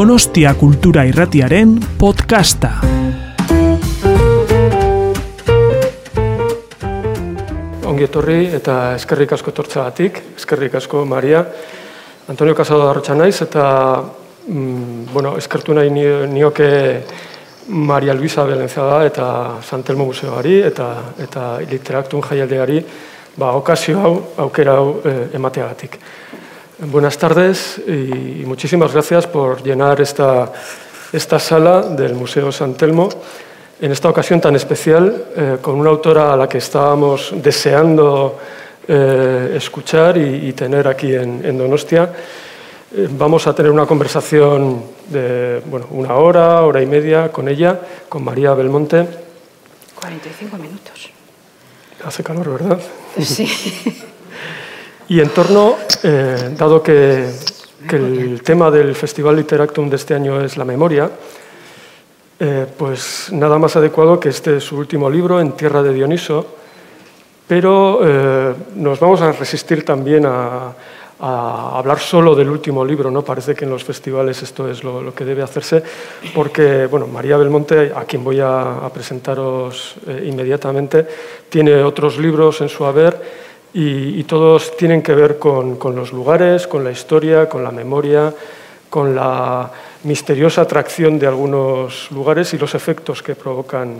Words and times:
Donostia 0.00 0.54
Kultura 0.56 1.02
Irratiaren 1.04 1.74
podcasta. 2.00 2.70
Ongi 7.84 8.06
etorri 8.06 8.38
eta 8.56 8.94
eskerrik 8.94 9.34
asko 9.36 9.52
tortzagatik, 9.52 10.22
eskerrik 10.40 10.78
asko 10.80 11.02
Maria. 11.04 11.42
Antonio 12.32 12.56
Casado 12.56 12.88
Arrotxa 12.88 13.18
naiz 13.18 13.42
eta 13.44 13.66
mm, 14.00 15.12
bueno, 15.12 15.34
eskertu 15.36 15.76
nahi 15.76 15.92
nioke 15.92 16.70
Maria 17.68 18.16
Luisa 18.16 18.48
Belenzaga 18.48 19.04
eta 19.04 19.26
Santelmo 19.60 20.08
Museoari 20.14 20.62
eta, 20.72 20.88
eta 21.20 21.58
literaktun 21.60 22.24
jaialdeari 22.24 22.80
ba, 23.36 23.52
okazio 23.52 24.00
hau, 24.00 24.16
aukera 24.48 24.80
hau 24.80 24.94
eh, 25.04 25.26
emateagatik. 25.36 26.00
Buenas 26.86 27.18
tardes 27.18 27.78
y 27.86 28.42
muchísimas 28.46 28.90
gracias 28.94 29.26
por 29.26 29.62
llenar 29.62 30.00
esta, 30.00 30.50
esta 31.12 31.38
sala 31.38 31.82
del 31.82 32.14
Museo 32.14 32.50
San 32.50 32.72
Telmo 32.72 33.10
en 33.78 33.92
esta 33.92 34.08
ocasión 34.08 34.40
tan 34.40 34.56
especial 34.56 35.26
eh, 35.36 35.58
con 35.60 35.74
una 35.74 35.90
autora 35.90 36.32
a 36.32 36.36
la 36.38 36.48
que 36.48 36.56
estábamos 36.56 37.34
deseando 37.36 38.38
eh, 38.88 39.52
escuchar 39.56 40.16
y, 40.16 40.54
tener 40.54 40.88
aquí 40.88 41.14
en, 41.14 41.58
Donostia. 41.58 42.14
Eh, 42.96 43.08
vamos 43.10 43.46
a 43.46 43.54
tener 43.54 43.70
una 43.70 43.84
conversación 43.84 44.82
de 45.06 45.60
bueno, 45.66 45.86
una 45.90 46.14
hora, 46.14 46.62
hora 46.62 46.80
y 46.80 46.86
media 46.86 47.30
con 47.30 47.46
ella, 47.48 47.78
con 48.08 48.24
María 48.24 48.54
Belmonte. 48.54 49.06
45 49.96 50.56
minutos. 50.56 51.10
Hace 52.02 52.22
calor, 52.22 52.48
¿verdad? 52.48 52.80
Sí. 53.18 53.46
Y 55.10 55.18
en 55.18 55.30
torno, 55.30 55.74
eh, 56.04 56.54
dado 56.56 56.80
que, 56.80 57.26
el 57.90 58.42
tema 58.44 58.70
del 58.70 58.94
Festival 58.94 59.34
Literactum 59.34 59.90
de 59.90 59.96
este 59.96 60.14
año 60.14 60.40
es 60.40 60.56
la 60.56 60.64
memoria, 60.64 61.10
eh, 62.38 62.64
pues 62.78 63.26
nada 63.32 63.58
más 63.58 63.74
adecuado 63.74 64.20
que 64.20 64.28
este 64.28 64.58
es 64.58 64.62
su 64.62 64.76
último 64.76 65.10
libro, 65.10 65.40
En 65.40 65.50
Tierra 65.56 65.82
de 65.82 65.92
Dioniso, 65.92 66.46
pero 67.48 67.98
eh, 68.04 68.54
nos 68.76 69.00
vamos 69.00 69.20
a 69.20 69.32
resistir 69.32 69.84
también 69.84 70.26
a, 70.26 70.74
hablar 71.18 71.98
solo 71.98 72.36
del 72.36 72.48
último 72.48 72.84
libro, 72.84 73.10
¿no? 73.10 73.22
Parece 73.22 73.54
que 73.56 73.64
en 73.64 73.70
los 73.70 73.82
festivales 73.82 74.40
esto 74.42 74.70
es 74.70 74.84
lo, 74.84 75.12
que 75.12 75.24
debe 75.24 75.42
hacerse, 75.42 75.82
porque, 76.32 76.86
bueno, 76.86 77.08
María 77.08 77.36
Belmonte, 77.36 77.92
a 77.94 78.04
quien 78.04 78.22
voy 78.22 78.38
a, 78.38 78.86
a 78.86 78.90
presentaros 78.90 79.96
inmediatamente, 80.24 81.06
tiene 81.50 81.82
otros 81.82 82.16
libros 82.16 82.60
en 82.62 82.68
su 82.70 82.86
haber 82.86 83.49
y, 83.72 84.24
todos 84.24 84.76
tienen 84.76 85.02
que 85.02 85.14
ver 85.14 85.38
con, 85.38 85.78
los 85.94 86.12
lugares, 86.12 86.66
con 86.66 86.82
la 86.82 86.90
historia, 86.90 87.48
con 87.48 87.62
la 87.62 87.70
memoria, 87.70 88.34
con 88.88 89.14
la 89.14 89.70
misteriosa 90.04 90.62
atracción 90.62 91.18
de 91.18 91.26
algunos 91.26 92.10
lugares 92.10 92.52
y 92.54 92.58
los 92.58 92.74
efectos 92.74 93.22
que 93.22 93.34
provocan 93.34 93.96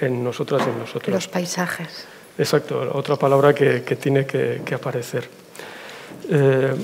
en 0.00 0.22
nosotras 0.22 0.62
y 0.66 0.70
en 0.70 0.78
nosotros. 0.78 1.14
Los 1.14 1.28
paisajes. 1.28 2.06
Exacto, 2.38 2.90
otra 2.92 3.16
palabra 3.16 3.52
que, 3.52 3.80
tiene 4.00 4.24
que, 4.24 4.74
aparecer. 4.74 5.28
Eh, 6.30 6.74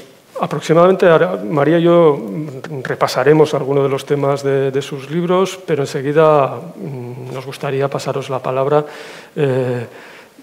aproximadamente 0.41 1.07
María 1.49 1.79
y 1.79 1.83
yo 1.83 2.21
repasaremos 2.83 3.55
algunos 3.55 3.85
de 3.85 3.89
los 3.89 4.05
temas 4.05 4.43
de, 4.43 4.83
sus 4.83 5.09
libros, 5.11 5.61
pero 5.65 5.85
enseguida 5.85 6.57
mm, 6.57 7.33
nos 7.33 7.47
gustaría 7.47 7.89
pasaros 7.89 8.31
la 8.31 8.41
palabra. 8.41 8.85
Eh, 9.37 9.87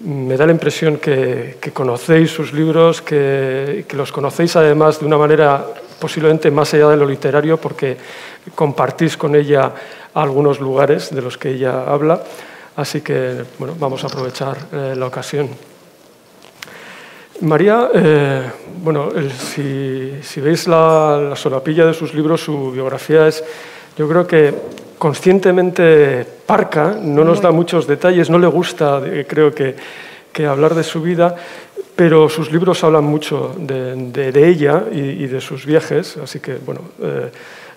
me 0.03 0.35
da 0.35 0.45
la 0.45 0.51
impresión 0.51 0.97
que, 0.97 1.57
conocéis 1.73 2.31
sus 2.31 2.53
libros, 2.53 3.01
que, 3.01 3.85
los 3.93 4.11
conocéis 4.11 4.55
además 4.55 4.99
de 4.99 5.05
una 5.05 5.17
manera 5.17 5.65
posiblemente 5.99 6.49
más 6.49 6.73
allá 6.73 6.89
de 6.89 6.97
lo 6.97 7.05
literario, 7.05 7.57
porque 7.57 7.97
compartís 8.55 9.17
con 9.17 9.35
ella 9.35 9.71
algunos 10.13 10.59
lugares 10.59 11.13
de 11.13 11.21
los 11.21 11.37
que 11.37 11.51
ella 11.51 11.83
habla. 11.85 12.21
Así 12.75 13.01
que 13.01 13.43
bueno, 13.59 13.75
vamos 13.77 14.03
a 14.03 14.07
aprovechar 14.07 14.57
eh, 14.71 14.95
la 14.97 15.05
ocasión. 15.05 15.49
María, 17.41 17.89
eh, 17.93 18.51
bueno, 18.83 19.09
si, 19.51 20.41
veis 20.41 20.67
la, 20.67 21.19
la 21.29 21.35
solapilla 21.35 21.85
de 21.85 21.93
sus 21.93 22.13
libros, 22.13 22.41
su 22.41 22.71
biografía 22.71 23.27
es, 23.27 23.43
yo 23.97 24.07
creo 24.07 24.25
que 24.25 24.53
conscientemente 25.01 26.23
parca, 26.45 26.93
no 26.93 27.25
nos 27.25 27.41
da 27.41 27.49
muchos 27.49 27.87
detalles, 27.87 28.29
no 28.29 28.37
le 28.37 28.45
gusta, 28.45 29.01
eh, 29.03 29.25
creo 29.27 29.49
que, 29.49 29.73
hablar 30.45 30.75
de 30.75 30.83
su 30.83 31.01
vida, 31.01 31.35
pero 31.95 32.29
sus 32.29 32.51
libros 32.51 32.83
hablan 32.83 33.05
mucho 33.05 33.55
de, 33.57 34.31
ella 34.47 34.85
y, 34.91 35.25
de 35.25 35.41
sus 35.41 35.65
viajes, 35.65 36.17
así 36.17 36.39
que, 36.39 36.53
bueno, 36.63 36.81
eh, 37.01 37.31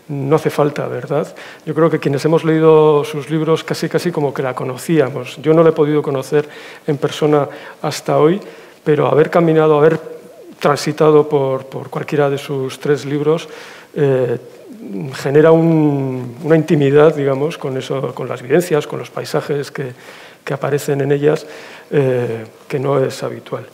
no 0.08 0.36
hace 0.36 0.50
falta, 0.50 0.86
¿verdad? 0.86 1.34
Yo 1.64 1.74
creo 1.74 1.88
que 1.88 1.98
quienes 1.98 2.22
hemos 2.26 2.44
leído 2.44 3.04
sus 3.04 3.30
libros 3.30 3.64
casi 3.64 3.88
casi 3.88 4.12
como 4.12 4.34
que 4.34 4.42
la 4.42 4.54
conocíamos. 4.54 5.38
Yo 5.40 5.54
no 5.54 5.62
la 5.62 5.70
he 5.70 5.72
podido 5.72 6.02
conocer 6.02 6.46
en 6.86 6.98
persona 6.98 7.48
hasta 7.80 8.18
hoy, 8.18 8.38
pero 8.84 9.08
haber 9.08 9.30
caminado, 9.30 9.78
haber 9.78 9.98
transitado 10.60 11.26
por, 11.26 11.88
cualquiera 11.88 12.28
de 12.28 12.36
sus 12.36 12.78
tres 12.78 13.06
libros, 13.06 13.48
eh, 13.94 14.36
genera 15.14 15.52
una 15.52 16.56
intimidad, 16.56 17.14
digamos, 17.14 17.58
con, 17.58 17.76
eso, 17.76 18.14
con 18.14 18.28
las 18.28 18.42
vivencias, 18.42 18.86
con 18.86 18.98
los 18.98 19.10
paisajes 19.10 19.70
que, 19.70 19.92
aparecen 20.52 21.00
en 21.00 21.12
ellas, 21.12 21.46
eh, 21.90 22.44
que 22.68 22.78
no 22.78 23.02
es 23.02 23.22
habitual. 23.22 23.64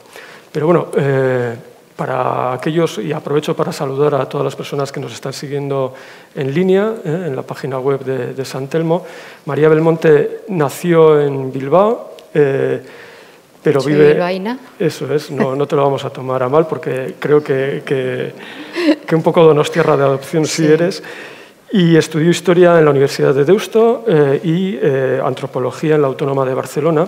Pero 0.52 0.66
bueno, 0.66 0.88
eh, 0.96 1.54
para 1.96 2.52
aquellos, 2.52 2.98
y 2.98 3.12
aprovecho 3.12 3.54
para 3.54 3.72
saludar 3.72 4.14
a 4.14 4.26
todas 4.26 4.44
las 4.44 4.56
personas 4.56 4.90
que 4.92 5.00
nos 5.00 5.12
están 5.12 5.32
siguiendo 5.32 5.94
en 6.34 6.54
línea, 6.54 6.94
eh, 7.04 7.24
en 7.26 7.36
la 7.36 7.42
página 7.42 7.78
web 7.78 8.04
de, 8.04 8.34
de, 8.34 8.44
San 8.44 8.68
Telmo, 8.68 9.04
María 9.46 9.68
Belmonte 9.68 10.42
nació 10.48 11.20
en 11.20 11.52
Bilbao, 11.52 12.14
pero 13.62 13.82
vive... 13.82 14.18
Eso 14.78 15.12
es, 15.14 15.30
no, 15.30 15.54
no, 15.54 15.66
te 15.66 15.76
lo 15.76 15.82
vamos 15.82 16.04
a 16.04 16.10
tomar 16.10 16.42
a 16.42 16.48
mal 16.48 16.66
porque 16.66 17.14
creo 17.18 17.42
que, 17.42 17.82
que, 17.84 18.32
que 19.06 19.14
un 19.14 19.22
poco 19.22 19.52
tierra 19.70 19.96
de 19.96 20.04
adopción 20.04 20.46
sí. 20.46 20.66
eres. 20.66 21.02
Y 21.72 21.96
estudió 21.96 22.30
historia 22.30 22.78
en 22.78 22.84
la 22.84 22.90
Universidad 22.90 23.32
de 23.34 23.44
Deusto 23.44 24.04
eh, 24.08 24.40
y 24.42 24.78
eh, 24.80 25.20
antropología 25.22 25.94
en 25.94 26.02
la 26.02 26.08
Autónoma 26.08 26.44
de 26.44 26.54
Barcelona, 26.54 27.06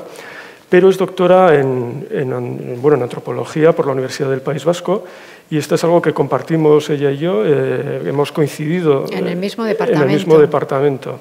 pero 0.68 0.88
es 0.88 0.96
doctora 0.98 1.58
en, 1.58 2.06
en, 2.10 2.80
bueno, 2.80 2.96
en 2.98 3.02
antropología 3.02 3.72
por 3.72 3.86
la 3.86 3.92
Universidad 3.92 4.30
del 4.30 4.40
País 4.40 4.64
Vasco 4.64 5.04
y 5.50 5.58
esto 5.58 5.74
es 5.74 5.82
algo 5.82 6.00
que 6.00 6.14
compartimos 6.14 6.88
ella 6.90 7.10
y 7.10 7.18
yo, 7.18 7.42
eh, 7.44 8.02
hemos 8.06 8.30
coincidido 8.30 9.06
en 9.10 9.26
el 9.26 9.36
mismo 9.36 9.64
departamento. 9.64 10.04
En 10.04 10.10
el 10.10 10.16
mismo 10.16 10.38
departamento. 10.38 11.18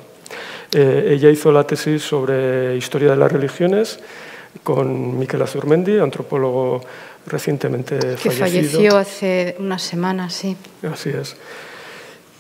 ella 0.74 1.30
hizo 1.30 1.52
la 1.52 1.64
tesis 1.64 2.04
sobre 2.04 2.78
historia 2.78 3.10
de 3.10 3.18
las 3.18 3.32
religiones 3.32 4.00
con 4.64 5.18
Miquel 5.18 5.42
Azurmendi, 5.42 5.98
antropólogo 6.00 6.82
recientemente 7.26 7.98
que 8.22 8.32
falleció 8.32 8.98
hace 8.98 9.56
unas 9.60 9.82
semanas, 9.82 10.34
sí. 10.34 10.56
Así 10.84 11.10
es. 11.10 11.36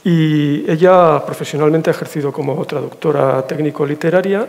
Y 0.03 0.69
ella 0.69 1.23
profesionalmente 1.25 1.89
ha 1.89 1.93
ejercido 1.93 2.31
como 2.31 2.65
traductora 2.65 3.45
técnico-literaria 3.45 4.47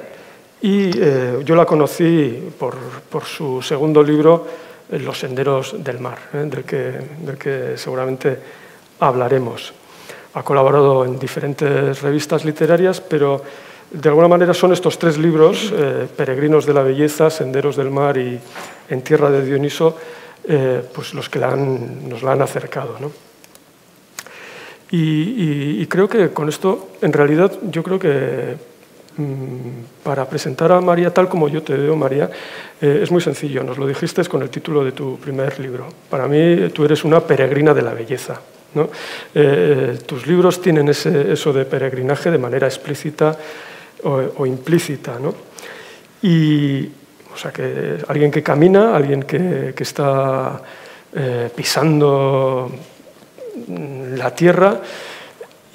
y 0.62 0.91
eh, 0.95 1.43
yo 1.45 1.55
la 1.55 1.67
conocí 1.67 2.53
por, 2.59 2.77
por, 3.11 3.25
su 3.25 3.61
segundo 3.61 4.03
libro, 4.03 4.47
Los 4.93 5.19
senderos 5.19 5.75
del 5.83 5.99
mar, 5.99 6.19
eh, 6.33 6.44
del, 6.47 6.65
que, 6.65 6.93
del 7.21 7.37
que 7.37 7.77
seguramente 7.77 8.39
hablaremos. 9.00 9.73
Ha 10.34 10.43
colaborado 10.43 11.05
en 11.05 11.19
diferentes 11.19 12.00
revistas 12.00 12.44
literarias, 12.44 13.00
pero 13.00 13.43
de 13.93 14.09
alguna 14.09 14.29
manera 14.29 14.55
son 14.55 14.73
estos 14.73 14.99
tres 14.99 15.19
libros, 15.19 15.73
eh, 15.77 16.07
Peregrinos 16.17 16.65
de 16.65 16.73
la 16.73 16.83
Belleza, 16.83 17.29
Senderos 17.29 17.77
del 17.77 17.91
Mar 17.91 18.17
y 18.17 18.41
En 18.89 19.03
Tierra 19.03 19.31
de 19.31 19.45
Dioniso, 19.45 19.97
eh, 20.44 20.83
pues 20.94 21.12
los 21.12 21.29
que 21.29 21.39
nos 21.39 22.23
la 22.23 22.33
han 22.33 22.43
acercado. 22.43 22.97
Y, 24.91 25.87
creo 25.87 26.09
que 26.09 26.31
con 26.31 26.49
esto, 26.49 26.93
en 27.03 27.12
realidad, 27.12 27.53
yo 27.71 27.83
creo 27.83 27.99
que 27.99 28.56
mm, 29.17 30.03
para 30.03 30.27
presentar 30.27 30.73
a 30.73 30.81
María 30.81 31.12
tal 31.12 31.29
como 31.29 31.49
yo 31.49 31.62
te 31.62 31.75
veo, 31.75 31.95
María, 31.95 32.31
eh, 32.81 33.00
es 33.03 33.11
muy 33.11 33.21
sencillo. 33.21 33.62
Nos 33.62 33.77
lo 33.77 33.87
dijiste 33.87 34.25
con 34.25 34.43
el 34.43 34.49
título 34.49 34.85
de 34.85 34.93
tu 34.93 35.19
primer 35.19 35.61
libro. 35.61 35.88
Para 36.09 36.27
mí, 36.27 36.71
tú 36.71 36.85
eres 36.85 37.05
una 37.05 37.21
peregrina 37.21 37.75
de 37.75 37.83
la 37.83 37.93
belleza. 37.93 38.41
tus 40.06 40.27
libros 40.27 40.62
tienen 40.62 40.88
eso 40.88 41.53
de 41.53 41.65
peregrinaje 41.67 42.31
de 42.31 42.38
manera 42.38 42.67
explícita 42.67 43.37
o, 44.04 44.46
implícita. 44.46 45.19
¿no? 45.19 45.34
Y, 46.22 46.87
o 47.32 47.37
sea, 47.37 47.52
que 47.52 47.99
alguien 48.08 48.31
que 48.31 48.43
camina, 48.43 48.94
alguien 48.96 49.22
que, 49.22 49.72
que 49.75 49.82
está 49.82 50.62
eh, 51.14 51.50
pisando 51.54 52.70
la 54.16 54.34
tierra 54.34 54.81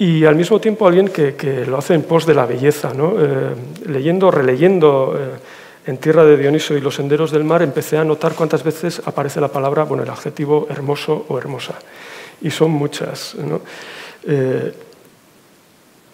y 0.00 0.24
al 0.24 0.34
mismo 0.34 0.60
tiempo 0.60 0.84
alguien 0.84 1.08
que, 1.08 1.36
que 1.36 1.64
lo 1.64 1.78
hace 1.78 1.94
en 1.94 2.02
pos 2.02 2.26
de 2.26 2.34
la 2.34 2.44
belleza. 2.44 2.92
¿no? 2.92 3.14
Eh, 3.18 3.54
leyendo, 3.86 4.32
releyendo 4.32 5.14
eh, 5.16 5.90
en 5.90 5.98
Tierra 5.98 6.24
de 6.24 6.36
Dioniso 6.36 6.74
y 6.74 6.80
los 6.80 6.96
senderos 6.96 7.30
del 7.30 7.44
mar, 7.44 7.62
empecé 7.62 7.98
a 7.98 8.04
notar 8.04 8.34
cuántas 8.34 8.64
veces 8.64 9.00
aparece 9.04 9.40
la 9.40 9.48
palabra, 9.48 9.84
bueno, 9.84 10.02
el 10.02 10.10
adjetivo 10.10 10.66
hermoso 10.70 11.24
o 11.28 11.38
hermosa. 11.38 11.74
Y 12.42 12.50
son 12.50 12.72
muchas. 12.72 13.36
¿no? 13.36 13.60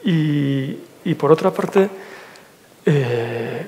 Y, 0.04 0.78
y 1.04 1.14
por 1.14 1.30
otra 1.32 1.50
parte, 1.50 1.88
eh, 2.86 3.66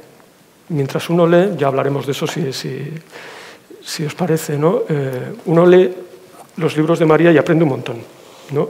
mientras 0.68 1.08
uno 1.10 1.26
lee, 1.26 1.56
ya 1.56 1.68
hablaremos 1.68 2.06
de 2.06 2.12
eso 2.12 2.26
si, 2.26 2.52
si, 2.52 2.92
si 3.82 4.04
os 4.04 4.14
parece, 4.14 4.58
¿no? 4.58 4.82
Eh, 4.88 5.34
uno 5.46 5.66
lee 5.66 5.92
los 6.56 6.76
libros 6.76 6.98
de 6.98 7.06
María 7.06 7.32
y 7.32 7.38
aprende 7.38 7.64
un 7.64 7.70
montón. 7.70 7.96
¿no? 8.52 8.68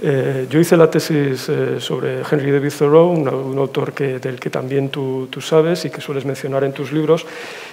Eh, 0.00 0.46
yo 0.48 0.60
hice 0.60 0.76
la 0.76 0.88
tesis 0.88 1.50
sobre 1.80 2.20
Henry 2.20 2.52
David 2.52 2.72
Thoreau, 2.78 3.10
un, 3.10 3.26
un 3.26 3.58
autor 3.58 3.92
que, 3.92 4.20
del 4.20 4.38
que 4.38 4.50
también 4.50 4.90
tú, 4.90 5.26
tú, 5.28 5.40
sabes 5.40 5.84
y 5.86 5.90
que 5.90 6.00
sueles 6.00 6.24
mencionar 6.24 6.62
en 6.62 6.72
tus 6.72 6.92
libros, 6.92 7.26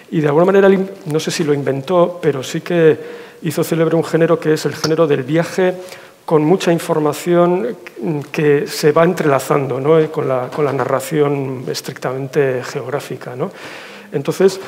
y 0.10 0.22
de 0.22 0.28
alguna 0.28 0.46
manera, 0.46 0.68
no 1.06 1.20
sé 1.20 1.30
si 1.30 1.44
lo 1.44 1.54
inventó, 1.54 2.20
pero 2.20 2.42
sí 2.42 2.62
que 2.62 2.98
hizo 3.44 3.64
célebre 3.64 3.96
un 3.96 4.04
género 4.04 4.40
que 4.40 4.54
es 4.54 4.66
el 4.66 4.74
género 4.74 5.06
del 5.06 5.22
viaje 5.22 5.76
con 6.26 6.44
mucha 6.44 6.74
información 6.74 7.78
que 8.32 8.68
se 8.68 8.92
va 8.92 9.04
entrelazando 9.04 9.80
¿no? 9.80 10.12
con, 10.12 10.28
la, 10.28 10.50
con, 10.50 10.66
la, 10.66 10.74
narración 10.74 11.64
estrictamente 11.68 12.64
geográfica. 12.64 13.36
¿no? 13.36 13.52
Entonces, 14.12 14.60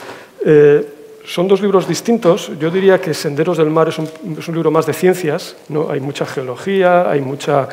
eh, 0.46 0.94
son 1.26 1.48
dos 1.48 1.62
libros 1.62 1.88
distintos. 1.88 2.52
Yo 2.60 2.70
diría 2.70 3.02
que 3.02 3.14
Senderos 3.14 3.58
del 3.58 3.72
Mar 3.72 3.90
es 3.90 3.98
un, 3.98 4.10
es 4.38 4.48
un 4.48 4.54
libro 4.54 4.72
más 4.72 4.86
de 4.86 4.94
ciencias, 4.94 5.58
¿no? 5.70 5.90
hay 5.90 6.00
mucha 6.00 6.26
geología, 6.26 7.10
hay 7.10 7.22
mucha 7.22 7.68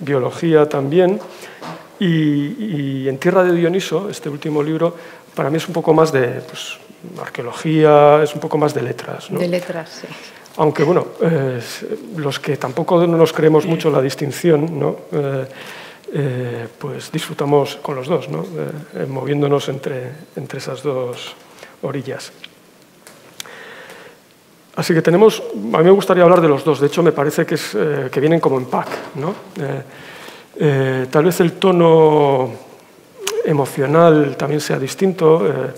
biología 0.00 0.68
también. 0.68 1.20
Y, 2.00 2.06
y, 2.06 3.08
En 3.08 3.18
Tierra 3.18 3.42
de 3.42 3.52
Dioniso, 3.52 4.08
este 4.10 4.28
último 4.28 4.62
libro, 4.62 4.94
para 5.34 5.50
mí 5.50 5.56
es 5.56 5.66
un 5.66 5.74
poco 5.74 5.94
más 5.94 6.12
de 6.12 6.42
pues, 6.46 6.78
arqueología, 7.20 8.22
es 8.22 8.34
un 8.34 8.40
poco 8.40 8.58
más 8.58 8.74
de 8.74 8.82
letras. 8.82 9.26
De 9.30 9.48
letras, 9.48 10.00
sí. 10.02 10.37
Aunque, 10.58 10.82
bueno, 10.82 11.06
eh, 11.22 11.60
los 12.16 12.40
que 12.40 12.56
tampoco 12.56 13.06
no 13.06 13.16
nos 13.16 13.32
creemos 13.32 13.64
mucho 13.64 13.90
la 13.90 14.02
distinción, 14.02 14.78
¿no? 14.78 14.96
Eh, 15.12 15.46
eh, 16.12 16.68
pues 16.76 17.12
disfrutamos 17.12 17.76
con 17.76 17.94
los 17.94 18.08
dos, 18.08 18.28
¿no? 18.28 18.44
moviéndonos 19.08 19.68
entre, 19.68 20.10
entre 20.34 20.58
esas 20.58 20.82
dos 20.82 21.36
orillas. 21.82 22.32
Así 24.74 24.94
que 24.94 25.02
tenemos, 25.02 25.42
a 25.74 25.78
mí 25.78 25.84
me 25.84 25.90
gustaría 25.90 26.24
hablar 26.24 26.40
de 26.40 26.48
los 26.48 26.64
dos, 26.64 26.80
de 26.80 26.86
hecho 26.88 27.02
me 27.02 27.12
parece 27.12 27.46
que, 27.46 27.54
es, 27.54 27.76
que 28.10 28.20
vienen 28.20 28.40
como 28.40 28.58
en 28.58 28.66
pack. 28.66 28.88
¿no? 29.14 29.34
tal 31.10 31.24
vez 31.24 31.40
el 31.40 31.52
tono 31.52 32.50
emocional 33.44 34.36
también 34.36 34.60
sea 34.60 34.78
distinto. 34.78 35.72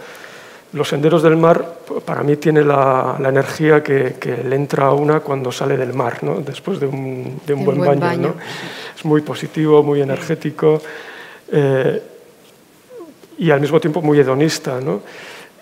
Los 0.73 0.89
senderos 0.89 1.23
del 1.23 1.37
mar, 1.37 1.79
para 2.05 2.23
mí, 2.23 2.37
tiene 2.37 2.63
la, 2.63 3.17
la 3.19 3.29
energía 3.29 3.83
que, 3.83 4.15
que, 4.21 4.37
le 4.45 4.55
entra 4.55 4.87
a 4.87 4.93
una 4.93 5.19
cuando 5.19 5.51
sale 5.51 5.77
del 5.77 5.93
mar, 5.93 6.23
¿no? 6.23 6.37
después 6.41 6.79
de 6.79 6.87
un, 6.87 7.41
de 7.45 7.55
un 7.55 7.65
buen, 7.65 7.79
buen, 7.79 7.99
baño. 7.99 8.01
baño. 8.01 8.29
¿no? 8.29 8.35
Es 8.97 9.05
muy 9.05 9.21
positivo, 9.23 9.83
muy 9.83 10.01
energético 10.01 10.81
eh, 11.51 12.03
y 13.39 13.51
al 13.51 13.61
mismo 13.61 13.81
tiempo 13.81 14.01
muy 14.01 14.21
hedonista. 14.21 14.81
¿no? 14.81 15.01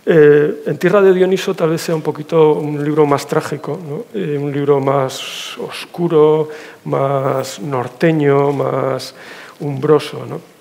Eh, 0.05 0.63
en 0.67 0.77
Tierra 0.77 1.01
de 1.01 1.15
Dioniso 1.15 1.55
tal 1.55 1.71
vez 1.71 1.81
sea 1.81 1.95
un 1.95 2.03
poquito 2.03 2.53
un 2.55 2.85
libro 2.85 3.07
más 3.07 3.27
trágico, 3.27 3.79
¿no? 3.89 4.05
eh, 4.13 4.37
un 4.37 4.53
libro 4.53 4.79
más 4.79 5.57
oscuro, 5.59 6.51
más 6.85 7.61
norteño, 7.61 8.53
más 8.53 9.15
umbroso. 9.61 10.27
¿no? 10.29 10.58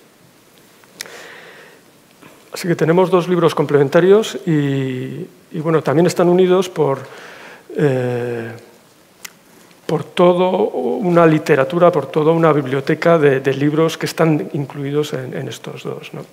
Así 2.58 2.68
que 2.68 2.76
tenemos 2.76 3.12
dos 3.12 3.28
libros 3.28 3.54
complementarios 3.54 4.36
y, 4.48 5.28
y 5.52 5.60
bueno, 5.62 5.84
también 5.84 6.08
están 6.08 6.28
unidos 6.28 6.70
por, 6.70 6.98
eh, 7.76 8.50
por 9.86 10.04
toda 10.04 10.50
una 10.50 11.28
literatura, 11.28 11.92
por 11.92 12.08
toda 12.08 12.32
una 12.32 12.52
biblioteca 12.52 13.20
de, 13.20 13.42
de 13.42 13.54
libros 13.54 13.96
que 13.96 14.08
están 14.08 14.50
incluidos 14.54 15.14
en, 15.14 15.38
en 15.38 15.48
estos 15.48 15.84
dos. 15.84 16.12
¿no? 16.16 16.26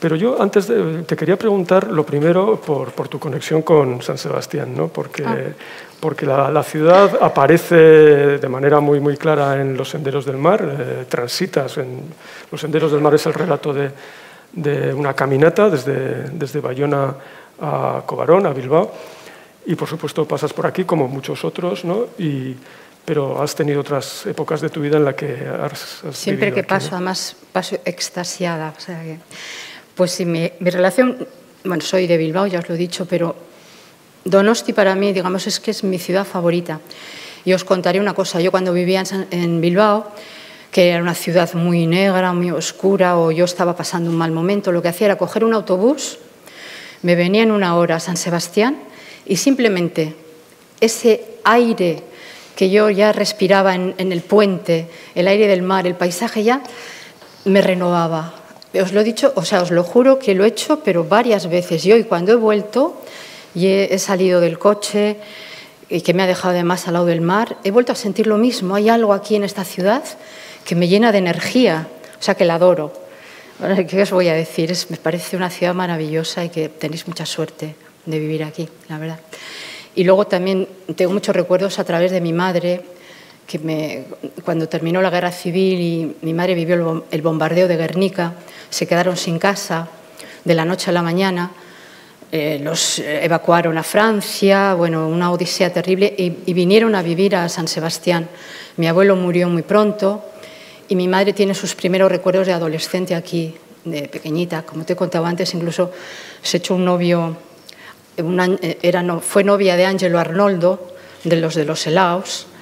Pero 0.00 0.16
yo 0.16 0.40
antes 0.40 0.68
de, 0.68 1.02
te 1.02 1.16
quería 1.16 1.36
preguntar 1.36 1.88
lo 1.88 2.06
primero 2.06 2.58
por, 2.58 2.92
por, 2.92 3.08
tu 3.08 3.18
conexión 3.18 3.60
con 3.60 4.00
San 4.00 4.16
Sebastián, 4.16 4.74
¿no? 4.74 4.88
porque, 4.88 5.22
ah. 5.22 5.36
porque 6.00 6.24
la, 6.24 6.50
la, 6.50 6.62
ciudad 6.62 7.18
aparece 7.20 7.76
de 8.38 8.48
manera 8.48 8.80
muy, 8.80 9.00
muy 9.00 9.18
clara 9.18 9.60
en 9.60 9.76
los 9.76 9.90
senderos 9.90 10.24
del 10.24 10.38
mar, 10.38 10.64
eh, 10.66 11.04
transitas 11.06 11.76
en 11.76 12.04
los 12.50 12.58
senderos 12.58 12.90
del 12.90 13.02
mar 13.02 13.14
es 13.14 13.26
el 13.26 13.34
relato 13.34 13.74
de 13.74 13.90
de 14.52 14.92
una 14.94 15.14
caminata 15.14 15.70
desde, 15.70 16.30
desde 16.30 16.60
Bayona 16.60 17.14
a 17.60 18.02
Cobarón, 18.06 18.46
a 18.46 18.52
Bilbao, 18.52 18.92
y 19.66 19.74
por 19.74 19.88
supuesto 19.88 20.26
pasas 20.26 20.52
por 20.52 20.66
aquí 20.66 20.84
como 20.84 21.08
muchos 21.08 21.44
otros, 21.44 21.84
¿no? 21.84 22.06
Y, 22.18 22.56
pero 23.04 23.40
has 23.42 23.54
tenido 23.54 23.80
otras 23.80 24.26
épocas 24.26 24.60
de 24.60 24.68
tu 24.68 24.80
vida 24.80 24.98
en 24.98 25.04
la 25.04 25.16
que 25.16 25.46
has, 25.48 26.04
has 26.04 26.16
Siempre 26.16 26.52
que 26.52 26.60
aquí, 26.60 26.68
paso, 26.68 26.90
¿no? 26.90 26.96
además 26.96 27.36
paso 27.52 27.76
extasiada. 27.84 28.74
O 28.76 28.80
sea 28.80 29.02
que, 29.02 29.18
pues 29.94 30.10
sí, 30.10 30.24
mi, 30.24 30.50
mi 30.60 30.70
relación, 30.70 31.26
bueno, 31.64 31.82
soy 31.82 32.06
de 32.06 32.16
Bilbao, 32.16 32.46
ya 32.46 32.58
os 32.58 32.68
lo 32.68 32.74
he 32.74 32.78
dicho, 32.78 33.06
pero 33.06 33.34
Donosti 34.24 34.72
para 34.72 34.94
mí, 34.94 35.12
digamos, 35.12 35.46
es 35.46 35.58
que 35.58 35.70
es 35.70 35.84
mi 35.84 35.98
ciudad 35.98 36.26
favorita. 36.26 36.80
Y 37.44 37.54
os 37.54 37.64
contaré 37.64 37.98
una 37.98 38.14
cosa, 38.14 38.40
yo 38.40 38.50
cuando 38.50 38.72
vivía 38.72 39.02
en, 39.10 39.26
en 39.30 39.60
Bilbao, 39.60 40.12
que 40.70 40.90
era 40.90 41.02
una 41.02 41.14
ciudad 41.14 41.52
muy 41.54 41.86
negra, 41.86 42.32
muy 42.32 42.50
oscura, 42.50 43.18
o 43.18 43.30
yo 43.30 43.44
estaba 43.44 43.76
pasando 43.76 44.10
un 44.10 44.16
mal 44.16 44.32
momento, 44.32 44.72
lo 44.72 44.82
que 44.82 44.88
hacía 44.88 45.06
era 45.06 45.18
coger 45.18 45.44
un 45.44 45.54
autobús, 45.54 46.18
me 47.02 47.14
venía 47.14 47.42
en 47.42 47.50
una 47.50 47.76
hora 47.76 47.96
a 47.96 48.00
San 48.00 48.16
Sebastián 48.16 48.78
y 49.24 49.36
simplemente 49.36 50.14
ese 50.80 51.24
aire 51.44 52.02
que 52.56 52.70
yo 52.70 52.90
ya 52.90 53.12
respiraba 53.12 53.74
en, 53.74 53.94
el 53.98 54.20
puente, 54.20 54.88
el 55.14 55.28
aire 55.28 55.46
del 55.46 55.62
mar, 55.62 55.86
el 55.86 55.94
paisaje 55.94 56.42
ya, 56.42 56.62
me 57.44 57.62
renovaba. 57.62 58.34
Os 58.74 58.92
lo 58.92 59.00
he 59.00 59.04
dicho, 59.04 59.32
o 59.36 59.44
sea, 59.44 59.62
os 59.62 59.70
lo 59.70 59.84
juro 59.84 60.18
que 60.18 60.34
lo 60.34 60.44
he 60.44 60.48
hecho, 60.48 60.80
pero 60.80 61.04
varias 61.04 61.48
veces. 61.48 61.86
Y 61.86 61.92
hoy 61.92 62.02
cuando 62.02 62.32
he 62.32 62.34
vuelto 62.34 63.00
y 63.54 63.68
he, 63.68 63.94
he 63.94 63.98
salido 64.00 64.40
del 64.40 64.58
coche, 64.58 65.18
y 65.88 66.02
que 66.02 66.12
me 66.12 66.22
ha 66.22 66.26
dejado 66.26 66.50
además 66.50 66.86
al 66.86 66.94
lado 66.94 67.06
del 67.06 67.20
mar, 67.20 67.56
he 67.64 67.70
vuelto 67.70 67.92
a 67.92 67.94
sentir 67.94 68.26
lo 68.26 68.36
mismo. 68.36 68.74
Hay 68.74 68.88
algo 68.88 69.12
aquí 69.12 69.36
en 69.36 69.44
esta 69.44 69.64
ciudad 69.64 70.02
que 70.68 70.74
me 70.74 70.86
llena 70.86 71.12
de 71.12 71.18
energía, 71.18 71.88
o 72.20 72.22
sea 72.22 72.34
que 72.34 72.44
la 72.44 72.56
adoro. 72.56 72.92
¿Qué 73.88 74.02
os 74.02 74.10
voy 74.10 74.28
a 74.28 74.34
decir? 74.34 74.70
Es, 74.70 74.90
me 74.90 74.98
parece 74.98 75.34
una 75.34 75.48
ciudad 75.48 75.72
maravillosa 75.72 76.44
y 76.44 76.50
que 76.50 76.68
tenéis 76.68 77.08
mucha 77.08 77.24
suerte 77.24 77.74
de 78.04 78.18
vivir 78.18 78.44
aquí, 78.44 78.68
la 78.90 78.98
verdad. 78.98 79.18
Y 79.94 80.04
luego 80.04 80.26
también 80.26 80.68
tengo 80.94 81.14
muchos 81.14 81.34
recuerdos 81.34 81.78
a 81.78 81.84
través 81.84 82.10
de 82.10 82.20
mi 82.20 82.34
madre, 82.34 82.82
que 83.46 84.04
cuando 84.44 84.68
terminó 84.68 85.00
la 85.00 85.08
guerra 85.08 85.32
civil 85.32 85.80
y 85.80 86.16
mi 86.20 86.34
madre 86.34 86.54
vivió 86.54 87.06
el 87.10 87.22
bombardeo 87.22 87.66
de 87.66 87.76
Guernica, 87.78 88.34
se 88.68 88.86
quedaron 88.86 89.16
sin 89.16 89.38
casa 89.38 89.88
de 90.44 90.54
la 90.54 90.66
noche 90.66 90.90
a 90.90 90.92
la 90.92 91.00
mañana, 91.00 91.50
eh, 92.30 92.60
los 92.62 92.98
evacuaron 92.98 93.78
a 93.78 93.82
Francia, 93.82 94.74
bueno, 94.74 95.08
una 95.08 95.32
odisea 95.32 95.72
terrible, 95.72 96.14
y 96.14 96.52
vinieron 96.52 96.94
a 96.94 97.00
vivir 97.00 97.36
a 97.36 97.48
San 97.48 97.68
Sebastián. 97.68 98.28
Mi 98.76 98.86
abuelo 98.86 99.16
murió 99.16 99.48
muy 99.48 99.62
pronto, 99.62 100.22
y 100.88 100.96
mi 100.96 101.06
madre 101.06 101.32
tiene 101.32 101.54
sus 101.54 101.74
primeros 101.74 102.10
recuerdos 102.10 102.46
de 102.46 102.52
adolescente 102.52 103.14
aquí, 103.14 103.54
de 103.84 104.08
pequeñita. 104.08 104.62
Como 104.62 104.84
te 104.84 104.94
he 104.94 104.96
contado 104.96 105.26
antes, 105.26 105.52
incluso 105.54 105.92
se 106.42 106.56
echó 106.56 106.74
un 106.74 106.84
novio, 106.84 107.36
una, 108.18 108.48
era, 108.82 109.02
no, 109.02 109.20
fue 109.20 109.44
novia 109.44 109.76
de 109.76 109.86
Ángelo 109.86 110.18
Arnoldo, 110.18 110.94
de 111.24 111.36
los 111.36 111.54
de 111.54 111.64
los 111.64 111.86
helados. 111.86 112.46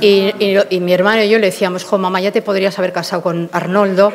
Y, 0.00 0.32
y, 0.38 0.56
y, 0.70 0.80
mi 0.80 0.92
hermano 0.92 1.22
y 1.22 1.28
yo 1.28 1.38
le 1.38 1.46
decíamos, 1.46 1.84
jo, 1.84 1.98
mamá, 1.98 2.20
ya 2.20 2.30
te 2.30 2.40
podrías 2.40 2.78
haber 2.78 2.92
casado 2.92 3.22
con 3.22 3.50
Arnoldo, 3.52 4.12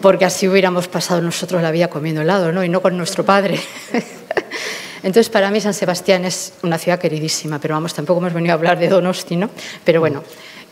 porque 0.00 0.24
así 0.24 0.48
hubiéramos 0.48 0.88
pasado 0.88 1.20
nosotros 1.20 1.62
la 1.62 1.70
vida 1.70 1.88
comiendo 1.88 2.22
helado, 2.22 2.50
¿no? 2.52 2.64
Y 2.64 2.68
no 2.68 2.80
con 2.80 2.96
nuestro 2.96 3.24
padre. 3.24 3.60
Entonces, 5.02 5.28
para 5.28 5.50
mí 5.50 5.60
San 5.60 5.74
Sebastián 5.74 6.24
es 6.24 6.54
una 6.62 6.78
ciudad 6.78 6.98
queridísima, 6.98 7.60
pero 7.60 7.74
vamos, 7.74 7.94
tampoco 7.94 8.20
hemos 8.20 8.32
venido 8.32 8.52
a 8.52 8.54
hablar 8.54 8.78
de 8.78 8.88
Donosti, 8.88 9.36
¿no? 9.36 9.50
Pero 9.84 10.00
bueno, 10.00 10.24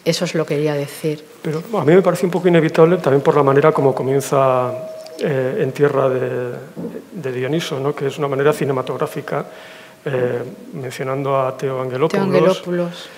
eso 0.07 0.25
es 0.25 0.35
lo 0.37 0.47
que 0.47 0.55
quería 0.55 0.75
decir. 0.75 1.23
Pero 1.43 1.63
a 1.75 1.85
mí 1.85 1.93
me 1.93 2.01
parece 2.01 2.27
un 2.27 2.31
poco 2.31 2.47
inevitable 2.47 2.99
también 2.99 3.23
por 3.23 3.35
la 3.35 3.43
manera 3.43 3.73
como 3.73 3.93
comienza 3.93 4.73
eh, 5.19 5.59
en 5.59 5.73
tierra 5.73 6.09
de, 6.09 6.53
de 7.13 7.33
Dioniso, 7.33 7.81
¿no? 7.81 7.93
que 7.93 8.07
es 8.07 8.17
una 8.17 8.29
manera 8.29 8.53
cinematográfica, 8.53 9.45
eh, 10.05 10.43
mencionando 10.75 11.37
a 11.37 11.57
Teo 11.57 11.83
Angelopoulos, 11.83 12.11
Teo 12.11 12.23
Angelopoulos. 12.23 13.09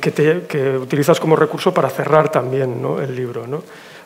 Que, 0.00 0.10
te, 0.10 0.42
que, 0.42 0.76
utilizas 0.76 1.20
como 1.20 1.36
recurso 1.36 1.72
para 1.72 1.88
cerrar 1.88 2.28
también 2.28 2.82
¿no? 2.82 3.00
el 3.00 3.14
libro. 3.14 3.46
¿no? 3.46 3.62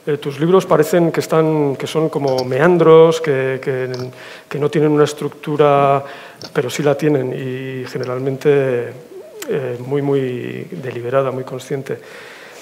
Eh, 0.06 0.18
tus 0.18 0.38
libros 0.38 0.66
parecen 0.66 1.10
que, 1.10 1.20
están, 1.20 1.74
que 1.76 1.86
son 1.86 2.10
como 2.10 2.44
meandros, 2.44 3.22
que, 3.22 3.60
que, 3.62 3.90
que 4.46 4.58
no 4.58 4.68
tienen 4.68 4.90
una 4.90 5.04
estructura, 5.04 6.04
pero 6.52 6.68
sí 6.68 6.82
la 6.82 6.94
tienen 6.96 7.32
y 7.32 7.86
generalmente 7.86 8.92
eh, 9.48 9.78
muy, 9.86 10.02
muy 10.02 10.66
deliberada, 10.70 11.30
muy 11.30 11.44
consciente. 11.44 11.98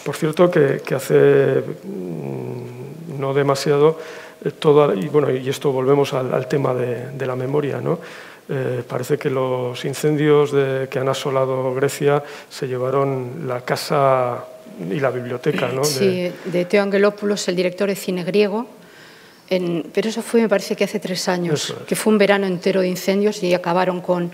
Por 0.04 0.14
cierto, 0.14 0.50
que, 0.50 0.80
que 0.85 0.95
hace 0.95 1.62
mmm, 1.85 3.21
no 3.21 3.35
demasiado, 3.35 3.99
eh, 4.45 4.50
toda, 4.52 4.95
y, 4.95 5.09
bueno, 5.09 5.30
y 5.30 5.49
esto 5.49 5.73
volvemos 5.73 6.12
al, 6.12 6.33
al 6.33 6.47
tema 6.47 6.75
de, 6.75 7.11
de, 7.11 7.26
la 7.26 7.35
memoria, 7.37 7.80
¿no? 7.80 7.99
Eh, 8.49 8.85
parece 8.87 9.18
que 9.18 9.28
los 9.28 9.85
incendios 9.85 10.52
de, 10.52 10.88
que 10.88 11.00
han 11.00 11.09
asolado 11.09 11.75
Grecia 11.75 12.23
se 12.49 12.68
llevaron 12.68 13.49
la 13.49 13.62
casa 13.62 14.45
y 14.88 15.00
la 15.00 15.11
biblioteca, 15.11 15.68
¿no? 15.68 15.83
Sí, 15.83 16.30
de 16.45 16.64
Teo 16.66 16.83
Angelopoulos, 16.83 17.49
el 17.49 17.56
director 17.56 17.88
de 17.88 17.97
cine 17.97 18.23
griego. 18.23 18.66
En, 19.49 19.90
pero 19.92 20.09
eso 20.09 20.23
fue, 20.23 20.42
me 20.42 20.49
parece 20.49 20.76
que 20.76 20.85
hace 20.85 21.00
tres 21.00 21.28
años, 21.28 21.75
que 21.87 21.97
fue 21.97 22.12
un 22.12 22.18
verano 22.18 22.47
entero 22.47 22.80
de 22.80 22.88
incendios 22.88 23.42
y 23.42 23.54
acabaron 23.54 24.00
con, 24.00 24.30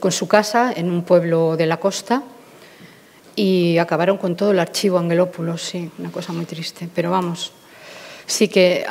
con 0.00 0.12
su 0.12 0.28
casa 0.28 0.72
en 0.74 0.90
un 0.90 1.02
pueblo 1.02 1.56
de 1.56 1.66
la 1.66 1.78
costa 1.78 2.22
y 3.34 3.76
acabaron 3.78 4.16
con 4.16 4.34
todo 4.34 4.50
el 4.50 4.58
archivo 4.58 4.98
Angelopoulos, 4.98 5.62
sí, 5.62 5.90
una 5.98 6.10
cosa 6.10 6.32
muy 6.32 6.46
triste. 6.46 6.88
Pero 6.94 7.10
vamos, 7.10 7.52
sí 8.26 8.48
que 8.48 8.84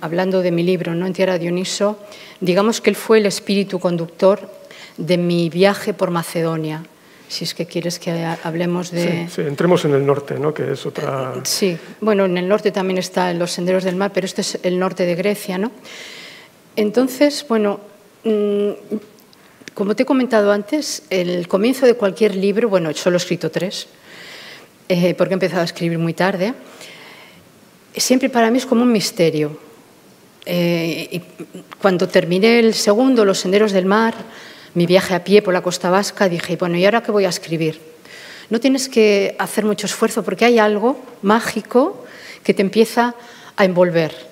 hablando 0.00 0.42
de 0.42 0.50
mi 0.50 0.62
libro, 0.62 0.94
¿no? 0.94 1.06
En 1.06 1.12
Tierra 1.12 1.38
Dioniso, 1.38 1.98
digamos 2.40 2.80
que 2.80 2.90
él 2.90 2.96
fue 2.96 3.18
el 3.18 3.26
espíritu 3.26 3.78
conductor 3.78 4.50
de 4.96 5.18
mi 5.18 5.50
viaje 5.50 5.94
por 5.94 6.10
Macedonia. 6.10 6.84
Si 7.28 7.44
es 7.44 7.52
que 7.52 7.66
quieres 7.66 7.98
que 7.98 8.24
hablemos 8.42 8.90
de... 8.90 9.28
Sí, 9.28 9.42
entremos 9.42 9.84
en 9.84 9.92
el 9.92 10.04
norte, 10.04 10.38
¿no? 10.38 10.54
que 10.54 10.72
es 10.72 10.86
otra... 10.86 11.34
Sí, 11.44 11.76
bueno, 12.00 12.24
en 12.24 12.38
el 12.38 12.48
norte 12.48 12.72
también 12.72 12.96
están 12.96 13.38
los 13.38 13.52
senderos 13.52 13.84
del 13.84 13.96
mar, 13.96 14.12
pero 14.14 14.24
este 14.24 14.40
es 14.40 14.58
el 14.62 14.78
norte 14.78 15.04
de 15.04 15.14
Grecia. 15.14 15.58
¿no? 15.58 15.70
Entonces, 16.74 17.44
bueno, 17.46 17.80
mm, 18.24 18.70
como 19.78 19.94
te 19.94 20.02
he 20.02 20.06
comentado 20.06 20.50
antes, 20.50 21.04
el 21.08 21.46
comienzo 21.46 21.86
de 21.86 21.94
cualquier 21.94 22.34
libro, 22.34 22.68
bueno, 22.68 22.92
solo 22.94 23.14
he 23.14 23.18
escrito 23.18 23.48
tres, 23.48 23.86
eh, 24.88 25.14
porque 25.14 25.34
he 25.34 25.36
empezado 25.36 25.62
a 25.62 25.66
escribir 25.66 26.00
muy 26.00 26.14
tarde, 26.14 26.52
siempre 27.96 28.28
para 28.28 28.50
mí 28.50 28.58
es 28.58 28.66
como 28.66 28.82
un 28.82 28.90
misterio. 28.90 29.56
Eh, 30.44 31.08
y 31.12 31.22
cuando 31.80 32.08
terminé 32.08 32.58
el 32.58 32.74
segundo, 32.74 33.24
Los 33.24 33.38
Senderos 33.38 33.70
del 33.70 33.84
Mar, 33.84 34.14
mi 34.74 34.84
viaje 34.84 35.14
a 35.14 35.22
pie 35.22 35.42
por 35.42 35.54
la 35.54 35.62
costa 35.62 35.90
vasca, 35.90 36.28
dije, 36.28 36.56
bueno, 36.56 36.76
¿y 36.76 36.84
ahora 36.84 37.04
qué 37.04 37.12
voy 37.12 37.26
a 37.26 37.28
escribir? 37.28 37.80
No 38.50 38.58
tienes 38.58 38.88
que 38.88 39.36
hacer 39.38 39.64
mucho 39.64 39.86
esfuerzo 39.86 40.24
porque 40.24 40.44
hay 40.44 40.58
algo 40.58 41.00
mágico 41.22 42.04
que 42.42 42.52
te 42.52 42.62
empieza 42.62 43.14
a 43.54 43.64
envolver. 43.64 44.27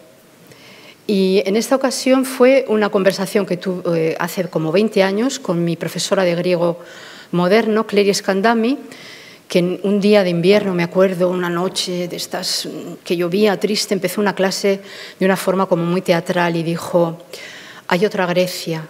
Y 1.07 1.43
en 1.47 1.57
esta 1.57 1.77
ocasión 1.77 2.25
fue 2.25 2.65
una 2.69 2.89
conversación 2.89 3.47
que 3.47 3.57
tuve 3.57 4.11
eh, 4.11 4.17
hace 4.19 4.49
como 4.49 4.73
20 4.73 5.05
años 5.05 5.39
con 5.39 5.65
mi 5.65 5.77
profesora 5.77 6.25
de 6.25 6.35
griego 6.35 6.81
moderno, 7.31 7.87
Clary 7.87 8.13
Scandami, 8.13 8.79
que 9.49 9.81
un 9.85 10.01
día 10.01 10.25
de 10.25 10.31
invierno, 10.31 10.75
me 10.75 10.83
acuerdo, 10.83 11.31
una 11.31 11.49
noche 11.49 12.09
de 12.09 12.17
estas 12.17 12.69
que 13.05 13.17
llovía 13.17 13.59
triste, 13.61 13.95
empezó 13.95 14.21
una 14.21 14.35
clase 14.35 14.81
de 15.21 15.25
una 15.25 15.37
forma 15.37 15.67
como 15.67 15.85
muy 15.85 16.03
teatral 16.03 16.57
y 16.57 16.65
dijo, 16.65 17.19
hay 17.87 18.05
otra 18.05 18.27
Grecia, 18.27 18.89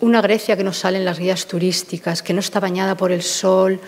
una 0.00 0.20
Grecia 0.20 0.56
que 0.56 0.64
no 0.64 0.72
sale 0.72 0.98
en 0.98 1.04
las 1.04 1.20
guías 1.20 1.46
turísticas, 1.46 2.22
que 2.22 2.32
no 2.32 2.40
está 2.40 2.58
bañada 2.58 2.96
por 2.96 3.12
el 3.12 3.22
sol, 3.22 3.80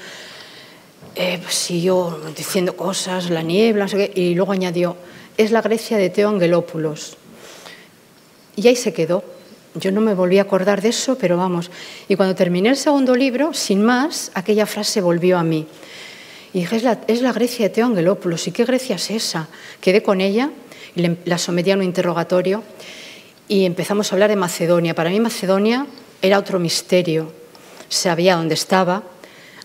eh, 1.17 1.41
pues 1.43 1.55
siguió 1.55 2.21
diciendo 2.37 2.77
cosas, 2.77 3.29
la 3.29 3.43
niebla, 3.43 3.89
y 4.15 4.37
luego 4.37 4.53
añadió, 4.53 4.97
es 5.37 5.51
la 5.51 5.63
Grecia 5.63 5.97
de 5.97 6.11
Teo 6.11 6.29
Angelopoulos. 6.29 7.17
Y 8.61 8.69
ahí 8.69 8.77
se 8.77 8.93
quedó. 8.93 9.25
Yo 9.75 9.91
no 9.91 10.01
me 10.03 10.15
volví 10.15 10.39
a 10.39 10.43
acordar 10.43 10.83
de 10.83 10.91
eso, 10.91 11.17
pero 11.17 11.39
vamos. 11.39 11.71
Y 12.09 12.17
cuando 12.17 12.35
terminé 12.35 12.69
el 12.69 12.77
segundo 12.77 13.17
libro, 13.17 13.55
sin 13.55 13.83
más, 13.83 14.31
aquella 14.35 14.67
frase 14.67 15.01
volvió 15.01 15.39
a 15.39 15.45
mí. 15.45 15.67
Y 16.53 16.61
dije, 16.61 16.77
es 17.07 17.23
la, 17.23 17.33
Grecia 17.33 17.69
de 17.69 17.71
Teo. 17.71 17.91
¿Y 18.45 18.51
qué 18.51 18.65
Grecia 18.65 18.97
es 18.97 19.11
esa? 19.11 19.49
Quedé 19.81 20.03
con 20.03 20.21
ella 20.21 20.51
y 20.95 21.17
la 21.25 21.39
sometí 21.39 21.71
a 21.71 21.77
un 21.77 21.85
interrogatorio 21.85 22.63
y 23.49 23.65
empezamos 23.65 24.13
a 24.13 24.17
hablar 24.17 24.29
de 24.29 24.37
Macedonia. 24.37 24.95
Para 24.95 25.09
mí 25.09 25.21
Macedonia 25.21 25.87
era 26.21 26.39
otro 26.39 26.59
misterio. 26.59 27.33
Sabía 27.89 28.37
dónde 28.37 28.55
estaba, 28.55 29.05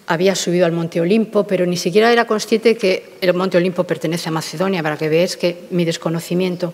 había 0.08 0.36
subido 0.36 0.66
al 0.66 0.72
Monte 0.72 1.02
Olimpo, 1.02 1.46
pero 1.46 1.66
ni 1.66 1.78
siquiera 1.78 2.12
era 2.12 2.26
consciente 2.26 2.78
que 2.78 3.18
el 3.22 3.34
Monte 3.34 3.58
Olimpo 3.58 3.84
pertenece 3.84 4.30
a 4.30 4.32
Macedonia, 4.32 4.84
para 4.84 4.98
que 4.98 5.10
veáis 5.10 5.38
que 5.38 5.66
mi 5.72 5.86
desconocimiento. 5.86 6.74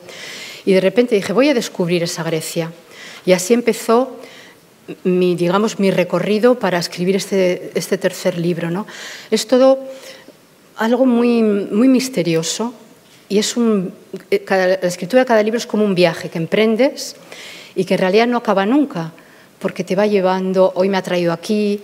Y 0.65 0.73
de 0.73 0.81
repente 0.81 1.15
dije, 1.15 1.33
voy 1.33 1.49
a 1.49 1.53
descubrir 1.53 2.03
esa 2.03 2.23
Grecia. 2.23 2.71
Y 3.25 3.33
así 3.33 3.53
empezó 3.53 4.17
mi, 5.03 5.35
digamos, 5.35 5.79
mi 5.79 5.91
recorrido 5.91 6.59
para 6.59 6.77
escribir 6.77 7.15
este, 7.15 7.71
este 7.75 7.97
tercer 7.97 8.37
libro. 8.37 8.69
¿no? 8.69 8.85
Es 9.29 9.47
todo 9.47 9.79
algo 10.77 11.05
muy, 11.05 11.41
muy 11.43 11.87
misterioso 11.87 12.73
y 13.29 13.39
es 13.39 13.55
un, 13.55 13.93
eh, 14.29 14.43
la 14.49 14.87
escritura 14.87 15.21
de 15.21 15.27
cada 15.27 15.43
libro 15.43 15.57
es 15.57 15.67
como 15.67 15.85
un 15.85 15.95
viaje 15.95 16.29
que 16.29 16.37
emprendes 16.37 17.15
y 17.75 17.85
que 17.85 17.93
en 17.93 17.99
realidad 17.99 18.27
no 18.27 18.37
acaba 18.37 18.65
nunca, 18.65 19.13
porque 19.59 19.83
te 19.83 19.95
va 19.95 20.05
llevando, 20.07 20.73
hoy 20.75 20.89
me 20.89 20.97
ha 20.97 21.01
traído 21.01 21.31
aquí, 21.31 21.81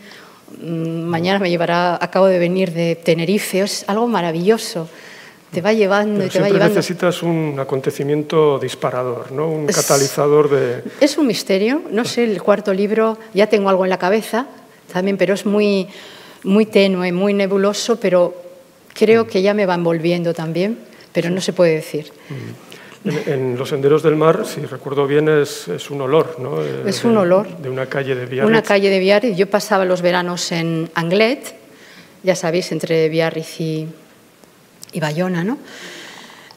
mañana 0.62 1.40
me 1.40 1.50
llevará, 1.50 1.96
acabo 1.96 2.28
de 2.28 2.40
venir 2.40 2.74
de 2.74 2.96
Tenerife, 2.96 3.62
es 3.62 3.86
algo 3.88 4.08
maravilloso 4.08 4.88
te 5.52 5.62
va 5.62 5.74
llevando 5.74 6.26
y 6.26 6.30
te 6.30 6.40
va 6.40 6.48
llevando. 6.48 6.76
necesitas 6.76 7.24
un 7.24 7.56
acontecimiento 7.60 8.60
disparador, 8.60 9.32
¿no? 9.32 9.48
un 9.48 9.68
catalizador 9.68 10.50
de... 10.50 10.84
Es 11.00 11.18
un 11.18 11.28
misterio, 11.28 11.84
no 11.92 12.06
sé, 12.06 12.26
el 12.26 12.42
cuarto 12.42 12.74
libro, 12.74 13.18
ya 13.34 13.48
tengo 13.48 13.70
algo 13.70 13.86
en 13.86 13.90
la 13.90 13.98
cabeza 13.98 14.48
también, 14.92 15.18
pero 15.18 15.34
es 15.34 15.46
muy, 15.46 15.88
muy 16.44 16.66
tenue, 16.66 17.12
muy 17.12 17.34
nebuloso, 17.34 18.00
pero 18.00 18.36
creo 18.94 19.24
mm. 19.24 19.28
que 19.28 19.42
ya 19.42 19.54
me 19.54 19.66
va 19.66 19.76
envolviendo 19.76 20.34
también, 20.34 20.80
pero 21.14 21.30
no 21.30 21.40
se 21.40 21.54
puede 21.54 21.76
decir. 21.76 22.12
Mm. 22.30 22.67
En, 23.26 23.58
los 23.58 23.70
senderos 23.70 24.04
del 24.04 24.16
mar, 24.16 24.46
si 24.46 24.62
recuerdo 24.62 25.08
bien, 25.08 25.30
es, 25.30 25.68
es 25.68 25.90
un 25.90 26.02
olor, 26.02 26.40
¿no? 26.40 26.62
Es 26.62 27.04
un 27.04 27.18
olor. 27.18 27.48
De 27.58 27.70
una 27.70 27.86
calle 27.88 28.16
de 28.16 28.26
Biarritz. 28.26 28.50
Una 28.50 28.62
calle 28.62 28.90
de 28.90 29.00
Biarritz. 29.00 29.38
Yo 29.38 29.50
pasaba 29.50 29.86
los 29.86 30.02
veranos 30.02 30.52
en 30.52 30.90
Anglet, 30.96 31.56
ya 32.24 32.36
sabéis, 32.36 32.72
entre 32.72 33.10
Biarritz 33.10 33.60
y, 33.60 33.88
y 34.94 35.00
Bayona, 35.00 35.44
¿no? 35.44 35.58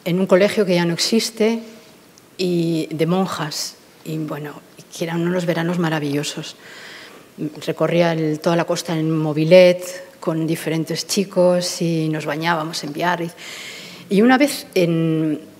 en 0.05 0.19
un 0.19 0.27
colegio 0.27 0.65
que 0.65 0.75
ya 0.75 0.85
no 0.85 0.95
existe 0.95 1.61
y 2.37 2.89
de 2.91 3.07
monjas. 3.07 3.77
Y 4.05 4.19
bueno, 4.19 4.61
que 4.97 5.05
eran 5.05 5.27
unos 5.27 5.47
veranos 5.47 5.79
maravillosos. 5.79 6.57
Recorría 7.67 8.17
toda 8.41 8.57
la 8.57 8.65
costa 8.65 8.97
en 8.97 9.11
mobilet 9.11 10.19
con 10.21 10.47
diferentes 10.47 11.07
chicos 11.07 11.81
y 11.81 12.09
nos 12.09 12.27
bañábamos 12.27 12.83
en 12.85 12.93
Biarritz. 12.93 13.35
Y 14.11 14.23
una 14.23 14.37
vez, 14.37 14.67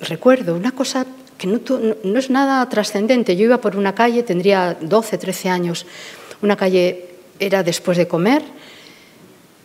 recuerdo, 0.01 0.57
una 0.57 0.73
cosa 0.73 1.07
que 1.39 1.47
no, 1.47 2.19
es 2.19 2.31
nada 2.31 2.69
trascendente. 2.69 3.37
Yo 3.37 3.45
iba 3.45 3.61
por 3.61 3.77
una 3.77 3.95
calle, 3.95 4.25
tendría 4.25 4.77
12, 4.81 5.19
13 5.19 5.49
años. 5.49 5.87
Una 6.43 6.57
calle 6.57 7.07
era 7.39 7.63
después 7.63 7.97
de 7.97 8.09
comer 8.09 8.43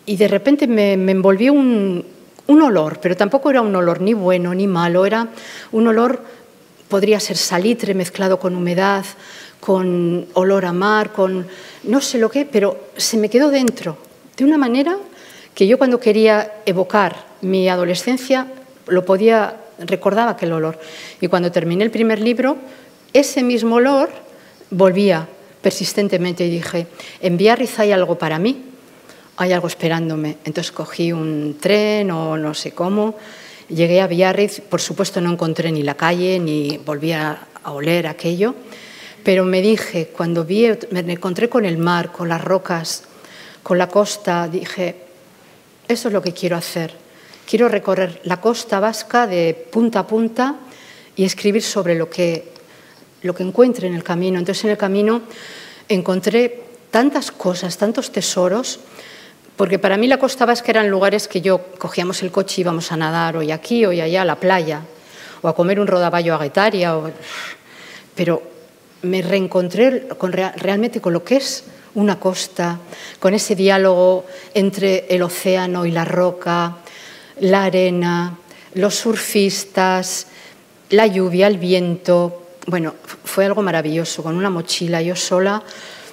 y 0.05 0.15
de 0.17 0.27
repente 0.27 0.67
me, 0.67 0.97
me 0.97 1.13
envolvió 1.13 1.51
un, 1.51 2.05
un 2.45 2.61
olor, 2.61 2.99
pero 3.01 3.17
tampoco 3.17 3.49
era 3.49 3.61
un 3.61 3.75
olor 3.75 4.01
ni 4.01 4.13
bueno 4.13 4.53
ni 4.53 4.67
malo, 4.67 5.05
era 5.05 5.29
un 5.71 5.87
olor, 5.87 6.21
podría 6.87 7.19
ser 7.19 7.37
salitre 7.37 7.95
mezclado 7.95 8.39
con 8.39 8.55
humedad, 8.55 9.03
con 9.59 10.27
olor 10.33 10.65
a 10.65 10.73
mar, 10.73 11.11
con 11.11 11.47
no 11.83 12.01
sé 12.01 12.19
lo 12.19 12.29
que, 12.29 12.45
pero 12.45 12.89
se 12.95 13.17
me 13.17 13.29
quedó 13.29 13.49
dentro, 13.49 13.97
de 14.37 14.45
una 14.45 14.59
manera 14.59 14.97
que 15.55 15.65
yo 15.65 15.79
cuando 15.79 15.99
quería 15.99 16.53
evocar 16.65 17.25
mi 17.41 17.67
adolescencia 17.67 18.47
lo 18.87 19.05
podía, 19.05 19.57
recordaba 19.79 20.31
aquel 20.31 20.53
olor. 20.53 20.79
Y 21.21 21.27
cuando 21.27 21.51
terminé 21.51 21.83
el 21.83 21.91
primer 21.91 22.19
libro, 22.19 22.57
ese 23.13 23.43
mismo 23.43 23.75
olor 23.75 24.09
volvía 24.69 25.27
persistentemente 25.61 26.45
y 26.45 26.49
dije, 26.49 26.87
en 27.21 27.37
Biarritz 27.37 27.79
hay 27.79 27.91
algo 27.91 28.17
para 28.17 28.37
mí, 28.37 28.63
hay 29.37 29.51
algo 29.51 29.67
esperándome. 29.67 30.37
Entonces 30.45 30.71
cogí 30.71 31.11
un 31.11 31.57
tren 31.59 32.11
o 32.11 32.37
no 32.37 32.53
sé 32.53 32.71
cómo, 32.71 33.15
llegué 33.69 34.01
a 34.01 34.07
Biarritz, 34.07 34.61
por 34.61 34.81
supuesto 34.81 35.21
no 35.21 35.31
encontré 35.31 35.71
ni 35.71 35.81
la 35.81 35.95
calle 35.95 36.39
ni 36.39 36.77
volví 36.77 37.11
a, 37.11 37.47
oler 37.67 38.05
aquello, 38.05 38.53
pero 39.23 39.43
me 39.43 39.59
dije, 39.59 40.09
cuando 40.15 40.45
vi, 40.45 40.69
me 40.91 41.13
encontré 41.13 41.49
con 41.49 41.65
el 41.65 41.79
mar, 41.79 42.11
con 42.11 42.29
las 42.29 42.43
rocas, 42.43 43.05
con 43.63 43.79
la 43.79 43.87
costa, 43.87 44.47
dije, 44.47 44.95
eso 45.87 46.09
es 46.09 46.13
lo 46.13 46.21
que 46.21 46.31
quiero 46.31 46.57
hacer. 46.57 47.04
Quiero 47.47 47.69
recorrer 47.69 48.21
la 48.23 48.41
costa 48.41 48.79
vasca 48.79 49.27
de 49.27 49.53
punta 49.53 49.99
a 49.99 50.07
punta 50.07 50.55
y 51.15 51.25
escribir 51.25 51.61
sobre 51.61 51.95
lo 51.95 52.09
que, 52.09 52.51
lo 53.21 53.35
que 53.35 53.43
encuentre 53.43 53.87
en 53.87 53.93
el 53.93 54.03
camino. 54.03 54.39
Entonces 54.39 54.65
en 54.65 54.71
el 54.71 54.77
camino 54.77 55.21
encontré 55.87 56.63
tantas 56.89 57.31
cosas, 57.31 57.77
tantos 57.77 58.11
tesoros, 58.11 58.79
porque 59.55 59.79
para 59.79 59.95
mí 59.97 60.07
la 60.07 60.17
costa 60.17 60.45
vasca 60.45 60.71
eran 60.71 60.89
lugares 60.89 61.27
que 61.27 61.41
yo 61.41 61.61
cogíamos 61.77 62.23
el 62.23 62.31
coche 62.31 62.55
y 62.57 62.61
íbamos 62.61 62.91
a 62.91 62.97
nadar 62.97 63.37
hoy 63.37 63.51
aquí, 63.51 63.85
hoy 63.85 64.01
allá, 64.01 64.23
a 64.23 64.25
la 64.25 64.39
playa, 64.39 64.81
o 65.41 65.47
a 65.47 65.55
comer 65.55 65.79
un 65.79 65.87
rodaballo 65.87 66.35
a 66.35 66.39
Guetaria. 66.39 66.95
Pero 68.15 68.41
me 69.03 69.21
reencontré 69.21 70.07
con, 70.17 70.33
realmente 70.33 70.99
con 70.99 71.13
lo 71.13 71.23
que 71.23 71.37
es 71.37 71.63
una 71.93 72.19
costa, 72.19 72.79
con 73.19 73.33
ese 73.33 73.55
diálogo 73.55 74.25
entre 74.53 75.05
el 75.09 75.21
océano 75.21 75.85
y 75.85 75.91
la 75.91 76.03
roca, 76.03 76.77
la 77.39 77.65
arena, 77.65 78.37
los 78.73 78.95
surfistas, 78.95 80.27
la 80.89 81.07
lluvia, 81.07 81.47
el 81.47 81.57
viento. 81.57 82.43
Bueno, 82.67 82.95
fue 83.23 83.45
algo 83.45 83.61
maravilloso, 83.61 84.23
con 84.23 84.35
una 84.35 84.49
mochila 84.49 85.01
yo 85.01 85.15
sola 85.15 85.61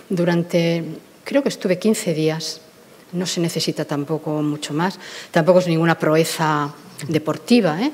durante, 0.09 0.85
creo 1.25 1.43
que 1.43 1.49
estuve 1.49 1.79
15 1.79 2.15
días 2.15 2.61
no 3.13 3.27
se 3.27 3.41
necesita 3.41 3.85
tampoco 3.85 4.43
mucho 4.43 4.75
más. 4.75 4.99
Tampoco 5.31 5.61
es 5.61 5.69
ninguna 5.69 5.99
proeza 5.99 6.73
deportiva, 7.09 7.81
¿eh? 7.81 7.93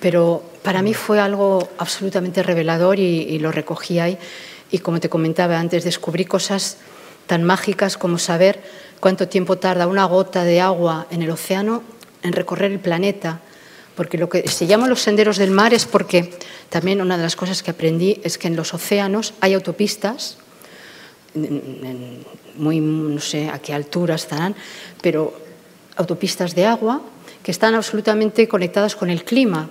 pero 0.00 0.42
para 0.62 0.82
mí 0.82 0.94
fue 0.94 1.20
algo 1.20 1.68
absolutamente 1.78 2.42
revelador 2.42 2.98
y, 2.98 3.22
y 3.22 3.38
lo 3.38 3.52
recogí 3.52 3.98
ahí. 3.98 4.18
Y 4.70 4.78
como 4.78 5.00
te 5.00 5.08
comentaba 5.08 5.58
antes, 5.58 5.84
descubrí 5.84 6.24
cosas 6.24 6.78
tan 7.26 7.44
mágicas 7.44 7.96
como 7.96 8.18
saber 8.18 8.62
cuánto 9.00 9.28
tiempo 9.28 9.56
tarda 9.56 9.86
una 9.86 10.04
gota 10.06 10.44
de 10.44 10.60
agua 10.60 11.06
en 11.10 11.22
el 11.22 11.30
océano 11.30 11.82
en 12.24 12.32
recorrer 12.32 12.72
el 12.72 12.80
planeta. 12.80 13.40
Porque 13.94 14.18
lo 14.18 14.28
que 14.28 14.48
se 14.48 14.66
llaman 14.66 14.90
los 14.90 15.00
senderos 15.00 15.36
del 15.36 15.52
mar 15.52 15.72
es 15.72 15.84
porque 15.84 16.34
también 16.68 17.00
una 17.00 17.16
de 17.16 17.22
las 17.22 17.36
cosas 17.36 17.62
que 17.62 17.70
aprendí 17.70 18.20
es 18.24 18.38
que 18.38 18.48
en 18.48 18.56
los 18.56 18.74
océanos 18.74 19.34
hay 19.40 19.54
autopistas, 19.54 20.38
muy, 22.56 22.80
no 22.80 23.20
sé 23.20 23.48
a 23.48 23.60
qué 23.60 23.72
altura 23.72 24.16
estarán, 24.16 24.56
pero 25.00 25.34
autopistas 25.96 26.54
de 26.54 26.66
agua 26.66 27.02
que 27.42 27.50
están 27.50 27.74
absolutamente 27.74 28.48
conectadas 28.48 28.96
con 28.96 29.10
el 29.10 29.22
clima. 29.24 29.68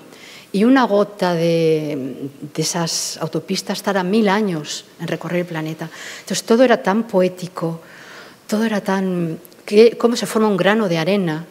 Y 0.54 0.66
una 0.66 0.84
gota 0.84 1.34
de, 1.34 2.30
de, 2.54 2.62
esas 2.62 3.18
autopistas 3.18 3.82
tarda 3.82 4.04
mil 4.04 4.30
años 4.30 4.86
en 5.00 5.08
recorrer 5.08 5.42
el 5.42 5.48
planeta. 5.48 5.90
Entonces 6.20 6.44
todo 6.44 6.64
era 6.64 6.84
tan 6.84 7.04
poético, 7.08 7.82
todo 8.48 8.64
era 8.64 8.80
tan... 8.80 9.40
Cómo 9.98 10.16
se 10.16 10.28
forma 10.28 10.48
un 10.48 10.58
grano 10.58 10.88
de 10.88 11.00
arena. 11.00 11.48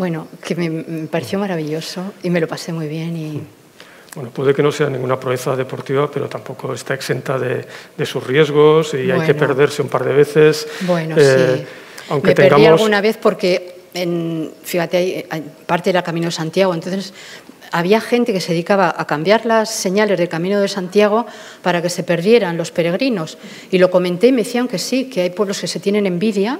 Bueno, 0.00 0.28
que 0.42 0.54
me, 0.54 1.06
pareció 1.08 1.38
maravilloso 1.38 2.14
y 2.22 2.30
me 2.30 2.40
lo 2.40 2.48
pasé 2.48 2.72
muy 2.72 2.88
bien. 2.88 3.14
Y... 3.18 3.42
Bueno, 4.14 4.30
puede 4.30 4.54
que 4.54 4.62
no 4.62 4.72
sea 4.72 4.88
ninguna 4.88 5.20
proeza 5.20 5.54
deportiva, 5.54 6.10
pero 6.10 6.26
tampoco 6.26 6.72
está 6.72 6.94
exenta 6.94 7.38
de, 7.38 7.66
de 7.98 8.06
sus 8.06 8.26
riesgos 8.26 8.94
y 8.94 9.04
bueno, 9.08 9.20
hay 9.20 9.26
que 9.26 9.34
perderse 9.34 9.82
un 9.82 9.88
par 9.90 10.06
de 10.06 10.14
veces. 10.14 10.66
Bueno, 10.86 11.16
eh, 11.18 11.56
sí. 11.58 11.66
Aunque 12.08 12.28
me 12.28 12.34
tengamos... 12.34 12.56
perdí 12.56 12.66
alguna 12.66 13.00
vez 13.02 13.18
porque, 13.18 13.74
en, 13.92 14.50
fíjate, 14.62 15.28
parte 15.66 15.90
era 15.90 16.02
Camino 16.02 16.28
de 16.28 16.32
Santiago, 16.32 16.72
entonces 16.72 17.12
había 17.70 18.00
gente 18.00 18.32
que 18.32 18.40
se 18.40 18.52
dedicaba 18.52 18.94
a 18.96 19.06
cambiar 19.06 19.44
las 19.44 19.68
señales 19.68 20.16
del 20.16 20.30
Camino 20.30 20.58
de 20.62 20.68
Santiago 20.68 21.26
para 21.62 21.82
que 21.82 21.90
se 21.90 22.04
perdieran 22.04 22.56
los 22.56 22.70
peregrinos. 22.70 23.36
Y 23.70 23.76
lo 23.76 23.90
comenté 23.90 24.28
y 24.28 24.32
me 24.32 24.44
decían 24.44 24.66
que 24.66 24.78
sí, 24.78 25.10
que 25.10 25.20
hay 25.20 25.30
pueblos 25.30 25.60
que 25.60 25.66
se 25.66 25.78
tienen 25.78 26.06
envidia. 26.06 26.58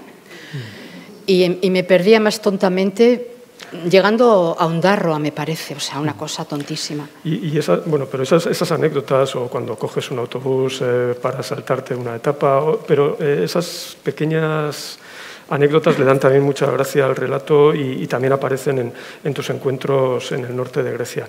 Y, 1.26 1.58
y 1.66 1.70
me 1.70 1.84
perdía 1.84 2.20
más 2.20 2.40
tontamente 2.40 3.30
llegando 3.88 4.56
a 4.58 4.66
un 4.66 4.80
darro, 4.80 5.18
me 5.18 5.32
parece, 5.32 5.74
o 5.74 5.80
sea, 5.80 6.00
una 6.00 6.16
cosa 6.16 6.44
tontísima. 6.44 7.08
Y, 7.24 7.48
y 7.48 7.58
esa, 7.58 7.76
bueno, 7.86 8.06
pero 8.10 8.22
esas, 8.22 8.46
esas, 8.46 8.72
anécdotas, 8.72 9.36
o 9.36 9.48
cuando 9.48 9.76
coges 9.76 10.10
un 10.10 10.18
autobús 10.18 10.80
eh, 10.82 11.14
para 11.20 11.42
saltarte 11.42 11.94
una 11.94 12.16
etapa, 12.16 12.58
o, 12.58 12.78
pero 12.78 13.16
eh, 13.20 13.42
esas 13.44 13.96
pequeñas 14.02 14.98
anécdotas 15.50 15.98
le 15.98 16.04
dan 16.04 16.18
también 16.18 16.42
mucha 16.42 16.66
gracia 16.70 17.06
al 17.06 17.16
relato 17.16 17.74
y, 17.74 18.02
y 18.02 18.06
también 18.06 18.32
aparecen 18.32 18.78
en, 18.78 18.92
en, 19.24 19.34
tus 19.34 19.50
encuentros 19.50 20.32
en 20.32 20.44
el 20.44 20.56
norte 20.56 20.82
de 20.82 20.92
Grecia. 20.92 21.28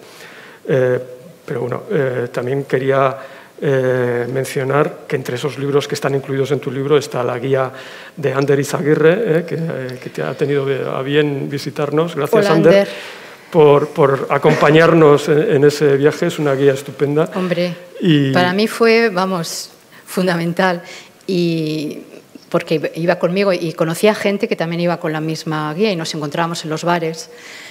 Eh, 0.67 1.00
pero 1.45 1.62
bueno, 1.62 1.83
eh, 1.89 2.29
también 2.31 2.65
quería 2.65 3.17
eh, 3.63 4.25
mencionar 4.34 5.01
que 5.08 5.15
entre 5.15 5.36
esos 5.36 5.60
libros 5.60 5.88
que 5.88 5.94
están 5.94 6.15
incluidos 6.15 6.50
en 6.50 6.60
tu 6.60 6.72
libro 6.72 6.98
está 6.98 7.24
la 7.24 7.38
guía 7.38 7.72
de 8.18 8.34
Ander 8.34 8.60
Izaguirre, 8.60 9.13
eh, 9.13 9.46
que, 9.46 9.53
eh, 9.53 10.00
que, 10.01 10.10
te 10.10 10.24
ha 10.24 10.34
tenido 10.34 10.65
a 10.91 11.03
bien 11.03 11.48
visitarnos. 11.48 12.15
Gracias, 12.15 12.46
Hola, 12.46 12.56
Ander. 12.56 12.88
Por, 13.51 13.89
por, 13.89 14.25
acompañarnos 14.32 15.30
en, 15.30 15.58
en, 15.58 15.63
ese 15.65 15.96
viaje, 15.96 16.25
es 16.25 16.39
una 16.39 16.56
guía 16.56 16.74
estupenda. 16.74 17.30
Hombre, 17.36 17.75
y... 18.00 18.32
para 18.32 18.51
mí 18.51 18.65
fue, 18.65 19.10
vamos, 19.10 19.70
fundamental. 20.08 20.82
Y 21.27 22.00
porque 22.50 22.91
iba 22.96 23.20
conmigo 23.20 23.53
y 23.53 23.74
conocía 23.74 24.15
gente 24.15 24.47
que 24.47 24.56
también 24.56 24.82
iba 24.82 25.00
con 25.00 25.13
la 25.13 25.21
misma 25.21 25.71
guía 25.76 25.91
y 25.91 25.95
nos 25.95 26.15
encontrábamos 26.15 26.63
en 26.63 26.71
los 26.71 26.84
bares. 26.84 27.30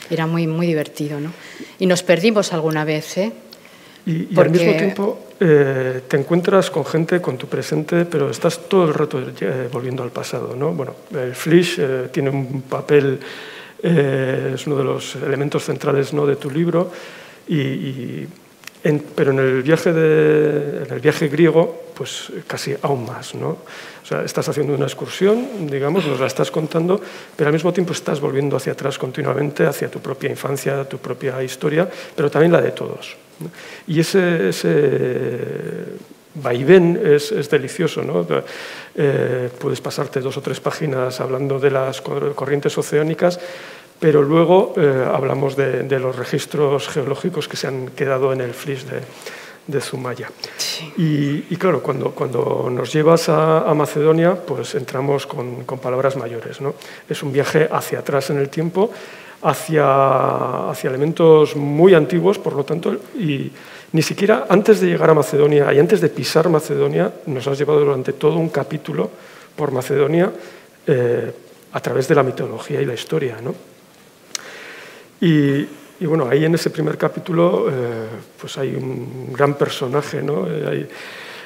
Era 0.09 0.29
muy, 0.29 0.47
muy 0.47 0.69
divertido, 0.69 1.19
¿no? 1.19 1.33
Y 1.81 1.87
nos 1.87 2.05
perdimos 2.05 2.53
alguna 2.53 2.85
vez, 2.85 3.19
¿eh? 3.19 3.33
Y, 4.07 4.13
y 4.13 4.23
Porque... 4.27 4.51
al 4.51 4.67
mismo 4.67 4.77
tiempo 4.79 5.27
eh, 5.43 6.03
te 6.07 6.19
encuentras 6.19 6.71
con 6.71 6.85
gente, 6.85 7.23
con 7.23 7.39
tu 7.39 7.47
presente, 7.47 8.05
pero 8.05 8.29
estás 8.29 8.69
todo 8.69 8.85
el 8.85 8.93
rato 8.93 9.19
eh, 9.19 9.69
volviendo 9.73 10.03
al 10.03 10.11
pasado, 10.11 10.55
¿no? 10.55 10.77
El 11.19 11.35
Flish 11.35 11.77
eh, 11.79 12.09
tiene 12.13 12.29
un 12.29 12.61
papel, 12.63 13.19
es 13.83 14.67
uno 14.67 14.77
de 14.77 14.85
los 14.85 15.17
elementos 15.17 15.65
centrales 15.65 16.13
¿no? 16.13 16.27
de 16.27 16.37
tu 16.37 16.51
libro, 16.51 16.93
y, 17.49 17.57
y 17.57 18.29
pero 19.15 19.31
en 19.31 19.39
el, 19.39 19.63
viaje 19.63 21.29
griego, 21.29 21.85
pues 21.95 22.33
casi 22.47 22.77
aún 22.83 23.07
más, 23.07 23.35
¿no? 23.35 23.59
Estás 24.25 24.49
haciendo 24.49 24.75
una 24.75 24.87
excursión, 24.87 25.67
digamos, 25.71 26.07
nos 26.07 26.21
la 26.21 26.27
estás 26.27 26.51
contando, 26.51 27.01
pero 27.37 27.49
al 27.49 27.55
mismo 27.55 27.73
tiempo 27.73 27.93
estás 27.93 28.21
volviendo 28.21 28.57
hacia 28.57 28.73
atrás 28.73 28.99
continuamente, 28.99 29.67
hacia 29.67 29.91
tu 29.91 30.01
propia 30.01 30.29
infancia, 30.29 30.85
tu 30.85 30.99
propia 30.99 31.43
historia, 31.43 31.89
pero 32.15 32.31
también 32.31 32.53
la 32.53 32.61
de 32.61 32.73
todos. 32.73 33.17
Y 33.87 34.01
ese, 34.01 34.49
ese 34.51 35.39
vaivén 36.35 37.01
es, 37.03 37.33
es, 37.33 37.51
delicioso. 37.51 38.03
¿no? 38.03 38.27
Eh, 38.95 39.51
puedes 39.59 39.81
pasarte 39.81 40.21
dos 40.21 40.37
o 40.37 40.41
tres 40.41 40.61
páginas 40.61 41.21
hablando 41.21 41.59
de 41.59 41.71
las 41.71 42.01
corrientes 42.01 42.77
oceánicas, 42.77 43.41
pero 43.99 44.23
luego 44.23 44.75
eh, 44.77 45.05
hablamos 45.13 45.57
de, 45.57 45.83
de, 45.83 45.99
los 45.99 46.17
registros 46.17 46.89
geológicos 46.89 47.49
que 47.49 47.57
se 47.57 47.67
han 47.67 47.89
quedado 47.89 48.33
en 48.33 48.41
el 48.41 48.55
flis 48.55 48.87
de, 48.89 49.01
de 49.67 49.81
Zumaya. 49.81 50.31
Sí. 50.57 50.93
Y, 50.97 51.55
y, 51.55 51.57
claro, 51.57 51.83
cuando, 51.83 52.11
cuando 52.13 52.69
nos 52.71 52.93
llevas 52.93 53.29
a, 53.29 53.69
a 53.69 53.75
Macedonia, 53.75 54.35
pues 54.35 54.75
entramos 54.75 55.27
con, 55.27 55.65
con, 55.65 55.79
palabras 55.79 56.17
mayores. 56.17 56.61
¿no? 56.61 56.75
Es 57.09 57.23
un 57.23 57.33
viaje 57.33 57.69
hacia 57.71 58.01
atrás 58.01 58.31
en 58.31 58.39
el 58.39 58.49
tiempo, 58.49 58.91
hacia, 59.43 60.71
hacia 60.71 60.89
elementos 60.89 61.57
muy 61.57 61.95
antiguos, 61.95 62.39
por 62.39 62.55
lo 62.55 62.65
tanto, 62.65 62.97
y 63.19 63.51
ni 63.93 64.03
siquiera 64.03 64.47
antes 64.49 64.81
de 64.81 64.89
llegar 64.89 65.11
a 65.11 65.15
Macedonia 65.15 65.73
y 65.73 65.79
antes 65.79 66.01
de 66.01 66.09
pisar 66.09 66.49
Macedonia, 66.49 67.13
nos 67.27 67.47
has 67.47 67.59
llevado 67.59 67.81
durante 67.81 68.13
todo 68.13 68.37
un 68.37 68.49
capítulo 68.49 69.11
por 69.57 69.73
Macedonia 69.73 70.31
eh, 70.87 71.33
a 71.73 71.81
través 71.81 72.07
de 72.09 72.15
la 72.15 72.23
mitología 72.23 72.81
y 72.81 72.87
la 72.87 72.95
historia. 72.95 73.39
¿no? 73.43 73.55
Y, 75.21 75.67
y, 76.01 76.07
bueno, 76.07 76.29
ahí 76.29 76.45
en 76.45 76.55
ese 76.55 76.71
primer 76.71 76.97
capítulo 76.97 77.67
eh, 77.69 78.07
pues 78.41 78.57
hay 78.59 78.75
un 78.75 79.33
gran 79.33 79.55
personaje, 79.55 80.23
¿no? 80.23 80.47
Eh, 80.49 80.89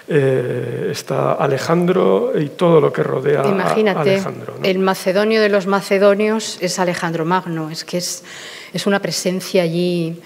eh, 0.07 0.89
está 0.91 1.33
Alejandro 1.33 2.33
y 2.39 2.51
todo 2.51 2.81
lo 2.81 2.93
que 2.93 3.03
rodea 3.03 3.43
Imagínate, 3.47 3.99
a 3.99 4.03
Alejandro. 4.03 4.57
¿no? 4.59 4.65
el 4.65 4.79
macedonio 4.79 5.41
de 5.41 5.49
los 5.49 5.67
macedonios 5.67 6.59
es 6.61 6.79
Alejandro 6.79 7.25
Magno, 7.25 7.71
es 7.71 7.85
que 7.85 7.99
es, 7.99 8.23
es 8.73 8.87
una 8.87 9.01
presencia 9.01 9.63
allí. 9.63 10.21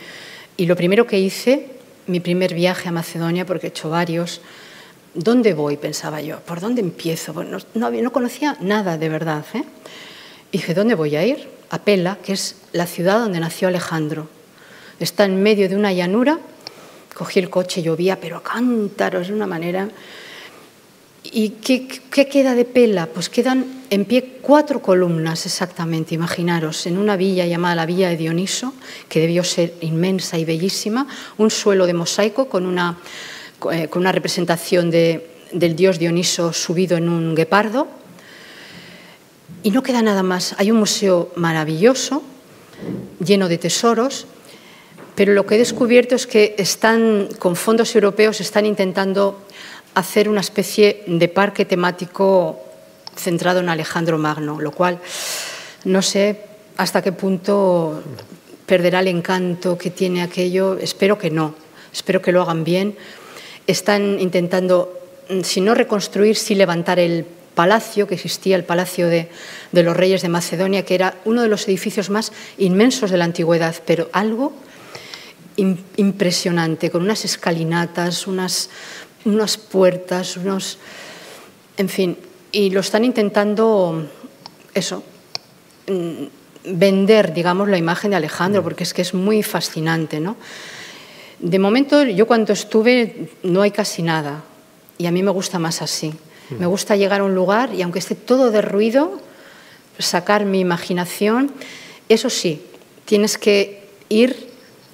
Y 0.57 0.67
lo 0.67 0.75
primero 0.75 1.07
que 1.07 1.21
hice, 1.21 1.69
mi 2.09 2.19
primer 2.19 2.55
viaje 2.55 2.89
a 2.89 2.93
Macedonia, 2.93 3.47
porque 3.47 3.69
he 3.69 3.71
hecho 3.71 3.89
varios, 3.91 4.41
¿dónde 5.15 5.55
voy? 5.55 5.77
Pensaba 5.77 6.21
yo, 6.21 6.41
¿por 6.41 6.61
dónde 6.61 6.81
empiezo? 6.81 7.33
Bueno, 7.33 7.59
no, 7.75 7.91
no, 7.91 8.13
conocía 8.13 8.57
nada 8.61 8.99
de 8.99 9.09
verdad. 9.09 9.45
¿eh? 9.55 9.63
Y 10.51 10.59
dije, 10.59 10.75
¿dónde 10.75 10.97
voy 10.97 11.15
a 11.15 11.25
ir? 11.25 11.49
A 11.71 11.79
Pela, 11.79 12.19
que 12.23 12.33
es 12.33 12.57
la 12.73 12.87
ciudad 12.87 13.21
donde 13.21 13.39
nació 13.39 13.69
Alejandro. 13.69 14.29
Está 14.99 15.25
en 15.25 15.43
medio 15.43 15.69
de 15.69 15.77
una 15.77 15.93
llanura 15.93 16.41
cogí 17.19 17.41
el 17.41 17.51
coche, 17.51 17.83
llovía, 17.83 18.21
pero 18.21 18.37
a 18.37 18.43
cántaros 18.43 19.27
de 19.27 19.35
una 19.35 19.49
manera. 19.49 19.89
¿Y 21.25 21.51
qué, 21.61 21.89
qué, 21.89 22.29
queda 22.29 22.55
de 22.55 22.65
Pela? 22.65 23.07
Pues 23.07 23.29
quedan 23.29 23.83
en 23.91 24.05
pie 24.05 24.39
cuatro 24.41 24.81
columnas 24.81 25.45
exactamente, 25.45 26.15
imaginaros, 26.15 26.87
en 26.87 26.97
una 26.97 27.17
villa 27.17 27.45
llamada 27.45 27.75
la 27.75 27.87
Villa 27.87 28.09
de 28.09 28.17
Dioniso, 28.17 28.73
que 29.09 29.19
debió 29.19 29.43
ser 29.43 29.75
inmensa 29.81 30.39
y 30.39 30.45
bellísima, 30.45 31.09
un 31.39 31.51
suelo 31.51 31.87
de 31.87 31.95
mosaico 31.95 32.49
con 32.49 32.65
una, 32.65 32.99
eh, 33.73 33.89
con 33.89 34.03
una 34.03 34.13
representación 34.13 34.89
de, 34.91 35.29
del 35.53 35.75
dios 35.75 35.99
Dioniso 35.99 36.53
subido 36.53 36.97
en 36.97 37.09
un 37.09 37.35
guepardo. 37.35 37.89
Y 39.65 39.73
no 39.73 39.83
queda 39.83 40.03
nada 40.03 40.23
más. 40.23 40.55
Hay 40.59 40.71
un 40.71 40.79
museo 40.79 41.33
maravilloso, 41.35 42.23
lleno 43.19 43.49
de 43.49 43.59
tesoros, 43.59 44.27
pero 45.19 45.35
lo 45.35 45.47
que 45.47 45.57
he 45.57 45.59
descubierto 45.59 46.15
es 46.15 46.29
que 46.29 46.55
están, 46.59 47.29
con 47.41 47.57
fondos 47.57 47.93
europeos, 47.97 48.41
están 48.41 48.67
intentando 48.67 49.43
hacer 49.97 50.29
una 50.29 50.39
especie 50.39 51.03
de 51.09 51.27
parque 51.27 51.65
temático 51.65 52.61
centrado 53.17 53.59
en 53.59 53.69
Alejandro 53.69 54.17
Magno, 54.17 54.61
lo 54.61 54.71
cual 54.71 55.01
no 55.83 56.03
sé 56.03 56.39
hasta 56.77 57.03
qué 57.03 57.11
punto 57.11 58.01
perderá 58.65 59.01
el 59.01 59.09
encanto 59.09 59.77
que 59.77 59.91
tiene 59.91 60.23
aquello. 60.23 60.79
Espero 60.79 61.19
que 61.19 61.33
no, 61.33 61.57
espero 61.93 62.23
que 62.23 62.31
lo 62.31 62.43
hagan 62.43 62.63
bien. 62.63 62.95
Están 63.67 64.21
intentando, 64.21 65.01
si 65.43 65.61
no 65.61 65.75
reconstruir, 65.75 66.37
sí 66.37 66.55
levantar 66.55 67.01
el 67.01 67.27
palacio 67.57 68.07
que 68.07 68.15
existía, 68.15 68.55
el 68.55 68.63
Palacio 68.63 69.09
de, 69.09 69.29
de 69.73 69.83
los 69.83 69.97
Reyes 69.97 70.23
de 70.23 70.29
Macedonia, 70.29 70.85
que 70.85 70.95
era 70.95 71.17
uno 71.25 71.43
de 71.43 71.49
los 71.49 71.67
edificios 71.67 72.09
más 72.09 72.31
inmensos 72.57 73.11
de 73.11 73.17
la 73.17 73.25
antigüedad, 73.25 73.75
pero 73.85 74.09
algo 74.13 74.53
impresionante, 75.59 76.91
con 76.91 77.03
unas 77.03 77.25
escalinatas, 77.25 78.27
unas, 78.27 78.71
unas 79.25 79.57
puertas, 79.57 80.37
unos... 80.37 80.79
En 81.77 81.89
fin, 81.89 82.17
y 82.51 82.71
lo 82.71 82.81
están 82.81 83.05
intentando, 83.05 84.09
eso, 84.75 85.03
mm, 85.87 86.25
vender, 86.75 87.33
digamos, 87.33 87.69
la 87.69 87.79
imagen 87.79 88.11
de 88.11 88.17
Alejandro, 88.17 88.63
porque 88.63 88.85
es 88.85 88.95
que 88.95 89.03
es 89.03 89.15
muy 89.15 89.43
fascinante, 89.43 90.21
¿no? 90.21 90.37
De 91.39 91.59
momento, 91.59 92.03
yo 92.05 92.27
cuando 92.27 92.53
estuve 92.53 93.31
no 93.43 93.63
hay 93.63 93.71
casi 93.71 94.03
nada 94.03 94.43
y 94.99 95.07
a 95.07 95.13
mí 95.13 95.23
me 95.23 95.31
gusta 95.31 95.59
más 95.59 95.83
así. 95.83 96.13
Me 96.59 96.67
gusta 96.67 96.97
llegar 96.97 97.21
a 97.21 97.25
un 97.25 97.35
lugar 97.35 97.75
y 97.75 97.83
aunque 97.83 97.99
esté 97.99 98.15
todo 98.15 98.51
derruido, 98.51 99.21
sacar 99.99 100.47
mi 100.47 100.61
imaginación. 100.61 101.53
Eso 102.09 102.31
sí, 102.31 102.63
tienes 103.05 103.37
que 103.37 103.87
ir 104.09 104.48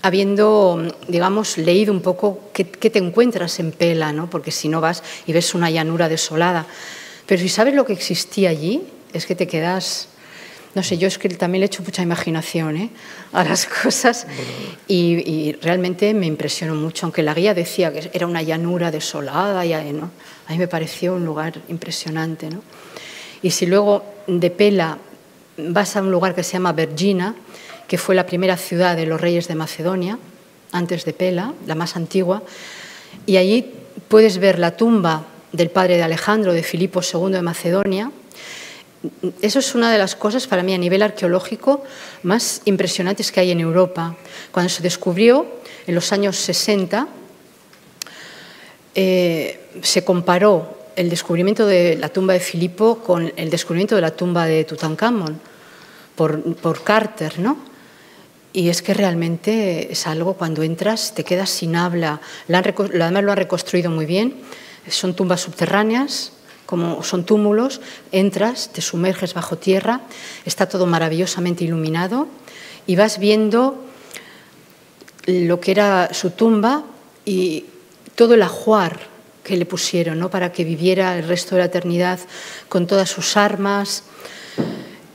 habiendo, 0.04 0.86
digamos, 1.08 1.56
leído 1.56 1.90
un 1.90 2.02
poco 2.02 2.38
qué, 2.52 2.64
te 2.64 2.98
encuentras 2.98 3.58
en 3.58 3.72
Pela, 3.72 4.12
¿no? 4.12 4.28
porque 4.28 4.50
si 4.50 4.68
no 4.68 4.82
vas 4.82 5.02
y 5.26 5.32
ves 5.32 5.54
una 5.54 5.70
llanura 5.70 6.10
desolada. 6.10 6.66
Pero 7.24 7.40
si 7.40 7.48
sabes 7.48 7.74
lo 7.74 7.86
que 7.86 7.94
existía 7.94 8.50
allí, 8.50 8.82
es 9.14 9.24
que 9.24 9.34
te 9.34 9.46
quedas 9.46 10.08
no 10.74 10.82
sé, 10.82 10.98
yo 10.98 11.06
es 11.06 11.18
que 11.18 11.28
también 11.28 11.60
le 11.60 11.66
echo 11.66 11.84
mucha 11.84 12.02
imaginación 12.02 12.76
¿eh? 12.76 12.90
a 13.32 13.44
las 13.44 13.64
cosas 13.82 14.26
y, 14.88 15.52
realmente 15.62 16.12
me 16.12 16.26
impresionó 16.26 16.74
mucho, 16.74 17.06
aunque 17.06 17.22
la 17.22 17.32
guía 17.32 17.54
decía 17.54 17.92
que 17.92 18.10
era 18.12 18.26
una 18.26 18.42
llanura 18.42 18.90
desolada, 18.90 19.64
y, 19.64 19.72
¿no? 19.92 20.10
a 20.48 20.52
mí 20.52 20.58
me 20.58 20.68
pareció 20.68 21.14
un 21.14 21.24
lugar 21.24 21.62
impresionante. 21.68 22.50
¿no? 22.50 22.60
Y 23.40 23.52
si 23.52 23.66
luego 23.66 24.04
de 24.26 24.50
Pela 24.50 24.98
vas 25.56 25.96
a 25.96 26.02
un 26.02 26.10
lugar 26.10 26.34
que 26.34 26.42
se 26.42 26.54
llama 26.54 26.72
Vergina, 26.72 27.36
que 27.88 27.98
fue 27.98 28.14
la 28.14 28.26
primera 28.26 28.56
ciudad 28.56 28.96
de 28.96 29.06
los 29.06 29.20
reyes 29.20 29.48
de 29.48 29.54
Macedonia, 29.54 30.18
antes 30.72 31.04
de 31.04 31.12
Pela, 31.12 31.54
la 31.66 31.74
más 31.74 31.96
antigua, 31.96 32.42
y 33.26 33.36
allí 33.36 33.72
puedes 34.08 34.38
ver 34.38 34.58
la 34.58 34.76
tumba 34.76 35.24
del 35.52 35.70
padre 35.70 35.96
de 35.96 36.02
Alejandro, 36.02 36.52
de 36.52 36.62
Filipo 36.62 37.00
II 37.00 37.32
de 37.32 37.42
Macedonia, 37.42 38.10
eso 39.42 39.58
es 39.58 39.74
una 39.74 39.92
de 39.92 39.98
las 39.98 40.16
cosas 40.16 40.46
para 40.46 40.62
mí 40.62 40.72
a 40.74 40.78
nivel 40.78 41.02
arqueológico 41.02 41.84
más 42.22 42.62
impresionantes 42.64 43.30
que 43.30 43.40
hay 43.40 43.50
en 43.50 43.60
Europa. 43.60 44.16
Cuando 44.50 44.70
se 44.70 44.82
descubrió 44.82 45.46
en 45.86 45.94
los 45.94 46.12
años 46.12 46.36
60, 46.36 47.06
eh, 48.94 49.60
se 49.82 50.04
comparó 50.04 50.78
el 50.96 51.10
descubrimiento 51.10 51.66
de 51.66 51.96
la 51.96 52.08
tumba 52.08 52.32
de 52.32 52.40
Filipo 52.40 53.00
con 53.00 53.32
el 53.36 53.50
descubrimiento 53.50 53.94
de 53.94 54.00
la 54.00 54.12
tumba 54.12 54.46
de 54.46 54.64
Tutankamón 54.64 55.40
por, 56.14 56.42
por 56.56 56.82
Carter, 56.82 57.38
¿no? 57.40 57.73
Y 58.54 58.70
es 58.70 58.80
que 58.80 58.94
realmente 58.94 59.92
es 59.92 60.06
algo, 60.06 60.34
cuando 60.34 60.62
entras 60.62 61.12
te 61.14 61.24
quedas 61.24 61.50
sin 61.50 61.76
habla. 61.76 62.22
además 62.48 63.22
lo 63.24 63.32
han 63.32 63.36
reconstruido 63.36 63.90
muy 63.90 64.06
bien. 64.06 64.36
Son 64.88 65.14
tumbas 65.14 65.42
subterráneas, 65.42 66.32
como 66.64 67.02
son 67.02 67.24
túmulos, 67.24 67.80
entras, 68.12 68.70
te 68.72 68.80
sumerges 68.80 69.34
bajo 69.34 69.58
tierra, 69.58 70.02
está 70.44 70.68
todo 70.68 70.86
maravillosamente 70.86 71.64
iluminado 71.64 72.28
y 72.86 72.96
vas 72.96 73.18
viendo 73.18 73.84
lo 75.26 75.60
que 75.60 75.70
era 75.70 76.12
su 76.12 76.30
tumba 76.30 76.84
y 77.24 77.66
todo 78.14 78.34
el 78.34 78.42
ajuar 78.42 79.00
que 79.42 79.56
le 79.56 79.66
pusieron 79.66 80.18
¿no? 80.18 80.30
para 80.30 80.52
que 80.52 80.64
viviera 80.64 81.18
el 81.18 81.26
resto 81.28 81.54
de 81.54 81.60
la 81.60 81.66
eternidad 81.66 82.18
con 82.68 82.86
todas 82.86 83.10
sus 83.10 83.36
armas. 83.36 84.04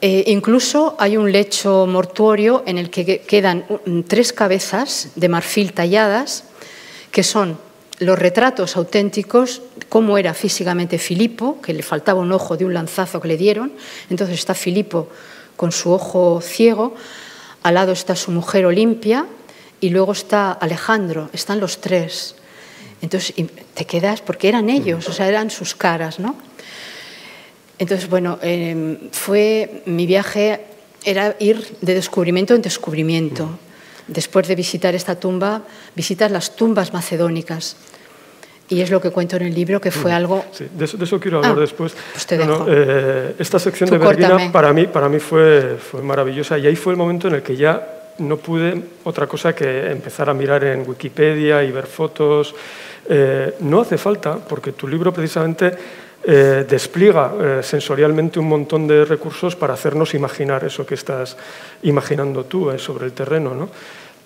Eh, 0.02 0.24
incluso 0.28 0.96
hay 0.98 1.18
un 1.18 1.32
lecho 1.32 1.86
mortuorio 1.86 2.64
en 2.66 2.78
el 2.78 2.90
que 2.90 3.20
quedan 3.20 3.66
tres 4.08 4.32
cabezas 4.32 5.10
de 5.16 5.28
marfil 5.28 5.74
talladas, 5.74 6.46
que 7.12 7.24
son 7.24 7.58
los 8.00 8.18
retratos 8.18 8.78
auténticos, 8.78 9.62
cómo 9.90 10.18
era 10.18 10.34
físicamente 10.34 10.98
Filipo, 10.98 11.60
que 11.62 11.74
le 11.74 11.84
faltaba 11.84 12.22
un 12.22 12.32
ojo 12.32 12.56
de 12.56 12.64
un 12.64 12.74
lanzazo 12.74 13.20
que 13.20 13.28
le 13.28 13.36
dieron. 13.36 13.74
Entonces 14.10 14.40
está 14.40 14.54
Filipo 14.54 15.10
con 15.58 15.74
su 15.74 15.92
ojo 15.92 16.40
ciego, 16.42 16.96
al 17.64 17.74
lado 17.74 17.92
está 17.92 18.16
su 18.16 18.32
mujer 18.32 18.66
Olimpia 18.66 19.26
y 19.82 19.90
luego 19.90 20.14
está 20.14 20.54
Alejandro, 20.54 21.30
están 21.34 21.60
los 21.60 21.82
tres. 21.82 22.36
Entonces 23.02 23.36
te 23.74 23.86
quedas, 23.86 24.22
porque 24.22 24.48
eran 24.48 24.70
ellos, 24.70 25.10
o 25.10 25.14
sea, 25.14 25.28
eran 25.28 25.50
sus 25.50 25.76
caras, 25.76 26.20
¿no? 26.20 26.36
Entonces, 27.80 28.10
bueno, 28.10 28.38
em, 28.42 28.98
fue 29.12 29.82
mi 29.86 30.06
viaje, 30.06 30.60
era 31.04 31.36
ir 31.40 31.66
de 31.82 31.94
descubrimiento 31.94 32.54
en 32.54 32.62
descubrimiento. 32.62 33.58
Después 34.08 34.48
de 34.48 34.56
visitar 34.56 34.94
esta 34.96 35.16
tumba, 35.16 35.64
visitas 35.96 36.30
las 36.30 36.56
tumbas 36.56 36.94
macedónicas. 36.94 37.78
Y 38.68 38.82
es 38.82 38.92
lo 38.92 39.02
que 39.02 39.10
cuento 39.10 39.38
en 39.38 39.44
el 39.44 39.56
libro, 39.56 39.82
que 39.82 39.90
fue 39.90 40.12
algo... 40.12 40.46
Sí, 40.52 40.68
de 40.72 40.86
eso, 40.86 41.20
quiero 41.20 41.38
hablar 41.38 41.58
ah, 41.58 41.62
después. 41.62 41.96
Pues 42.14 42.28
eh, 42.30 43.36
esta 43.40 43.58
sección 43.58 43.90
de 43.90 43.98
Bergina 43.98 44.52
para 44.52 44.74
mí, 44.74 44.86
para 44.86 45.10
mí 45.10 45.20
fue, 45.20 45.78
fue 45.78 46.04
maravillosa 46.04 46.58
y 46.60 46.68
ahí 46.68 46.76
fue 46.76 46.94
el 46.94 46.98
momento 46.98 47.30
en 47.30 47.36
el 47.36 47.42
que 47.42 47.56
ya 47.56 48.14
no 48.20 48.38
pude 48.38 48.80
otra 49.06 49.26
cosa 49.26 49.56
que 49.56 49.90
empezar 49.90 50.30
a 50.30 50.34
mirar 50.34 50.64
en 50.66 50.88
Wikipedia 50.88 51.64
y 51.64 51.72
ver 51.72 51.88
fotos. 51.88 52.54
Eh, 53.08 53.56
no 53.62 53.82
hace 53.82 53.98
falta, 53.98 54.38
porque 54.38 54.74
tu 54.74 54.88
libro 54.88 55.12
precisamente 55.12 55.72
eh, 56.24 56.66
despliega 56.68 57.62
sensorialmente 57.64 58.40
un 58.40 58.48
montón 58.48 58.88
de 58.88 59.06
recursos 59.06 59.56
para 59.56 59.74
hacernos 59.74 60.14
imaginar 60.14 60.64
eso 60.64 60.86
que 60.86 60.96
estás 60.96 61.38
imaginando 61.84 62.46
tú 62.46 62.78
sobre 62.78 63.06
el 63.06 63.14
terreno. 63.14 63.54
¿no? 63.56 63.70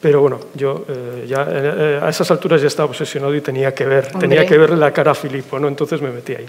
Pero 0.03 0.19
bueno, 0.19 0.37
yo 0.53 0.83
eh, 0.89 1.25
ya 1.29 1.47
eh, 1.49 1.99
a 2.03 2.09
esas 2.09 2.29
alturas 2.29 2.59
ya 2.59 2.67
estaba 2.67 2.89
obsesionado 2.89 3.33
y 3.33 3.39
tenía 3.39 3.73
que 3.73 3.85
ver, 3.85 4.07
tenía 4.19 4.45
que 4.45 4.57
ver 4.57 4.71
la 4.71 4.91
cara 4.91 5.11
a 5.11 5.15
Filipo, 5.15 5.57
¿no? 5.57 5.69
Entonces 5.69 6.01
me 6.01 6.11
metí 6.11 6.35
ahí. 6.35 6.45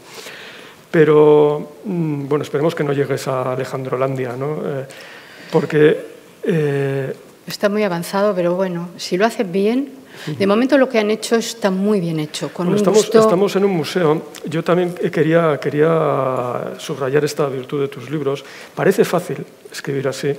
Pero 0.91 1.77
mm, 1.85 2.27
bueno, 2.27 2.43
esperemos 2.43 2.75
que 2.75 2.83
no 2.83 2.93
llegues 2.93 3.29
a 3.29 3.53
Alejandrolandia, 3.53 4.35
¿no? 4.37 4.57
Eh, 4.65 4.87
porque 5.53 6.15
está 7.47 7.69
muy 7.69 7.85
avanzado, 7.85 8.35
pero 8.35 8.57
bueno, 8.57 8.89
si 8.97 9.17
lo 9.17 9.25
haces 9.25 9.49
bien, 9.49 9.93
de 10.27 10.47
momento 10.47 10.79
lo 10.79 10.89
que 10.89 10.99
han 10.99 11.11
hecho 11.11 11.37
está 11.37 11.71
muy 11.71 12.01
bien 12.01 12.21
hecho. 12.21 12.53
Con 12.53 12.69
un 12.69 12.77
estamos, 12.77 13.01
gusto... 13.01 13.21
estamos 13.21 13.55
en 13.57 13.65
un 13.65 13.73
museo. 13.73 14.31
Yo 14.47 14.63
también 14.63 14.95
quería, 14.95 15.59
quería 15.61 16.75
subrayar 16.79 17.25
esta 17.25 17.49
virtud 17.49 17.81
de 17.83 17.89
tus 17.89 18.11
libros. 18.11 18.45
Parece 18.75 19.05
fácil 19.05 19.45
escribir 19.71 20.09
así, 20.09 20.33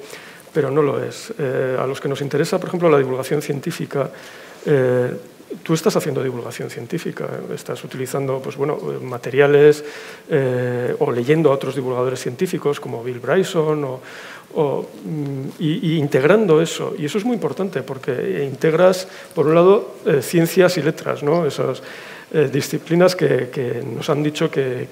pero 0.54 0.72
no 0.72 0.82
lo 0.82 1.04
es. 1.04 1.34
Eh, 1.38 1.78
a 1.80 1.86
los 1.86 2.00
que 2.00 2.08
nos 2.08 2.22
interesa, 2.22 2.60
por 2.60 2.70
ejemplo, 2.70 2.90
la 2.90 2.98
divulgación 2.98 3.42
científica, 3.42 4.10
eh, 4.66 5.12
tú 5.64 5.74
estás 5.74 5.96
haciendo 5.96 6.24
divulgación 6.24 6.70
científica, 6.70 7.28
estás 7.54 7.84
utilizando 7.84 8.40
pues, 8.40 8.56
bueno, 8.56 8.78
materiales 9.02 9.84
eh, 10.30 10.96
o 11.00 11.12
leyendo 11.12 11.52
a 11.52 11.54
otros 11.54 11.76
divulgadores 11.76 12.20
científicos 12.20 12.80
como 12.80 13.04
Bill 13.04 13.20
Bryson 13.20 14.00
o, 14.56 14.88
mm, 15.04 15.48
y, 15.60 15.98
integrando 15.98 16.62
eso. 16.62 16.96
Y 16.98 17.06
eso 17.06 17.18
es 17.18 17.26
muy 17.26 17.36
importante 17.36 17.82
porque 17.84 18.46
integras, 18.50 19.08
por 19.34 19.48
un 19.48 19.56
lado, 19.56 19.96
ciencias 20.22 20.78
y 20.78 20.82
letras, 20.82 21.24
¿no? 21.24 21.46
esas 21.46 21.82
disciplinas 22.52 23.16
que, 23.16 23.84
nos 23.96 24.10
han 24.10 24.24
dicho 24.24 24.50
que 24.50 24.88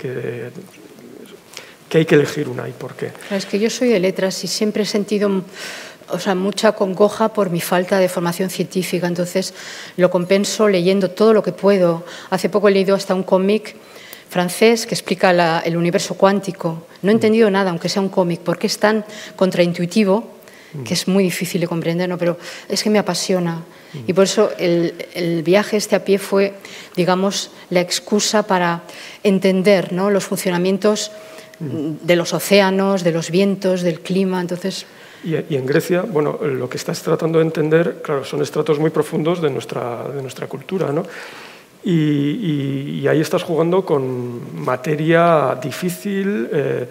hay 1.98 2.06
que 2.06 2.16
elegir 2.16 2.50
una 2.50 2.68
y 2.68 2.72
por 2.72 2.96
qué. 2.96 3.12
Es 3.30 3.46
que 3.46 3.60
yo 3.60 3.70
soy 3.70 3.90
de 3.90 4.00
letras 4.00 4.44
y 4.44 4.48
siempre 4.48 4.84
he 4.84 4.86
sentido 4.86 5.44
o 6.14 6.20
sea, 6.20 6.36
mucha 6.36 6.74
congoja 6.74 7.34
por 7.34 7.50
mi 7.50 7.60
falta 7.60 8.00
de 8.00 8.08
formación 8.08 8.50
científica, 8.50 9.08
entonces 9.08 9.54
lo 9.98 10.10
compenso 10.10 10.68
leyendo 10.68 11.12
todo 11.12 11.34
lo 11.34 11.44
que 11.44 11.52
puedo. 11.52 12.06
Hace 12.30 12.50
poco 12.50 12.70
he 12.70 12.72
leído 12.72 12.96
hasta 12.96 13.16
un 13.16 13.24
cómic 13.24 13.76
francés 14.30 14.86
que 14.86 14.96
explica 14.96 15.60
el 15.60 15.78
universo 15.78 16.16
cuántico. 16.16 16.88
No 17.02 17.12
he 17.12 17.14
entendido 17.14 17.50
nada, 17.50 17.72
aunque 17.72 17.90
sea 17.90 18.02
un 18.02 18.10
cómic, 18.10 18.42
porque 18.42 18.68
es 18.68 18.78
tan 18.78 19.06
contraintuitivo 19.36 20.32
que 20.86 20.96
es 20.96 21.08
muy 21.08 21.24
difícil 21.24 21.62
de 21.62 21.68
comprender, 21.68 22.10
¿no? 22.10 22.18
pero 22.18 22.38
es 22.68 22.82
que 22.82 22.90
me 22.90 22.98
apasiona. 22.98 23.64
Y 24.08 24.14
por 24.14 24.24
eso 24.24 24.50
el, 24.58 25.06
el, 25.14 25.44
viaje 25.44 25.78
este 25.78 25.96
a 25.96 26.04
pie 26.04 26.18
fue, 26.18 26.56
digamos, 26.96 27.52
la 27.70 27.82
excusa 27.82 28.42
para 28.42 28.82
entender 29.22 29.94
¿no? 29.94 30.10
los 30.10 30.24
funcionamientos 30.24 31.12
de 31.60 32.16
los 32.16 32.34
océanos, 32.34 33.04
de 33.04 33.12
los 33.12 33.30
vientos, 33.30 33.84
del 33.84 34.00
clima. 34.00 34.42
Entonces. 34.42 34.88
Y, 35.24 35.56
en 35.56 35.66
Grecia, 35.66 36.02
bueno, 36.02 36.38
lo 36.42 36.70
que 36.70 36.78
estás 36.78 37.02
tratando 37.02 37.40
de 37.40 37.46
entender, 37.46 38.02
claro, 38.04 38.26
son 38.26 38.42
estratos 38.42 38.78
muy 38.80 38.90
profundos 38.90 39.42
de 39.42 39.50
nuestra, 39.50 40.08
de 40.14 40.22
nuestra 40.22 40.48
cultura, 40.48 40.92
¿no? 40.92 41.06
Y, 41.86 43.06
ahí 43.08 43.20
estás 43.20 43.44
jugando 43.44 43.86
con 43.86 44.64
materia 44.64 45.58
difícil. 45.62 46.50
Eh, 46.52 46.88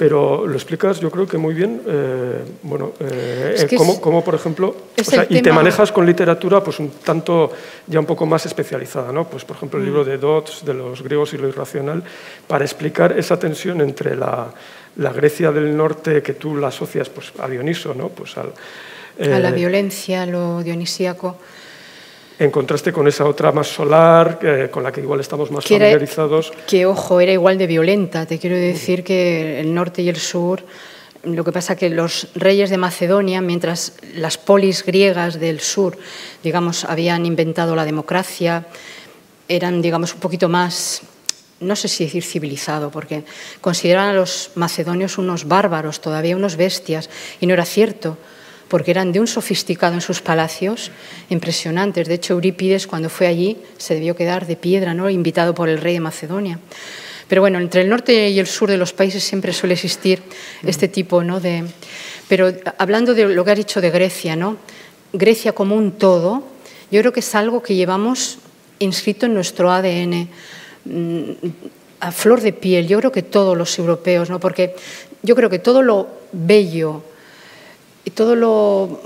pero 0.00 0.46
lo 0.46 0.54
explicas, 0.54 0.98
yo 0.98 1.10
creo 1.10 1.26
que 1.26 1.36
muy 1.36 1.52
bien, 1.52 1.82
eh, 1.86 2.38
bueno, 2.62 2.94
eh, 3.00 3.68
cómo, 4.00 4.24
por 4.24 4.34
ejemplo, 4.34 4.74
y 5.28 5.42
te 5.42 5.52
manejas 5.52 5.92
con 5.92 6.06
literatura 6.06 6.64
pues 6.64 6.78
un 6.78 6.88
tanto 7.04 7.52
ya 7.86 8.00
un 8.00 8.06
poco 8.06 8.24
más 8.24 8.46
especializada, 8.46 9.12
¿no? 9.12 9.28
Pues 9.28 9.44
por 9.44 9.56
ejemplo 9.56 9.78
el 9.78 9.84
libro 9.84 10.02
mm. 10.02 10.06
de 10.06 10.16
Dodds, 10.16 10.64
de 10.64 10.72
los 10.72 11.02
griegos 11.02 11.34
y 11.34 11.36
lo 11.36 11.48
irracional, 11.48 12.02
para 12.46 12.64
explicar 12.64 13.12
esa 13.18 13.38
tensión 13.38 13.82
entre 13.82 14.16
la, 14.16 14.50
la 14.96 15.12
Grecia 15.12 15.52
del 15.52 15.76
norte 15.76 16.22
que 16.22 16.32
tú 16.32 16.56
la 16.56 16.68
asocias 16.68 17.10
pues, 17.10 17.34
a 17.38 17.46
Dioniso, 17.46 17.92
¿no? 17.92 18.08
Pues 18.08 18.38
al, 18.38 18.54
a 19.20 19.38
la 19.38 19.50
eh, 19.50 19.52
violencia, 19.52 20.24
lo 20.24 20.62
dionisíaco 20.62 21.36
en 22.40 22.50
contraste 22.50 22.90
con 22.90 23.06
esa 23.06 23.26
otra 23.26 23.52
más 23.52 23.68
solar, 23.68 24.40
con 24.70 24.82
la 24.82 24.90
que 24.90 25.02
igual 25.02 25.20
estamos 25.20 25.50
más 25.50 25.66
familiarizados. 25.66 26.52
que, 26.66 26.86
ojo, 26.86 27.20
era 27.20 27.32
igual 27.32 27.58
de 27.58 27.66
violenta. 27.66 28.24
Te 28.24 28.38
quiero 28.38 28.56
decir 28.56 29.04
que 29.04 29.60
el 29.60 29.74
norte 29.74 30.00
y 30.00 30.08
el 30.08 30.16
sur 30.16 30.64
Lo 31.22 31.44
que 31.44 31.52
pasa 31.52 31.76
que 31.76 31.90
los 31.90 32.28
reyes 32.34 32.70
de 32.70 32.78
Macedonia, 32.78 33.42
mientras 33.42 33.92
las 34.14 34.38
polis 34.38 34.82
griegas 34.86 35.38
del 35.38 35.60
sur, 35.60 35.98
digamos, 36.42 36.84
habían 36.86 37.26
inventado 37.26 37.76
la 37.76 37.84
democracia, 37.84 38.64
eran, 39.46 39.82
digamos, 39.82 40.14
un 40.14 40.20
poquito 40.20 40.48
más, 40.48 41.02
no 41.60 41.76
sé 41.76 41.88
si 41.88 42.04
decir 42.04 42.24
civilizado, 42.24 42.90
porque 42.90 43.24
consideraban 43.60 44.10
a 44.10 44.14
los 44.14 44.52
macedonios 44.54 45.18
unos 45.18 45.46
bárbaros, 45.46 46.00
todavía 46.00 46.36
unos 46.36 46.56
bestias, 46.56 47.10
y 47.38 47.46
no 47.46 47.52
era 47.52 47.66
cierto, 47.66 48.16
porque 48.70 48.92
eran 48.92 49.10
de 49.10 49.18
un 49.18 49.26
sofisticado 49.26 49.94
en 49.94 50.00
sus 50.00 50.22
palacios 50.22 50.92
impresionantes. 51.28 52.06
De 52.06 52.14
hecho, 52.14 52.34
Eurípides, 52.34 52.86
cuando 52.86 53.10
fue 53.10 53.26
allí, 53.26 53.58
se 53.76 53.94
debió 53.94 54.14
quedar 54.14 54.46
de 54.46 54.54
piedra, 54.54 54.94
¿no? 54.94 55.10
invitado 55.10 55.54
por 55.54 55.68
el 55.68 55.78
rey 55.78 55.94
de 55.94 56.00
Macedonia. 56.00 56.60
Pero 57.26 57.42
bueno, 57.42 57.58
entre 57.58 57.82
el 57.82 57.88
norte 57.88 58.30
y 58.30 58.38
el 58.38 58.46
sur 58.46 58.70
de 58.70 58.76
los 58.76 58.92
países 58.92 59.24
siempre 59.24 59.52
suele 59.52 59.74
existir 59.74 60.22
este 60.62 60.86
tipo 60.86 61.24
¿no? 61.24 61.40
de... 61.40 61.64
Pero 62.28 62.52
hablando 62.78 63.12
de 63.12 63.26
lo 63.28 63.44
que 63.44 63.50
has 63.50 63.58
dicho 63.58 63.80
de 63.80 63.90
Grecia, 63.90 64.36
¿no? 64.36 64.56
Grecia 65.12 65.52
como 65.52 65.74
un 65.74 65.92
todo, 65.92 66.44
yo 66.92 67.00
creo 67.00 67.12
que 67.12 67.20
es 67.20 67.34
algo 67.34 67.62
que 67.64 67.74
llevamos 67.74 68.38
inscrito 68.78 69.26
en 69.26 69.34
nuestro 69.34 69.72
ADN 69.72 70.28
mm, 70.84 71.30
a 71.98 72.12
flor 72.12 72.40
de 72.40 72.52
piel. 72.52 72.86
Yo 72.86 72.98
creo 72.98 73.10
que 73.10 73.22
todos 73.22 73.58
los 73.58 73.76
europeos, 73.80 74.30
¿no? 74.30 74.38
porque 74.38 74.76
yo 75.22 75.34
creo 75.34 75.50
que 75.50 75.58
todo 75.58 75.82
lo 75.82 76.08
bello 76.32 77.02
y 78.04 78.10
todo 78.10 78.34
lo 78.34 79.00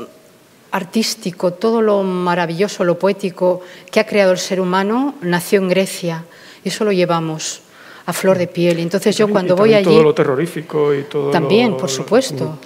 artístico, 0.70 1.52
todo 1.52 1.82
lo 1.82 2.02
maravilloso, 2.02 2.82
lo 2.82 2.98
poético 2.98 3.60
que 3.90 4.00
ha 4.00 4.06
creado 4.06 4.32
el 4.32 4.38
ser 4.38 4.60
humano 4.60 5.14
nació 5.20 5.60
en 5.60 5.68
Grecia. 5.68 6.24
Y 6.64 6.68
eso 6.68 6.84
lo 6.84 6.90
llevamos 6.90 7.60
a 8.06 8.12
flor 8.12 8.38
de 8.38 8.48
piel. 8.48 8.80
Entonces 8.80 9.16
yo 9.16 9.28
cuando 9.28 9.54
voy 9.54 9.74
allí... 9.74 9.84
Todo 9.84 10.02
lo 10.02 10.14
terrorífico 10.14 10.92
y 10.94 11.04
todo 11.04 11.30
También, 11.30 11.76
por 11.76 11.90
supuesto. 11.90 12.58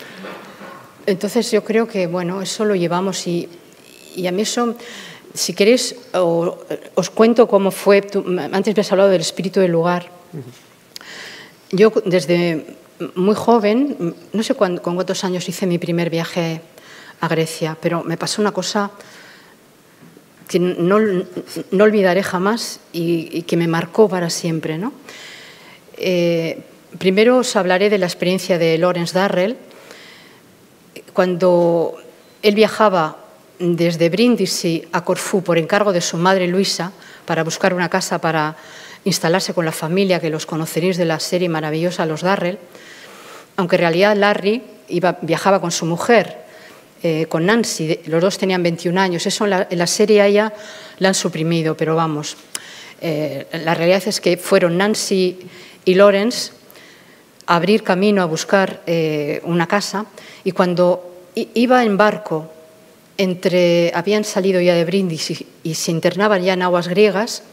Entonces 1.05 1.51
yo 1.51 1.63
creo 1.65 1.87
que, 1.87 2.07
bueno, 2.07 2.41
eso 2.41 2.65
lo 2.65 2.75
llevamos 2.75 3.27
y, 3.27 3.49
y 4.17 4.27
a 4.27 4.33
mí 4.33 4.43
eso, 4.43 4.75
si 5.35 5.53
queréis, 5.53 5.95
os 6.13 7.11
cuento 7.11 7.47
cómo 7.47 7.71
fue, 7.71 8.07
antes 8.53 8.75
me 8.75 8.81
has 8.81 8.93
hablado 8.93 9.11
del 9.11 9.21
espíritu 9.21 9.61
del 9.61 9.73
lugar. 9.73 10.11
Yo 11.71 11.93
desde 12.05 12.77
muy 13.15 13.35
joven, 13.35 14.15
no 14.33 14.43
sé 14.43 14.55
con 14.55 14.79
cuántos 14.79 15.25
años 15.25 15.49
hice 15.49 15.67
mi 15.67 15.79
primer 15.79 16.11
viaje 16.11 16.61
a 17.21 17.29
Grecia, 17.29 17.77
pero 17.81 18.03
me 18.05 18.17
pasó 18.17 18.43
una 18.43 18.53
cosa 18.53 18.91
que 20.49 20.59
no, 20.59 20.97
olvidaré 21.85 22.23
jamás 22.23 22.81
y, 22.93 23.29
y, 23.31 23.43
que 23.43 23.57
me 23.57 23.69
marcó 23.69 24.09
para 24.09 24.31
siempre. 24.31 24.79
¿no? 24.79 24.93
Eh, 25.97 26.63
primero 26.99 27.39
os 27.39 27.55
hablaré 27.57 27.91
de 27.91 27.99
la 27.99 28.07
experiencia 28.07 28.59
de 28.59 28.79
Lawrence 28.79 29.13
Darrell. 29.13 29.57
Cuando 31.13 31.97
él 32.43 32.55
viajaba 32.55 33.19
desde 33.59 34.09
Brindisi 34.09 34.85
a 34.93 35.05
Corfú 35.05 35.43
por 35.43 35.59
encargo 35.59 35.93
de 35.93 36.01
su 36.01 36.17
madre 36.17 36.47
Luisa 36.47 36.93
para 37.27 37.43
buscar 37.43 37.75
una 37.75 37.89
casa 37.89 38.21
para 38.21 38.57
instalarse 39.05 39.55
con 39.55 39.65
la 39.65 39.73
familia, 39.73 40.21
que 40.21 40.31
los 40.31 40.47
conoceréis 40.47 40.97
de 40.97 41.05
la 41.05 41.21
serie 41.21 41.49
maravillosa 41.49 42.07
Los 42.07 42.23
Darrell, 42.23 42.59
aunque 43.57 43.77
en 43.77 43.81
realidad 43.81 44.17
Larry 44.17 44.63
iba, 44.89 45.19
viajaba 45.23 45.61
con 45.61 45.71
su 45.71 45.87
mujer, 45.87 46.49
eh, 47.03 47.27
con 47.29 47.47
Nancy, 47.47 48.01
los 48.07 48.21
dos 48.21 48.39
tenían 48.39 48.63
21 48.63 49.01
años, 49.01 49.27
eso 49.27 49.45
en 49.45 49.51
la, 49.51 49.69
en 49.71 49.79
la 49.79 49.87
serie 49.87 50.25
ella 50.27 50.53
la 50.99 51.09
han 51.09 51.15
suprimido, 51.15 51.77
pero 51.77 51.95
vamos, 51.95 52.37
eh, 53.01 53.47
la 53.65 53.75
realidad 53.75 54.03
es 54.07 54.21
que 54.21 54.37
fueron 54.37 54.77
Nancy 54.77 55.39
y 55.85 55.95
Lawrence 55.95 56.53
a 57.47 57.57
abrir 57.57 57.83
camino 57.83 58.23
a 58.23 58.27
buscar 58.27 58.83
eh, 58.87 59.41
una 59.45 59.69
casa 59.69 60.07
y 60.43 60.53
cuando 60.53 61.05
iba 61.35 61.85
en 61.85 61.97
barco 61.97 62.51
entre 63.17 63.93
habían 63.95 64.25
salido 64.25 64.61
ya 64.61 64.75
de 64.75 64.85
Brindisi 64.85 65.47
y, 65.63 65.71
y 65.71 65.75
se 65.75 65.93
internaban 65.93 66.43
ya 66.43 66.55
en 66.55 66.63
aguas 66.63 66.89
griegas, 66.89 67.45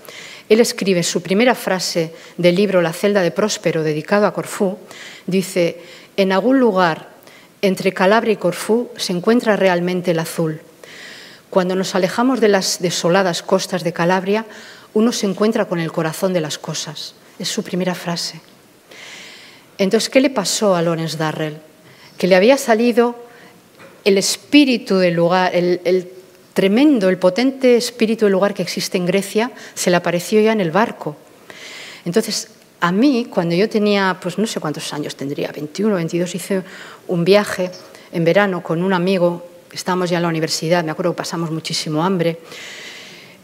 él 0.49 0.59
escribe 0.59 1.03
su 1.03 1.21
primera 1.21 1.55
frase 1.55 2.13
del 2.37 2.55
libro 2.55 2.81
La 2.81 2.93
celda 2.93 3.21
de 3.21 3.31
Próspero, 3.31 3.83
dedicado 3.83 4.27
a 4.27 4.33
Corfú, 4.33 4.77
dice, 5.25 5.81
en 6.17 6.31
algún 6.31 6.59
lugar 6.59 7.09
entre 7.61 7.93
Calabria 7.93 8.33
y 8.33 8.37
Corfú 8.37 8.89
se 8.95 9.13
encuentra 9.13 9.55
realmente 9.55 10.11
el 10.11 10.19
azul. 10.19 10.61
Cuando 11.49 11.75
nos 11.75 11.95
alejamos 11.95 12.41
de 12.41 12.49
las 12.49 12.79
desoladas 12.79 13.41
costas 13.41 13.83
de 13.83 13.93
Calabria, 13.93 14.45
uno 14.93 15.11
se 15.11 15.25
encuentra 15.25 15.65
con 15.65 15.79
el 15.79 15.91
corazón 15.91 16.33
de 16.33 16.41
las 16.41 16.57
cosas. 16.57 17.15
Es 17.39 17.49
su 17.49 17.63
primera 17.63 17.95
frase. 17.95 18.39
Entonces, 19.77 20.09
¿qué 20.09 20.21
le 20.21 20.29
pasó 20.29 20.75
a 20.75 20.81
Lawrence 20.81 21.17
Darrell? 21.17 21.57
Que 22.17 22.27
le 22.27 22.35
había 22.35 22.57
salido 22.57 23.15
el 24.03 24.17
espíritu 24.17 24.97
del 24.97 25.15
lugar, 25.15 25.55
el, 25.55 25.81
el, 25.83 26.11
tremendo, 26.55 27.09
el 27.09 27.17
potente 27.17 27.75
espíritu 27.75 28.25
del 28.25 28.31
lugar 28.31 28.53
que 28.53 28.63
existe 28.63 28.97
en 28.97 29.05
Grecia, 29.05 29.51
se 29.73 29.89
le 29.91 29.97
apareció 29.97 30.39
ya 30.39 30.53
en 30.53 30.61
el 30.61 30.71
barco. 30.71 31.17
Entonces, 32.05 32.47
a 32.79 32.93
mí, 32.93 33.27
cuando 33.29 33.55
yo 33.55 33.67
tenía, 33.67 34.17
pues 34.21 34.37
no 34.37 34.47
sé 34.47 34.61
cuántos 34.61 34.93
años 34.93 35.17
tendría, 35.17 35.51
21, 35.51 35.95
22, 35.95 36.33
hice 36.33 36.63
un 37.09 37.25
viaje 37.25 37.71
en 38.13 38.23
verano 38.23 38.63
con 38.63 38.83
un 38.83 38.93
amigo, 38.93 39.45
estábamos 39.73 40.09
ya 40.09 40.15
en 40.15 40.23
la 40.23 40.29
universidad, 40.29 40.81
me 40.85 40.91
acuerdo 40.91 41.11
que 41.11 41.17
pasamos 41.17 41.51
muchísimo 41.51 42.01
hambre, 42.05 42.39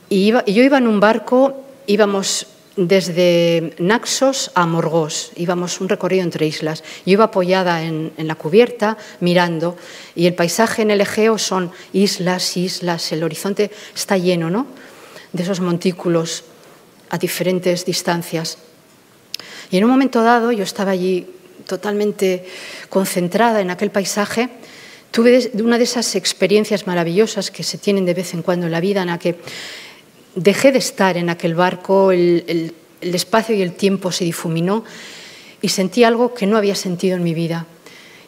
y, 0.09 0.33
y 0.45 0.53
yo 0.53 0.63
iba 0.63 0.77
en 0.77 0.87
un 0.87 1.01
barco, 1.01 1.65
íbamos 1.87 2.47
desde 2.75 3.73
Naxos 3.79 4.51
a 4.55 4.65
Morgos. 4.65 5.31
Íbamos 5.35 5.81
un 5.81 5.89
recorrido 5.89 6.23
entre 6.23 6.45
islas. 6.47 6.83
Yo 7.05 7.13
iba 7.13 7.25
apoyada 7.25 7.83
en, 7.83 8.13
en, 8.17 8.27
la 8.27 8.35
cubierta, 8.35 8.97
mirando, 9.19 9.77
y 10.15 10.27
el 10.27 10.33
paisaje 10.33 10.81
en 10.81 10.91
el 10.91 11.01
Egeo 11.01 11.37
son 11.37 11.71
islas, 11.93 12.55
islas, 12.57 13.11
el 13.11 13.23
horizonte 13.23 13.71
está 13.93 14.17
lleno 14.17 14.49
¿no? 14.49 14.67
de 15.33 15.43
esos 15.43 15.59
montículos 15.59 16.43
a 17.09 17.17
diferentes 17.17 17.85
distancias. 17.85 18.57
Y 19.69 19.77
en 19.77 19.83
un 19.83 19.89
momento 19.89 20.23
dado, 20.23 20.51
yo 20.51 20.63
estaba 20.63 20.91
allí 20.91 21.27
totalmente 21.67 22.45
concentrada 22.89 23.61
en 23.61 23.69
aquel 23.69 23.91
paisaje, 23.91 24.49
tuve 25.11 25.51
una 25.55 25.77
de 25.77 25.83
esas 25.83 26.15
experiencias 26.15 26.87
maravillosas 26.87 27.51
que 27.51 27.63
se 27.63 27.77
tienen 27.77 28.05
de 28.05 28.13
vez 28.13 28.33
en 28.33 28.41
cuando 28.41 28.65
en 28.65 28.71
la 28.71 28.79
vida, 28.79 29.01
en 29.01 29.07
la 29.07 29.19
que 29.19 29.35
dejé 30.35 30.71
de 30.71 30.79
estar 30.79 31.17
en 31.17 31.29
aquel 31.29 31.55
barco, 31.55 32.11
el, 32.11 32.73
espacio 33.01 33.55
y 33.55 33.61
el 33.61 33.73
tiempo 33.73 34.11
se 34.11 34.23
difuminó 34.25 34.83
y 35.61 35.69
sentí 35.69 36.03
algo 36.03 36.33
que 36.33 36.45
no 36.45 36.57
había 36.57 36.75
sentido 36.75 37.17
en 37.17 37.23
mi 37.23 37.33
vida. 37.33 37.65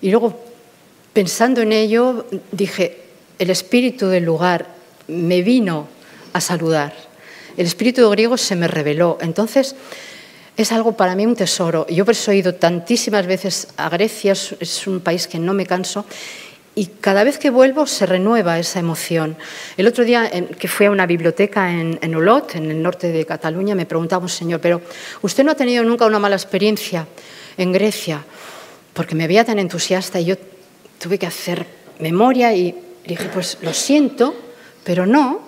Y 0.01 0.09
luego, 0.09 0.39
pensando 1.13 1.61
en 1.61 1.71
ello, 1.71 2.25
dije, 2.51 2.97
el 3.39 3.49
espíritu 3.49 4.07
del 4.07 4.25
lugar 4.25 4.67
me 5.07 5.41
vino 5.41 5.87
a 6.33 6.41
saludar. 6.41 6.93
El 7.55 7.67
espíritu 7.67 8.09
griego 8.09 8.37
se 8.37 8.55
me 8.55 8.67
reveló. 8.67 9.17
Entonces, 9.21 9.75
es 10.57 10.71
algo 10.71 10.93
para 10.93 11.15
mí 11.15 11.25
un 11.25 11.35
tesoro. 11.35 11.85
Yo 11.87 12.05
por 12.05 12.13
eso 12.13 12.31
he 12.31 12.37
ido 12.37 12.55
tantísimas 12.55 13.27
veces 13.27 13.67
a 13.77 13.89
Grecia, 13.89 14.33
es 14.33 14.87
un 14.87 14.99
país 14.99 15.27
que 15.27 15.39
no 15.39 15.53
me 15.53 15.65
canso, 15.65 16.05
y 16.75 16.87
cada 16.87 17.23
vez 17.23 17.37
que 17.37 17.49
vuelvo 17.49 17.85
se 17.85 18.05
renueva 18.05 18.57
esa 18.57 18.79
emoción. 18.79 19.37
El 19.77 19.87
otro 19.87 20.03
día 20.03 20.29
que 20.57 20.67
fui 20.67 20.87
a 20.87 20.91
una 20.91 21.05
biblioteca 21.05 21.71
en, 21.71 21.99
en, 22.01 22.15
Olot, 22.15 22.55
en 22.55 22.71
el 22.71 22.81
norte 22.81 23.11
de 23.11 23.25
Cataluña, 23.25 23.75
me 23.75 23.85
preguntaba 23.85 24.23
un 24.23 24.29
señor, 24.29 24.59
pero 24.59 24.81
¿usted 25.21 25.43
no 25.43 25.51
ha 25.51 25.55
tenido 25.55 25.83
nunca 25.83 26.05
una 26.05 26.19
mala 26.19 26.35
experiencia 26.35 27.07
en 27.57 27.71
Grecia? 27.71 28.23
Porque 28.93 29.15
me 29.15 29.27
veía 29.27 29.45
tan 29.45 29.59
entusiasta 29.59 30.19
y 30.19 30.25
yo 30.25 30.35
tuve 30.99 31.19
que 31.19 31.27
hacer 31.27 31.65
memoria 31.99 32.53
y 32.55 32.75
dije, 33.05 33.29
pues 33.33 33.57
lo 33.61 33.73
siento, 33.73 34.33
pero 34.83 35.05
no, 35.05 35.41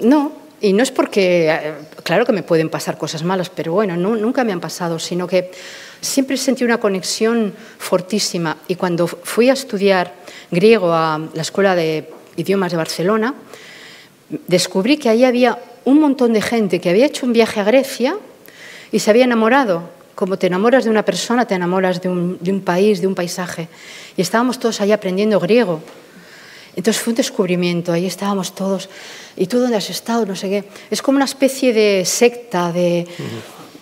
no. 0.00 0.47
Y 0.60 0.72
no 0.72 0.82
es 0.82 0.90
porque, 0.90 1.48
eh, 1.50 1.74
claro 2.02 2.26
que 2.26 2.32
me 2.32 2.42
pueden 2.42 2.68
pasar 2.68 2.98
cosas 2.98 3.22
malas, 3.22 3.48
pero 3.48 3.72
bueno, 3.72 3.96
no, 3.96 4.16
nunca 4.16 4.42
me 4.42 4.52
han 4.52 4.60
pasado, 4.60 4.98
sino 4.98 5.26
que 5.26 5.52
siempre 6.00 6.36
sentí 6.36 6.64
una 6.64 6.78
conexión 6.78 7.54
fortísima. 7.78 8.56
Y 8.66 8.74
cuando 8.74 9.06
fui 9.06 9.50
a 9.50 9.52
estudiar 9.52 10.14
griego 10.50 10.92
a 10.92 11.20
la 11.32 11.42
Escuela 11.42 11.76
de 11.76 12.10
Idiomas 12.36 12.72
de 12.72 12.76
Barcelona, 12.76 13.34
descubrí 14.48 14.96
que 14.96 15.08
ahí 15.08 15.24
había 15.24 15.58
un 15.84 16.00
montón 16.00 16.32
de 16.32 16.42
gente 16.42 16.80
que 16.80 16.90
había 16.90 17.06
hecho 17.06 17.24
un 17.24 17.32
viaje 17.32 17.60
a 17.60 17.64
Grecia 17.64 18.16
y 18.90 18.98
se 18.98 19.10
había 19.10 19.24
enamorado. 19.24 19.96
Como 20.14 20.36
te 20.36 20.48
enamoras 20.48 20.84
de 20.84 20.90
una 20.90 21.04
persona, 21.04 21.46
te 21.46 21.54
enamoras 21.54 22.02
de 22.02 22.08
un, 22.08 22.38
de 22.40 22.50
un 22.50 22.60
país, 22.62 23.00
de 23.00 23.06
un 23.06 23.14
paisaje. 23.14 23.68
Y 24.16 24.22
estábamos 24.22 24.58
todos 24.58 24.80
ahí 24.80 24.90
aprendiendo 24.90 25.38
griego. 25.38 25.80
Entonces 26.78 27.02
fue 27.02 27.10
un 27.10 27.16
descubrimiento, 27.16 27.90
ahí 27.90 28.06
estábamos 28.06 28.54
todos. 28.54 28.88
¿Y 29.36 29.48
tú 29.48 29.58
dónde 29.58 29.76
has 29.76 29.90
estado? 29.90 30.24
No 30.24 30.36
sé 30.36 30.48
qué. 30.48 30.64
Es 30.92 31.02
como 31.02 31.16
una 31.16 31.24
especie 31.24 31.72
de 31.72 32.04
secta 32.04 32.70
de, 32.70 33.04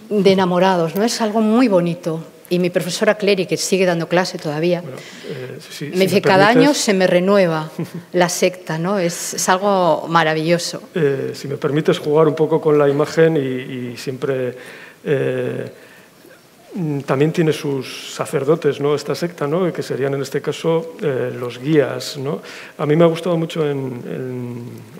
de 0.08 0.32
enamorados, 0.32 0.94
¿no? 0.94 1.04
Es 1.04 1.20
algo 1.20 1.42
muy 1.42 1.68
bonito. 1.68 2.24
Y 2.48 2.58
mi 2.58 2.70
profesora 2.70 3.16
Clery, 3.16 3.44
que 3.44 3.58
sigue 3.58 3.84
dando 3.84 4.08
clase 4.08 4.38
todavía, 4.38 4.80
bueno, 4.80 4.96
eh, 5.28 5.58
me 5.94 6.04
dice, 6.04 6.08
si 6.08 6.14
me 6.14 6.22
cada 6.22 6.48
año 6.48 6.72
se 6.72 6.94
me 6.94 7.06
renueva 7.06 7.70
la 8.14 8.30
secta, 8.30 8.78
¿no? 8.78 8.98
Es, 8.98 9.34
es 9.34 9.46
algo 9.50 10.06
maravilloso. 10.08 10.80
Eh, 10.94 11.32
si 11.34 11.48
me 11.48 11.58
permites 11.58 11.98
jugar 11.98 12.28
un 12.28 12.34
poco 12.34 12.62
con 12.62 12.78
la 12.78 12.88
imagen 12.88 13.36
y, 13.36 13.40
y 13.90 13.96
siempre... 13.98 14.56
Eh, 15.04 15.70
también 17.06 17.32
tiene 17.32 17.52
sus 17.52 18.14
sacerdotes, 18.14 18.80
¿no? 18.80 18.94
esta 18.94 19.14
secta, 19.14 19.46
¿no? 19.46 19.72
que 19.72 19.82
serían 19.82 20.14
en 20.14 20.22
este 20.22 20.42
caso 20.42 20.94
eh, 21.02 21.32
los 21.38 21.58
guías. 21.58 22.18
¿no? 22.18 22.42
A 22.78 22.86
mí 22.86 22.96
me 22.96 23.04
ha 23.04 23.06
gustado 23.06 23.36
mucho 23.36 23.68
en, 23.68 24.02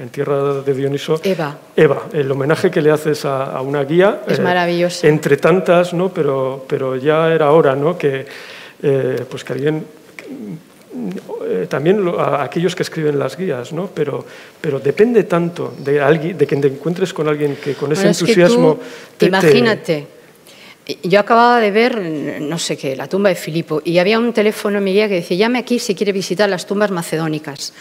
en, 0.01 0.09
Tierra 0.11 0.63
de 0.63 0.75
Dioniso. 0.75 1.21
Eva. 1.23 1.59
Eva, 1.77 2.05
el 2.13 2.31
homenaje 2.31 2.71
que 2.71 2.81
le 2.81 2.91
haces 2.91 3.25
a, 3.25 3.61
una 3.61 3.85
guía. 3.85 4.23
Es 4.27 4.41
maravilloso. 4.41 5.07
Entre 5.07 5.37
tantas, 5.37 5.93
¿no? 5.93 6.09
pero, 6.09 6.65
pero 6.67 6.97
ya 6.97 7.33
era 7.33 7.51
hora 7.51 7.77
¿no? 7.77 7.99
que, 7.99 8.27
pues 9.29 9.45
que 9.45 9.53
alguien 9.53 9.85
eh, 11.45 11.67
también 11.69 12.09
a 12.19 12.43
aquellos 12.43 12.75
que 12.75 12.83
escriben 12.83 13.19
las 13.19 13.37
guías, 13.37 13.73
¿no? 13.73 13.91
pero, 13.93 14.25
pero 14.61 14.81
depende 14.81 15.25
tanto 15.25 15.75
de, 15.79 16.01
alguien, 16.01 16.39
de 16.39 16.47
que 16.47 16.57
te 16.57 16.69
encuentres 16.69 17.13
con 17.13 17.29
alguien 17.29 17.57
que 17.57 17.75
con 17.75 17.93
ese 17.93 18.09
entusiasmo... 18.09 18.79
imagínate, 19.21 20.16
yo 21.03 21.19
acababa 21.19 21.61
de 21.61 21.71
ver, 21.71 22.41
no 22.41 22.59
sé 22.59 22.77
qué, 22.77 22.95
la 22.95 23.09
tumba 23.09 23.29
de 23.29 23.35
Filipo, 23.35 23.83
y 23.85 23.99
había 23.99 24.19
un 24.19 24.33
teléfono 24.33 24.79
en 24.79 24.85
mi 24.85 24.93
guía 24.93 25.09
que 25.09 25.17
decía, 25.17 25.37
llame 25.37 25.59
aquí 25.59 25.79
si 25.79 25.95
quiere 25.95 26.13
visitar 26.13 26.49
las 26.49 26.67
tumbas 26.67 26.91
macedónicas. 26.91 27.73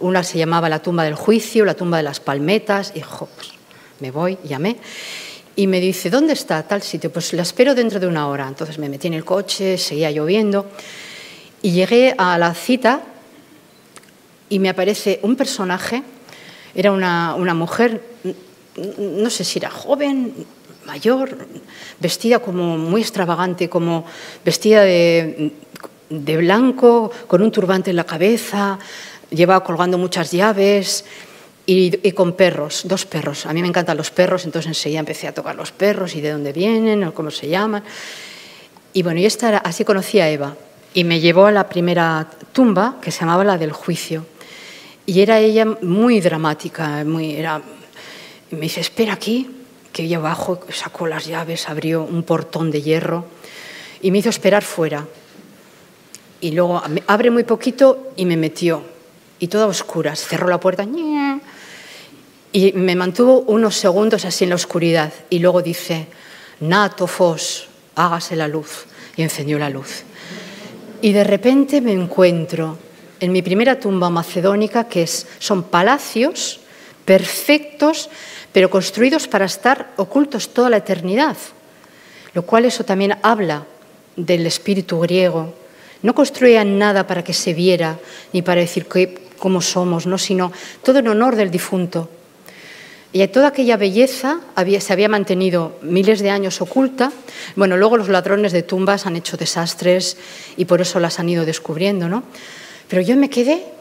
Una 0.00 0.22
se 0.22 0.38
llamaba 0.38 0.68
la 0.68 0.80
tumba 0.80 1.04
del 1.04 1.14
juicio, 1.14 1.64
la 1.64 1.74
tumba 1.74 1.98
de 1.98 2.02
las 2.02 2.20
palmetas, 2.20 2.92
y 2.94 3.00
jo, 3.00 3.28
pues, 3.34 3.50
me 4.00 4.10
voy, 4.10 4.38
llamé. 4.44 4.76
Y 5.54 5.66
me 5.66 5.80
dice, 5.80 6.10
¿dónde 6.10 6.34
está 6.34 6.62
tal 6.62 6.82
sitio? 6.82 7.10
Pues 7.10 7.32
la 7.32 7.42
espero 7.42 7.74
dentro 7.74 7.98
de 7.98 8.06
una 8.06 8.28
hora. 8.28 8.46
Entonces 8.46 8.78
me 8.78 8.90
metí 8.90 9.06
en 9.06 9.14
el 9.14 9.24
coche, 9.24 9.78
seguía 9.78 10.10
lloviendo. 10.10 10.66
Y 11.62 11.70
llegué 11.72 12.14
a 12.18 12.36
la 12.36 12.52
cita 12.52 13.00
y 14.48 14.58
me 14.58 14.68
aparece 14.68 15.18
un 15.22 15.34
personaje, 15.34 16.02
era 16.74 16.92
una, 16.92 17.54
mujer, 17.54 18.02
no 18.98 19.30
sé 19.30 19.44
si 19.44 19.58
era 19.58 19.70
joven, 19.70 20.32
mayor, 20.86 21.36
vestida 22.00 22.38
como 22.38 22.78
muy 22.78 23.02
extravagante, 23.02 23.68
como 23.68 24.04
vestida 24.44 24.82
de, 24.82 25.52
blanco, 26.08 27.10
con 27.26 27.42
un 27.42 27.50
turbante 27.50 27.90
en 27.90 27.96
la 27.96 28.04
cabeza, 28.04 28.78
llevaba 29.30 29.64
colgando 29.64 29.98
muchas 29.98 30.30
llaves 30.30 31.04
y, 31.66 32.12
con 32.12 32.32
perros, 32.32 32.82
dos 32.84 33.04
perros. 33.04 33.44
A 33.46 33.52
mí 33.52 33.60
me 33.60 33.68
encantan 33.68 33.96
los 33.96 34.10
perros, 34.10 34.44
entonces 34.44 34.68
enseguida 34.68 35.00
empecé 35.00 35.26
a 35.28 35.34
tocar 35.34 35.56
los 35.56 35.72
perros 35.72 36.14
y 36.14 36.20
de 36.20 36.30
dónde 36.30 36.52
vienen 36.52 37.04
o 37.04 37.12
cómo 37.12 37.30
se 37.30 37.48
llaman. 37.48 37.82
Y 38.92 39.02
bueno, 39.02 39.20
y 39.20 39.26
esta 39.26 39.58
así 39.58 39.84
conocí 39.84 40.20
a 40.20 40.30
Eva 40.30 40.56
y 40.94 41.04
me 41.04 41.20
llevó 41.20 41.46
a 41.46 41.52
la 41.52 41.68
primera 41.68 42.30
tumba 42.52 42.96
que 43.02 43.10
se 43.10 43.20
llamaba 43.20 43.44
la 43.44 43.58
del 43.58 43.72
juicio. 43.72 44.24
Y 45.04 45.20
era 45.20 45.38
ella 45.38 45.66
muy 45.82 46.20
dramática, 46.20 47.04
muy, 47.04 47.36
era, 47.36 47.60
me 48.50 48.60
dice, 48.60 48.80
espera 48.80 49.12
aquí, 49.12 49.48
que 49.96 50.02
ella 50.02 50.18
abajo 50.18 50.60
sacó 50.68 51.06
las 51.06 51.24
llaves, 51.24 51.70
abrió 51.70 52.02
un 52.02 52.22
portón 52.22 52.70
de 52.70 52.82
hierro 52.82 53.24
y 54.02 54.10
me 54.10 54.18
hizo 54.18 54.28
esperar 54.28 54.62
fuera. 54.62 55.06
Y 56.38 56.50
luego 56.50 56.82
abre 57.06 57.30
muy 57.30 57.44
poquito 57.44 58.12
y 58.14 58.26
me 58.26 58.36
metió. 58.36 58.82
Y 59.38 59.48
toda 59.48 59.64
oscura, 59.64 60.14
cerró 60.14 60.48
la 60.48 60.60
puerta 60.60 60.86
y 62.52 62.72
me 62.74 62.94
mantuvo 62.94 63.40
unos 63.46 63.74
segundos 63.74 64.26
así 64.26 64.44
en 64.44 64.50
la 64.50 64.56
oscuridad. 64.56 65.14
Y 65.30 65.38
luego 65.38 65.62
dice, 65.62 66.08
Nato 66.60 67.06
Fos, 67.06 67.68
hágase 67.94 68.36
la 68.36 68.48
luz. 68.48 68.84
Y 69.16 69.22
encendió 69.22 69.58
la 69.58 69.70
luz. 69.70 70.02
Y 71.00 71.12
de 71.12 71.24
repente 71.24 71.80
me 71.80 71.92
encuentro 71.92 72.76
en 73.18 73.32
mi 73.32 73.40
primera 73.40 73.80
tumba 73.80 74.10
macedónica, 74.10 74.88
que 74.88 75.04
es, 75.04 75.26
son 75.38 75.62
palacios 75.62 76.60
perfectos, 77.06 78.10
pero 78.56 78.70
construidos 78.70 79.28
para 79.28 79.44
estar 79.44 79.92
ocultos 79.96 80.48
toda 80.48 80.70
la 80.70 80.78
eternidad, 80.78 81.36
lo 82.32 82.40
cual 82.40 82.64
eso 82.64 82.84
también 82.84 83.18
habla 83.20 83.66
del 84.16 84.46
espíritu 84.46 84.98
griego. 84.98 85.52
No 86.00 86.14
construían 86.14 86.78
nada 86.78 87.06
para 87.06 87.22
que 87.22 87.34
se 87.34 87.52
viera, 87.52 87.98
ni 88.32 88.40
para 88.40 88.62
decir 88.62 88.86
cómo 89.38 89.60
somos, 89.60 90.06
¿no? 90.06 90.16
sino 90.16 90.52
todo 90.82 91.00
en 91.00 91.08
honor 91.08 91.36
del 91.36 91.50
difunto. 91.50 92.08
Y 93.12 93.28
toda 93.28 93.48
aquella 93.48 93.76
belleza 93.76 94.40
se 94.80 94.92
había 94.94 95.10
mantenido 95.10 95.76
miles 95.82 96.20
de 96.20 96.30
años 96.30 96.62
oculta. 96.62 97.12
Bueno, 97.56 97.76
luego 97.76 97.98
los 97.98 98.08
ladrones 98.08 98.52
de 98.52 98.62
tumbas 98.62 99.04
han 99.04 99.16
hecho 99.16 99.36
desastres 99.36 100.16
y 100.56 100.64
por 100.64 100.80
eso 100.80 100.98
las 100.98 101.20
han 101.20 101.28
ido 101.28 101.44
descubriendo, 101.44 102.08
¿no? 102.08 102.22
Pero 102.88 103.02
yo 103.02 103.16
me 103.16 103.28
quedé. 103.28 103.75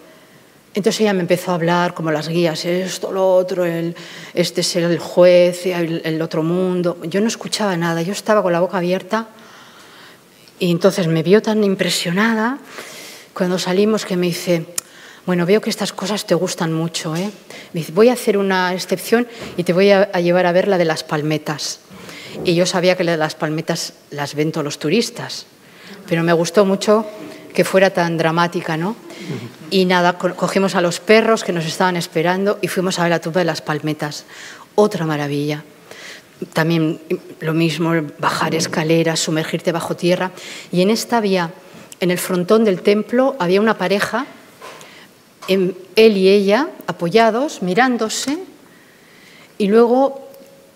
Entonces 0.75 1.01
ella 1.01 1.13
me 1.13 1.21
empezó 1.21 1.51
a 1.51 1.55
hablar 1.55 1.93
como 1.93 2.11
las 2.11 2.27
guías, 2.27 2.65
esto, 2.65 3.11
lo 3.11 3.33
otro, 3.35 3.65
el, 3.65 3.95
este 4.33 4.61
es 4.61 4.75
el 4.75 4.99
juez, 4.99 5.65
el, 5.65 6.01
el 6.03 6.21
otro 6.21 6.43
mundo. 6.43 6.97
Yo 7.03 7.21
no 7.21 7.27
escuchaba 7.27 7.75
nada, 7.77 8.01
yo 8.01 8.11
estaba 8.11 8.43
con 8.43 8.51
la 8.51 8.59
boca 8.59 8.77
abierta 8.77 9.29
y 10.59 10.71
entonces 10.71 11.07
me 11.07 11.23
vio 11.23 11.41
tan 11.41 11.63
impresionada 11.63 12.59
cuando 13.33 13.57
salimos 13.57 14.05
que 14.05 14.15
me 14.15 14.27
dice, 14.27 14.65
bueno, 15.25 15.45
veo 15.45 15.59
que 15.59 15.69
estas 15.69 15.91
cosas 15.91 16.25
te 16.25 16.35
gustan 16.35 16.71
mucho. 16.71 17.15
¿eh? 17.15 17.31
voy 17.93 18.09
a 18.09 18.13
hacer 18.13 18.37
una 18.37 18.73
excepción 18.73 19.27
y 19.57 19.63
te 19.63 19.73
voy 19.73 19.91
a, 19.91 20.11
llevar 20.19 20.45
a 20.45 20.51
ver 20.51 20.67
la 20.67 20.77
de 20.77 20.85
las 20.85 21.03
palmetas. 21.03 21.79
Y 22.43 22.53
yo 22.53 22.65
sabía 22.65 22.95
que 22.95 23.03
la 23.03 23.13
de 23.13 23.17
las 23.17 23.35
palmetas 23.35 23.93
las 24.11 24.35
ven 24.35 24.51
todos 24.51 24.63
los 24.63 24.77
turistas, 24.77 25.45
pero 26.07 26.23
me 26.23 26.33
gustó 26.33 26.65
mucho 26.65 27.05
que 27.55 27.63
fuera 27.65 27.89
tan 27.89 28.17
dramática, 28.17 28.77
¿no? 28.77 28.95
Y 29.71 29.85
nada, 29.85 30.17
cogimos 30.17 30.75
a 30.75 30.81
los 30.81 30.99
perros 30.99 31.43
que 31.43 31.51
nos 31.51 31.65
estaban 31.65 31.95
esperando 31.95 32.59
y 32.61 32.67
fuimos 32.67 32.99
a 32.99 33.03
ver 33.03 33.11
la 33.11 33.19
tumba 33.19 33.39
de 33.39 33.45
las 33.45 33.61
palmetas. 33.61 34.25
Otra 34.75 35.05
maravilla. 35.05 35.63
También 36.53 37.01
lo 37.39 37.53
mismo, 37.53 37.93
bajar 38.19 38.53
escaleras, 38.53 39.19
sumergirte 39.19 39.71
bajo 39.71 39.95
tierra. 39.95 40.31
Y 40.71 40.81
en 40.81 40.91
esta 40.91 41.17
había, 41.17 41.51
en 41.99 42.11
el 42.11 42.19
frontón 42.19 42.65
del 42.65 42.81
templo, 42.81 43.35
había 43.39 43.61
una 43.61 43.77
pareja 43.77 44.27
él 45.47 46.17
y 46.17 46.29
ella 46.29 46.69
apoyados, 46.87 47.61
mirándose, 47.61 48.37
y 49.57 49.67
luego 49.67 50.29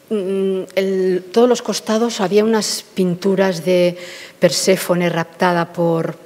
en 0.10 0.64
mm, 0.64 1.32
todos 1.32 1.50
los 1.50 1.62
costados 1.62 2.22
había 2.22 2.44
unas 2.44 2.84
pinturas 2.94 3.66
de 3.66 3.98
Perséfone 4.40 5.10
raptada 5.10 5.72
por 5.74 6.18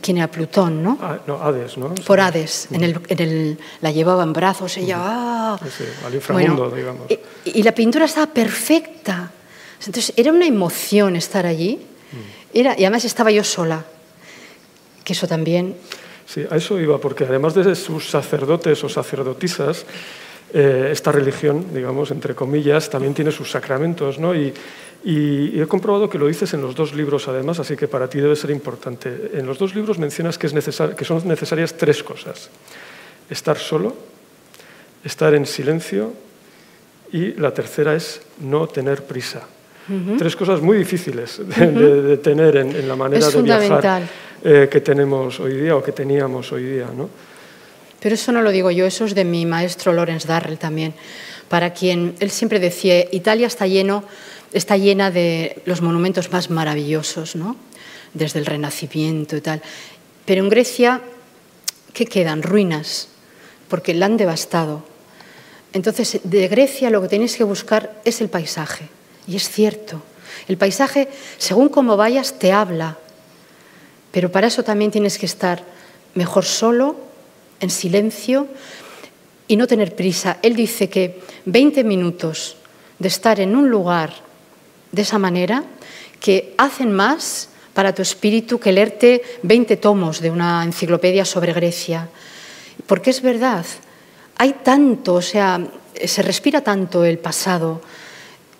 quién 0.00 0.18
era 0.18 0.30
Plutón, 0.30 0.82
¿no? 0.82 0.98
Ah, 1.00 1.18
no 1.26 1.42
Hades, 1.42 1.76
¿no? 1.76 1.94
Por 1.94 2.20
Hades. 2.20 2.68
En 2.70 2.82
el, 2.82 3.58
la 3.80 3.90
llevaba 3.90 4.22
en 4.22 4.32
brazos, 4.32 4.76
ella, 4.76 4.96
¡ah! 4.98 5.58
al 6.06 6.14
inframundo, 6.14 6.70
digamos. 6.70 7.06
Y, 7.44 7.62
la 7.62 7.72
pintura 7.72 8.04
estaba 8.04 8.26
perfecta. 8.26 9.30
Entonces 9.80 10.12
era 10.16 10.32
una 10.32 10.46
emoción 10.46 11.16
estar 11.16 11.46
allí. 11.46 11.76
Mm. 11.76 12.58
Era, 12.58 12.74
y 12.78 12.84
además 12.84 13.04
estaba 13.04 13.30
yo 13.30 13.44
sola, 13.44 13.84
que 15.04 15.12
eso 15.12 15.26
también 15.26 15.76
Sí, 16.26 16.46
a 16.50 16.56
eso 16.56 16.80
iba, 16.80 16.98
porque 16.98 17.24
además 17.24 17.54
de 17.54 17.74
sus 17.74 18.08
sacerdotes 18.08 18.82
o 18.82 18.88
sacerdotisas, 18.88 19.84
eh, 20.52 20.88
esta 20.90 21.12
religión, 21.12 21.66
digamos, 21.74 22.10
entre 22.10 22.34
comillas, 22.34 22.88
también 22.88 23.14
tiene 23.14 23.30
sus 23.30 23.50
sacramentos, 23.50 24.18
¿no? 24.18 24.34
Y, 24.34 24.52
he 25.04 25.66
comprobado 25.66 26.08
que 26.08 26.18
lo 26.18 26.26
dices 26.26 26.54
en 26.54 26.62
los 26.62 26.74
dos 26.74 26.94
libros, 26.94 27.28
además, 27.28 27.58
así 27.58 27.76
que 27.76 27.88
para 27.88 28.08
ti 28.08 28.20
debe 28.20 28.36
ser 28.36 28.50
importante. 28.50 29.32
En 29.34 29.46
los 29.46 29.58
dos 29.58 29.74
libros 29.74 29.98
mencionas 29.98 30.38
que, 30.38 30.46
es 30.46 30.82
que 30.96 31.04
son 31.04 31.28
necesarias 31.28 31.76
tres 31.76 32.02
cosas. 32.02 32.48
Estar 33.28 33.58
solo, 33.58 33.94
estar 35.04 35.34
en 35.34 35.46
silencio 35.46 36.12
y 37.12 37.34
la 37.34 37.52
tercera 37.52 37.94
es 37.94 38.22
no 38.40 38.66
tener 38.66 39.04
prisa. 39.04 39.46
Tres 40.16 40.34
cosas 40.34 40.62
muy 40.62 40.78
difíciis 40.78 41.14
de, 41.14 42.16
tener 42.16 42.56
en, 42.56 42.74
en, 42.74 42.88
la 42.88 42.96
manera 42.96 43.28
de 43.28 43.42
viajar 43.42 44.02
eh, 44.42 44.68
que 44.70 44.80
tenemos 44.80 45.38
hoy 45.40 45.56
día 45.56 45.76
o 45.76 45.82
que 45.82 45.92
teníamos 45.92 46.50
hoy 46.52 46.64
día. 46.64 46.88
¿no? 46.94 47.10
Pero 48.00 48.14
eso 48.14 48.32
no 48.32 48.42
lo 48.42 48.50
digo 48.50 48.70
yo, 48.70 48.84
eso 48.84 49.06
es 49.06 49.14
de 49.14 49.24
mi 49.24 49.46
maestro 49.46 49.92
Lorenz 49.92 50.26
Darrell 50.26 50.58
también, 50.58 50.92
para 51.48 51.72
quien 51.72 52.14
él 52.20 52.30
siempre 52.30 52.60
decía, 52.60 53.06
Italia 53.10 53.46
está, 53.46 53.66
lleno, 53.66 54.04
está 54.54 54.76
llena 54.76 55.10
de 55.10 55.60
los 55.66 55.82
monumentos 55.82 56.32
más 56.32 56.48
maravillosos, 56.48 57.36
¿no? 57.36 57.56
desde 58.14 58.38
el 58.38 58.46
Renacimiento 58.46 59.36
y 59.36 59.40
tal. 59.40 59.60
Pero 60.24 60.42
en 60.42 60.48
Grecia, 60.48 61.02
¿qué 61.92 62.06
quedan? 62.06 62.42
Ruinas, 62.42 63.08
porque 63.68 63.92
la 63.92 64.06
han 64.06 64.16
devastado. 64.16 64.84
Entonces, 65.72 66.20
de 66.22 66.48
Grecia 66.48 66.88
lo 66.88 67.02
que 67.02 67.08
tenéis 67.08 67.36
que 67.36 67.44
buscar 67.44 68.00
es 68.04 68.20
el 68.20 68.30
paisaje. 68.30 68.88
Y 69.26 69.36
es 69.36 69.50
cierto, 69.50 70.02
el 70.48 70.56
paisaje, 70.56 71.08
según 71.36 71.68
cómo 71.68 71.96
vayas, 71.96 72.38
te 72.38 72.52
habla, 72.52 72.96
pero 74.12 74.30
para 74.30 74.46
eso 74.46 74.62
también 74.62 74.92
tienes 74.92 75.18
que 75.18 75.26
estar 75.26 75.64
mejor 76.14 76.44
solo, 76.44 76.96
en 77.60 77.70
silencio 77.70 78.46
y 79.48 79.56
no 79.56 79.66
tener 79.66 79.96
prisa. 79.96 80.38
Él 80.42 80.54
dice 80.54 80.88
que 80.88 81.20
20 81.46 81.82
minutos 81.82 82.56
de 82.98 83.08
estar 83.08 83.40
en 83.40 83.56
un 83.56 83.68
lugar 83.70 84.14
de 84.94 85.02
esa 85.02 85.18
manera, 85.18 85.64
que 86.20 86.54
hacen 86.56 86.92
más 86.92 87.48
para 87.74 87.92
tu 87.92 88.02
espíritu 88.02 88.58
que 88.58 88.72
leerte 88.72 89.22
20 89.42 89.76
tomos 89.76 90.20
de 90.20 90.30
una 90.30 90.62
enciclopedia 90.62 91.24
sobre 91.24 91.52
Grecia. 91.52 92.08
Porque 92.86 93.10
es 93.10 93.20
verdad, 93.20 93.66
hay 94.38 94.54
tanto, 94.62 95.14
o 95.14 95.22
sea, 95.22 95.60
se 96.06 96.22
respira 96.22 96.62
tanto 96.62 97.04
el 97.04 97.18
pasado, 97.18 97.82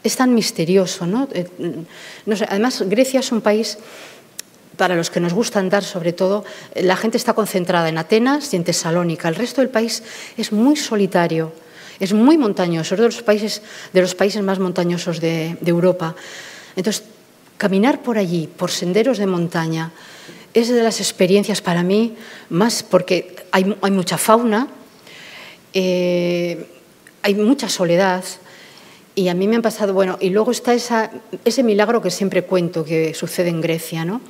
es 0.03 0.17
tan 0.17 0.35
misterioso, 0.35 1.07
¿no? 1.07 1.29
Eh, 1.33 1.47
sé, 2.37 2.47
además, 2.49 2.83
Grecia 2.87 3.21
es 3.21 3.33
un 3.33 3.41
país 3.41 3.79
para 4.77 4.97
los 4.97 5.09
que 5.09 5.21
nos 5.21 5.33
gusta 5.33 5.61
andar, 5.61 5.85
sobre 5.85 6.13
todo, 6.13 6.45
la 6.75 6.97
gente 6.97 7.17
está 7.17 7.33
concentrada 7.33 7.89
en 7.89 7.99
Atenas 7.99 8.53
y 8.53 8.57
en 8.57 8.65
Tesalónica. 8.65 9.29
El 9.29 9.37
resto 9.37 9.61
del 9.61 9.71
país 9.71 10.03
es 10.37 10.51
muy 10.51 10.75
solitario, 10.75 11.53
es 12.01 12.13
muy 12.13 12.39
montañoso, 12.39 12.95
es 12.95 13.01
de 13.01 13.07
los 13.07 13.23
países, 13.23 13.63
de 13.93 14.01
los 14.01 14.15
países 14.15 14.43
más 14.43 14.59
montañosos 14.59 15.21
de, 15.21 15.57
Europa. 15.65 16.15
Entonces, 16.77 17.05
caminar 17.57 18.03
por 18.03 18.19
allí, 18.19 18.49
por 18.49 18.71
senderos 18.71 19.19
de 19.19 19.27
montaña, 19.27 19.93
es 20.55 20.69
de 20.69 20.83
las 20.83 21.01
experiencias 21.01 21.61
para 21.61 21.83
mí 21.83 22.15
más, 22.51 22.83
porque 22.83 23.37
hay, 23.51 23.65
mucha 23.65 24.19
fauna, 24.19 24.69
eh, 25.73 26.67
hay 27.23 27.35
mucha 27.35 27.69
soledad, 27.69 28.25
y 29.17 29.29
a 29.29 29.35
mí 29.35 29.47
me 29.47 29.57
han 29.57 29.63
pasado, 29.63 29.95
bueno, 29.95 30.19
y 30.21 30.31
luego 30.31 30.51
está 30.51 30.75
ese 30.75 31.63
milagro 31.63 32.03
que 32.03 32.11
siempre 32.11 32.43
cuento 32.43 32.85
que 32.85 33.15
sucede 33.15 33.49
en 33.49 33.61
Grecia, 33.61 34.05
¿no? 34.05 34.21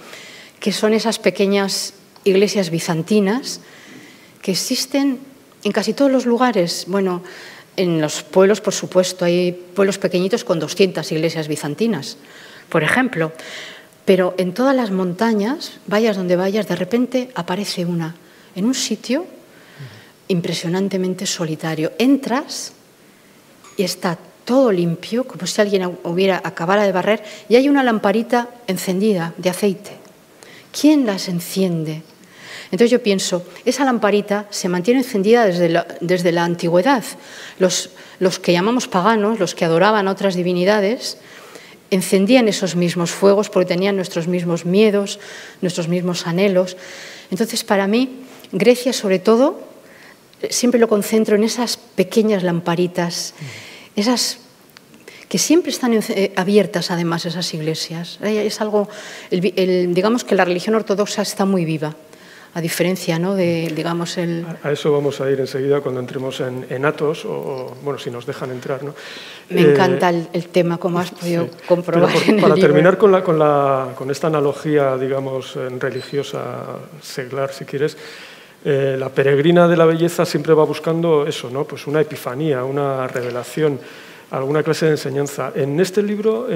que 0.65 0.73
son 0.73 0.95
esas 0.95 1.19
pequeñas 1.19 1.93
iglesias 2.25 2.71
bizantinas 2.71 3.61
que 4.41 4.53
existen 4.53 5.19
en 5.63 5.73
casi 5.73 5.93
todos 5.93 6.11
los 6.11 6.25
lugares. 6.25 6.85
Bueno, 6.89 7.23
en 7.77 8.01
los 8.01 8.23
pueblos, 8.23 8.61
por 8.61 8.75
supuesto, 8.75 9.25
hay 9.25 9.53
pueblos 9.53 9.99
pequeñitos 9.99 10.45
con 10.45 10.61
200 10.61 11.11
iglesias 11.13 11.49
bizantinas, 11.49 12.17
por 12.69 12.83
ejemplo. 12.83 13.33
Pero 14.05 14.35
en 14.39 14.53
todas 14.53 14.77
las 14.77 14.91
montañas, 14.91 15.73
vayas 15.87 16.17
donde 16.17 16.37
vayas, 16.37 16.69
de 16.69 16.77
repente 16.77 17.31
aparece 17.35 17.85
una, 17.85 18.15
en 18.55 18.67
un 18.67 18.75
sitio 18.75 19.27
impresionantemente 20.29 21.27
solitario. 21.27 21.93
Entras 21.99 22.73
y 23.77 23.83
está 23.83 24.19
todo 24.45 24.71
limpio, 24.71 25.25
como 25.25 25.47
si 25.47 25.61
alguien 25.61 25.99
hubiera 26.05 26.41
acabara 26.45 26.85
de 26.85 26.93
barrer, 26.93 27.25
y 27.49 27.57
hay 27.57 27.69
una 27.69 27.83
lamparita 27.83 28.51
encendida 28.67 29.35
de 29.39 29.51
aceite. 29.51 29.93
¿Quién 30.79 31.07
las 31.07 31.29
enciende? 31.29 32.03
Entonces 32.67 32.91
yo 32.91 33.03
pienso, 33.03 33.47
esa 33.65 33.85
lamparita 33.85 34.47
se 34.51 34.69
mantiene 34.69 35.01
encendida 35.01 35.47
desde 35.47 35.69
la, 35.69 35.87
desde 36.01 36.33
la 36.33 36.45
antigüedad. 36.45 37.05
Los, 37.59 37.91
los 38.19 38.39
que 38.39 38.53
llamamos 38.53 38.89
paganos, 38.89 39.39
los 39.39 39.55
que 39.55 39.65
adoraban 39.65 40.09
a 40.09 40.11
otras 40.11 40.35
divinidades, 40.35 41.19
encendían 41.91 42.49
esos 42.49 42.77
mismos 42.77 43.11
fuegos 43.11 43.51
porque 43.51 43.69
tenían 43.69 43.97
nuestros 43.97 44.27
mismos 44.27 44.65
miedos, 44.65 45.21
nuestros 45.61 45.89
mismos 45.89 46.27
anhelos. 46.27 46.77
Entonces, 47.31 47.65
para 47.65 47.87
mí, 47.87 48.25
Grecia, 48.53 48.93
sobre 48.93 49.19
todo, 49.19 49.61
siempre 50.51 50.81
lo 50.81 50.89
concentro 50.89 51.37
en 51.37 51.45
esas 51.45 51.77
pequeñas 51.77 52.43
lamparitas, 52.43 53.35
esas 53.97 54.39
que 55.29 55.39
siempre 55.39 55.73
están 55.73 55.95
eh, 55.95 56.33
abiertas 56.37 56.91
además 56.91 57.27
esas 57.27 57.53
iglesias. 57.55 58.19
Es 58.23 58.61
algo, 58.61 58.89
digamos 59.31 60.23
que 60.23 60.35
la 60.35 60.45
religión 60.45 60.77
ortodoxa 60.77 61.23
está 61.23 61.45
muy 61.45 61.65
viva, 61.65 61.97
a 62.55 62.61
diferencia 62.61 63.19
¿no? 63.19 63.35
de, 63.35 63.73
digamos, 63.75 64.17
el... 64.17 64.47
A 64.63 64.71
eso 64.71 64.93
vamos 64.93 65.21
a 65.21 65.29
ir 65.29 65.41
enseguida 65.41 65.81
cuando 65.81 66.01
entremos 66.01 66.41
en, 66.41 66.85
Atos, 66.85 67.25
o, 67.25 67.75
bueno, 67.83 67.99
si 67.99 68.11
nos 68.11 68.27
dejan 68.27 68.53
entrar, 68.53 68.85
¿no? 68.85 68.95
Me 69.51 69.63
encanta 69.63 70.11
el, 70.11 70.47
tema, 70.49 70.79
como 70.79 71.01
has 71.01 71.11
podido 71.11 71.49
comprobar 71.67 72.13
Para 72.41 72.55
terminar 72.55 72.97
con, 72.97 73.11
la, 73.11 73.25
con, 73.25 73.39
la, 73.39 73.89
con 73.97 74.11
esta 74.11 74.29
analogía, 74.29 74.97
digamos, 74.97 75.57
religiosa, 75.79 76.79
seglar, 77.03 77.53
si 77.53 77.65
quieres, 77.65 77.97
eh, 78.65 78.97
la 78.99 79.09
peregrina 79.09 79.67
de 79.67 79.77
la 79.77 79.85
belleza 79.85 80.25
siempre 80.25 80.55
va 80.55 80.65
buscando 80.65 81.27
eso, 81.27 81.51
¿no? 81.51 81.65
Pues 81.65 81.87
una 81.87 82.01
epifanía, 82.01 82.65
una 82.65 83.07
revelación 83.09 83.79
alguna 84.37 84.63
clase 84.63 84.87
de 84.87 84.93
enseñanza. 84.93 85.53
En 85.55 85.81
este 85.81 86.03
libro, 86.03 86.49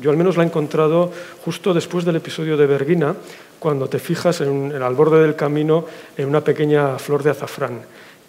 yo 0.00 0.10
al 0.10 0.16
menos 0.16 0.36
la 0.36 0.42
he 0.42 0.46
encontrado 0.46 1.12
justo 1.44 1.74
después 1.74 2.04
del 2.04 2.16
episodio 2.16 2.56
de 2.56 2.66
Berguina, 2.66 3.14
cuando 3.58 3.88
te 3.88 3.98
fijas 3.98 4.40
en, 4.40 4.72
al 4.80 4.94
borde 4.94 5.20
del 5.20 5.34
camino 5.34 5.84
en 6.16 6.28
una 6.28 6.40
pequeña 6.40 6.98
flor 6.98 7.22
de 7.22 7.30
azafrán 7.30 7.80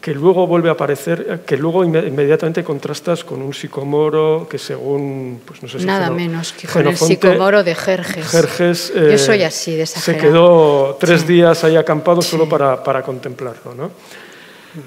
que 0.02 0.14
luego 0.14 0.46
vuelve 0.46 0.70
a 0.70 0.74
aparecer, 0.74 1.42
que 1.46 1.58
luego 1.58 1.84
inmediatamente 1.84 2.64
contrastas 2.64 3.24
con 3.24 3.42
un 3.42 3.54
sicomoro 3.54 4.48
que 4.50 4.58
según, 4.58 5.42
pues 5.44 5.62
no 5.64 5.68
sé 5.68 5.80
si 5.80 5.86
Nada 5.86 6.12
menos 6.12 6.54
que 6.54 6.68
con 6.68 6.88
el 6.88 6.96
sicomoro 6.96 7.64
de 7.64 7.76
Jerjes. 7.76 8.28
Jerjes 8.28 8.94
Yo 8.94 9.02
eh, 9.02 9.18
soy 9.18 9.44
así, 9.44 9.76
de 9.76 9.84
esa 9.84 10.00
Se 10.00 10.16
quedó 10.16 10.96
tres 11.00 11.28
días 11.28 11.64
ahí 11.64 11.76
acampado 11.76 12.22
solo 12.22 12.48
para, 12.48 12.82
para 12.82 13.02
contemplarlo. 13.02 13.74
¿no? 13.74 13.92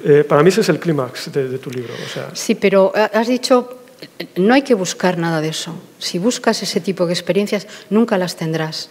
Eh, 0.04 0.24
para 0.24 0.42
mí 0.42 0.48
ese 0.48 0.60
es 0.60 0.68
el 0.68 0.78
clímax 0.78 1.32
de, 1.32 1.48
de, 1.48 1.58
tu 1.58 1.70
libro. 1.70 1.92
O 1.92 2.08
sea, 2.08 2.30
sí, 2.32 2.54
pero 2.54 2.92
has 2.94 3.26
dicho 3.26 3.79
no 4.36 4.54
hay 4.54 4.62
que 4.62 4.74
buscar 4.74 5.18
nada 5.18 5.40
de 5.40 5.48
eso. 5.48 5.74
Si 5.98 6.18
buscas 6.18 6.62
ese 6.62 6.80
tipo 6.80 7.06
de 7.06 7.12
experiencias, 7.12 7.66
nunca 7.90 8.18
las 8.18 8.36
tendrás. 8.36 8.88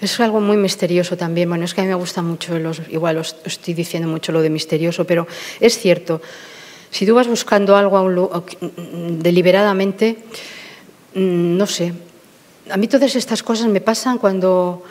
Es 0.00 0.18
algo 0.20 0.40
muy 0.40 0.56
misterioso 0.56 1.16
también. 1.16 1.48
Bueno, 1.48 1.64
es 1.64 1.74
que 1.74 1.82
a 1.82 1.84
mí 1.84 1.90
me 1.90 1.94
gusta 1.94 2.22
mucho, 2.22 2.56
igual 2.88 3.18
os 3.18 3.36
estoy 3.44 3.74
diciendo 3.74 4.08
mucho 4.08 4.32
lo 4.32 4.40
de 4.40 4.50
misterioso, 4.50 5.04
pero 5.04 5.26
es 5.60 5.78
cierto. 5.78 6.22
Si 6.90 7.06
tú 7.06 7.14
vas 7.14 7.28
buscando 7.28 7.76
algo 7.76 8.44
deliberadamente, 9.18 10.18
mm, 11.14 11.56
no 11.56 11.66
sé. 11.66 11.92
A 12.70 12.76
mí 12.76 12.88
todas 12.88 13.14
estas 13.14 13.42
cosas 13.42 13.66
me 13.68 13.80
pasan 13.80 14.18
cuando 14.18 14.82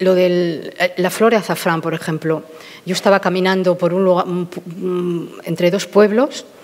lo 0.00 0.14
de 0.14 0.94
la 0.96 1.10
flor 1.10 1.32
de 1.32 1.38
azafrán, 1.38 1.80
por 1.80 1.94
ejemplo. 1.94 2.44
Yo 2.84 2.92
estaba 2.92 3.20
caminando 3.20 3.76
por 3.76 3.94
un 3.94 4.04
lugar, 4.04 4.26
entre 5.44 5.70
dos 5.70 5.86
pueblos 5.86 6.44
un 6.44 6.57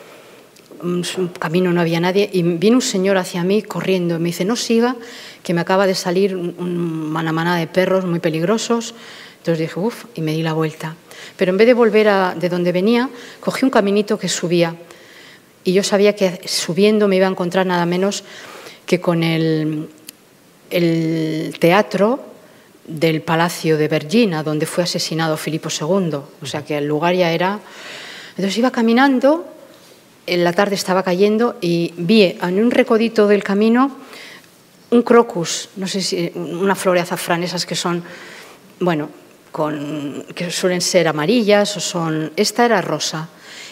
camino 1.39 1.73
no 1.73 1.81
había 1.81 2.01
nadie 2.01 2.29
y 2.33 2.43
viene 2.43 2.77
un 2.77 2.83
señor 2.83 3.17
hacia 3.17 3.45
mí 3.45 3.63
corriendo 3.63 4.19
me 4.19 4.27
dice, 4.27 4.45
no 4.45 4.57
siga, 4.57 4.97
que 5.43 5.55
me 5.55 5.61
acaba 5.61 5.87
de 5.87 5.95
salir 5.95 6.35
una 6.37 7.33
manada 7.33 7.59
de 7.59 7.67
perros 7.67 8.05
muy 8.05 8.19
peligrosos. 8.19 8.95
Entonces 9.39 9.59
dije, 9.69 9.79
uff, 9.79 10.07
y 10.15 10.23
me 10.23 10.33
di 10.33 10.43
la 10.43 10.55
vuelta. 10.55 10.97
Pero 11.37 11.53
en 11.53 11.59
vez 11.59 11.67
de 11.67 11.75
volver 11.75 12.09
a, 12.09 12.35
de 12.35 12.49
donde 12.49 12.73
venía, 12.73 13.11
cogí 13.41 13.65
un 13.65 13.71
caminito 13.71 14.19
que 14.19 14.29
subía. 14.29 14.75
Y 15.65 15.73
yo 15.73 15.83
sabía 15.83 16.15
que 16.15 16.41
subiendo 16.47 17.09
me 17.09 17.17
iba 17.17 17.27
a 17.27 17.31
encontrar 17.31 17.67
nada 17.67 17.85
menos 17.85 18.25
que 18.87 19.01
con 19.01 19.23
el, 19.23 19.89
el 20.71 21.57
teatro 21.59 22.25
del 22.87 23.23
Palacio 23.23 23.77
de 23.77 23.89
Vergina, 23.89 24.43
donde 24.43 24.67
fue 24.67 24.85
asesinado 24.85 25.37
Filipo 25.37 25.69
II. 25.69 26.19
O 26.43 26.47
sea 26.47 26.65
que 26.65 26.79
el 26.79 26.87
lugar 26.87 27.15
ya 27.15 27.31
era... 27.31 27.61
Entonces 28.37 28.59
iba 28.59 28.71
caminando 28.71 29.54
la 30.27 30.53
tarde 30.53 30.75
estaba 30.75 31.03
cayendo 31.03 31.57
y 31.61 31.93
vi 31.97 32.37
en 32.41 32.63
un 32.63 32.71
recodito 32.71 33.27
del 33.27 33.43
camino 33.43 33.97
un 34.91 35.03
crocus, 35.03 35.71
no 35.77 35.87
sé 35.87 36.01
si 36.01 36.31
una 36.35 36.75
flor 36.75 36.97
de 36.97 37.03
azafrán, 37.03 37.43
esas 37.43 37.67
que 37.67 37.75
son, 37.75 38.03
bueno, 38.79 39.11
con, 39.51 40.25
que 40.35 40.51
suelen 40.51 40.81
ser 40.81 41.09
amarillas 41.09 41.77
o 41.77 41.81
son. 41.81 42.33
Esta 42.37 42.65
era 42.65 42.81
rosa 42.81 43.29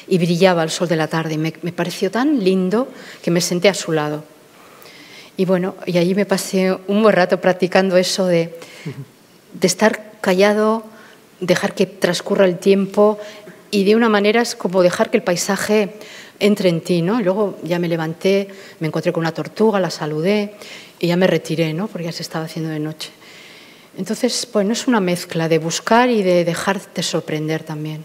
y 0.08 0.18
brillaba 0.18 0.62
al 0.62 0.70
sol 0.70 0.88
de 0.88 0.96
la 0.96 1.06
tarde 1.06 1.34
y 1.34 1.38
me, 1.38 1.52
me 1.62 1.72
pareció 1.72 2.10
tan 2.10 2.42
lindo 2.42 2.88
que 3.22 3.30
me 3.30 3.40
senté 3.40 3.68
a 3.68 3.74
su 3.74 3.92
lado. 3.92 4.24
Y 5.36 5.44
bueno, 5.44 5.76
y 5.86 5.98
allí 5.98 6.14
me 6.14 6.26
pasé 6.26 6.76
un 6.88 7.02
buen 7.02 7.14
rato 7.14 7.40
practicando 7.40 7.96
eso 7.96 8.26
de, 8.26 8.58
de 9.54 9.66
estar 9.66 10.12
callado, 10.20 10.84
dejar 11.40 11.74
que 11.74 11.86
transcurra 11.86 12.44
el 12.44 12.58
tiempo 12.58 13.18
y 13.70 13.84
de 13.84 13.96
una 13.96 14.08
manera 14.08 14.42
es 14.42 14.54
como 14.54 14.82
dejar 14.82 15.10
que 15.10 15.16
el 15.16 15.22
paisaje 15.22 15.94
entre 16.38 16.68
en 16.68 16.80
ti, 16.80 17.02
¿no? 17.02 17.20
luego 17.20 17.58
ya 17.62 17.78
me 17.78 17.88
levanté, 17.88 18.48
me 18.80 18.88
encontré 18.88 19.12
con 19.12 19.20
una 19.20 19.32
tortuga, 19.32 19.78
la 19.78 19.90
saludé 19.90 20.54
y 20.98 21.08
ya 21.08 21.16
me 21.16 21.26
retiré, 21.26 21.74
¿no? 21.74 21.88
Porque 21.88 22.04
ya 22.04 22.12
se 22.12 22.22
estaba 22.22 22.44
haciendo 22.44 22.70
de 22.70 22.78
noche. 22.78 23.10
Entonces, 23.96 24.46
pues 24.46 24.64
no 24.64 24.72
es 24.72 24.86
una 24.86 25.00
mezcla 25.00 25.48
de 25.48 25.58
buscar 25.58 26.08
y 26.08 26.22
de 26.22 26.44
dejarte 26.44 27.02
sorprender 27.02 27.62
también. 27.62 28.04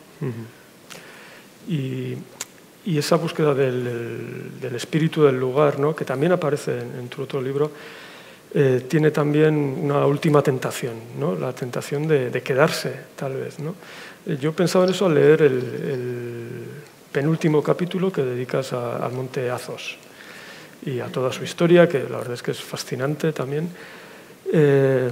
y, 1.68 2.18
esa 2.86 3.18
búsqueda 3.18 3.54
del, 3.54 4.52
espíritu 4.76 5.24
del 5.24 5.38
lugar, 5.38 5.78
¿no? 5.78 5.96
que 5.96 6.06
también 6.06 6.32
aparece 6.32 6.80
en, 6.80 7.10
tu 7.10 7.22
otro 7.22 7.42
libro, 7.42 7.72
eh, 8.54 8.86
tiene 8.88 9.12
también 9.12 9.56
una 9.56 10.06
última 10.06 10.42
tentación, 10.42 10.94
¿no? 11.20 11.36
la 11.36 11.54
tentación 11.54 12.08
de, 12.08 12.42
quedarse, 12.42 12.94
tal 13.16 13.36
vez. 13.36 13.60
¿no? 13.60 13.76
Eh, 14.26 14.38
yo 14.40 14.54
pensaba 14.54 14.86
en 14.86 14.92
eso 14.92 15.06
al 15.06 15.16
leer 15.16 15.42
el 15.42 16.64
penúltimo 17.12 17.64
capítulo 17.64 18.12
que 18.12 18.22
dedicas 18.22 18.74
al 18.74 19.12
monte 19.14 19.50
Azos 19.50 19.98
y 20.86 21.00
a 21.00 21.08
toda 21.08 21.32
su 21.32 21.44
historia, 21.44 21.88
que 21.88 22.00
la 22.00 22.18
verdad 22.18 22.34
es 22.34 22.44
que 22.44 22.52
es 22.52 22.62
fascinante 22.62 23.34
también. 23.34 23.70
Eh, 24.54 25.10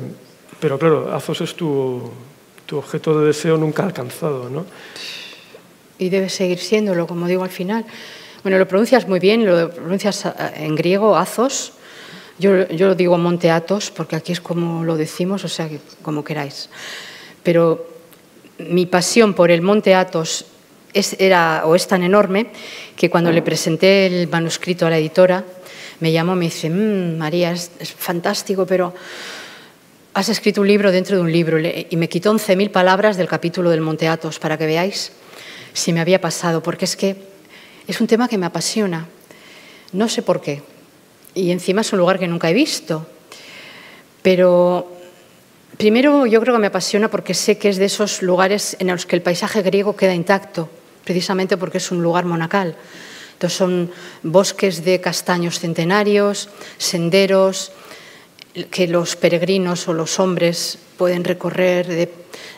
pero 0.60 0.80
claro, 0.80 1.14
Azos 1.14 1.42
es 1.42 1.56
tu, 1.56 2.12
tu, 2.66 2.78
objeto 2.78 3.20
de 3.20 3.28
deseo 3.28 3.58
nunca 3.58 3.84
alcanzado, 3.84 4.50
¿no? 4.50 4.66
Y 5.98 6.10
debe 6.10 6.30
seguir 6.30 6.60
siéndolo, 6.60 7.08
como 7.08 7.28
digo 7.28 7.44
al 7.44 7.50
final. 7.50 7.86
Bueno, 8.44 8.58
lo 8.58 8.68
pronuncias 8.68 9.08
muy 9.08 9.20
bien, 9.20 9.46
lo 9.46 9.70
pronuncias 9.72 10.26
eh, 10.26 10.32
en 10.58 10.76
griego, 10.76 11.18
Azos. 11.18 11.74
Yo, 12.38 12.68
yo 12.68 12.88
lo 12.88 12.96
digo 12.96 13.18
Monte 13.18 13.50
Athos, 13.50 13.92
porque 13.92 14.16
aquí 14.16 14.34
es 14.34 14.42
como 14.42 14.84
lo 14.84 14.98
decimos, 14.98 15.44
o 15.46 15.48
sea, 15.48 15.70
como 16.02 16.24
queráis. 16.24 16.70
Pero 17.44 17.88
mi 18.60 18.86
pasión 18.86 19.34
por 19.34 19.52
el 19.52 19.62
Monte 19.62 19.96
Athos 19.96 20.46
es, 20.96 21.16
era, 21.20 21.64
o 21.66 21.76
es 21.76 21.88
tan 21.88 22.02
enorme 22.02 22.48
que 22.96 23.10
cuando 23.10 23.32
le 23.32 23.42
presenté 23.42 24.08
el 24.08 24.28
manuscrito 24.28 24.88
a 24.88 24.90
la 24.90 24.98
editora, 24.98 25.44
me 26.00 26.12
llamó 26.12 26.34
y 26.34 26.38
me 26.38 26.46
dice, 26.46 26.70
"Mm, 26.70 27.18
María, 27.18 27.52
es, 27.52 27.70
fantástico, 27.98 28.66
pero 28.66 28.94
has 30.14 30.30
escrito 30.30 30.62
un 30.62 30.68
libro 30.68 30.92
dentro 30.92 31.18
de 31.18 31.22
un 31.22 31.32
libro. 31.32 31.60
Y 31.60 31.96
me 31.98 32.08
quitó 32.08 32.32
11.000 32.32 32.72
palabras 32.72 33.18
del 33.18 33.28
capítulo 33.28 33.70
del 33.70 33.82
Monte 33.82 34.08
Athos 34.08 34.40
para 34.40 34.58
que 34.58 34.66
veáis 34.66 35.12
si 35.74 35.92
me 35.92 36.00
había 36.00 36.22
pasado, 36.22 36.64
porque 36.64 36.86
es 36.86 36.96
que 36.96 37.18
es 37.86 38.00
un 38.00 38.08
tema 38.08 38.30
que 38.30 38.38
me 38.38 38.46
apasiona. 38.46 39.08
No 39.92 40.08
sé 40.08 40.22
por 40.22 40.40
qué. 40.42 40.64
Y 41.34 41.52
encima 41.52 41.82
es 41.82 41.92
un 41.92 42.00
lugar 42.00 42.18
que 42.18 42.30
nunca 42.30 42.50
he 42.50 42.54
visto. 42.54 43.06
Pero 44.22 44.90
primero 45.78 46.26
yo 46.26 46.40
creo 46.40 46.56
que 46.56 46.62
me 46.62 46.68
apasiona 46.68 47.10
porque 47.10 47.34
sé 47.34 47.58
que 47.58 47.70
es 47.70 47.78
de 47.78 47.86
esos 47.86 48.22
lugares 48.22 48.78
en 48.80 48.88
los 48.88 49.06
que 49.06 49.18
el 49.18 49.22
paisaje 49.22 49.62
griego 49.62 49.96
queda 49.96 50.14
intacto, 50.14 50.70
precisamente 51.06 51.56
porque 51.56 51.78
es 51.78 51.92
un 51.92 52.04
lugar 52.04 52.26
monacal. 52.26 52.76
Entonces 53.34 53.58
son 53.58 53.92
bosques 54.24 54.84
de 54.84 55.00
castaños 55.00 55.60
centenarios, 55.60 56.50
senderos 56.78 57.72
que 58.72 58.88
los 58.88 59.16
peregrinos 59.16 59.88
o 59.88 59.94
los 59.94 60.20
hombres 60.20 60.78
pueden 60.98 61.24
recorrer 61.24 62.10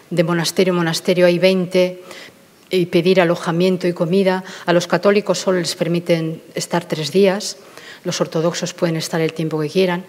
de, 0.10 0.24
monasterio 0.24 0.72
en 0.72 0.78
monasterio. 0.78 1.26
Hay 1.26 1.39
20 1.39 2.04
y 2.70 2.86
pedir 2.88 3.22
alojamiento 3.22 3.88
y 3.88 3.93
comida. 3.93 4.43
A 4.66 4.74
los 4.74 4.88
católicos 4.88 5.39
solo 5.39 5.60
les 5.60 5.76
permiten 5.76 6.41
estar 6.54 6.86
tres 6.86 7.12
días, 7.12 7.58
los 8.04 8.22
ortodoxos 8.22 8.74
pueden 8.74 8.95
estar 8.95 9.20
el 9.22 9.34
tiempo 9.34 9.60
que 9.60 9.70
quieran. 9.70 10.06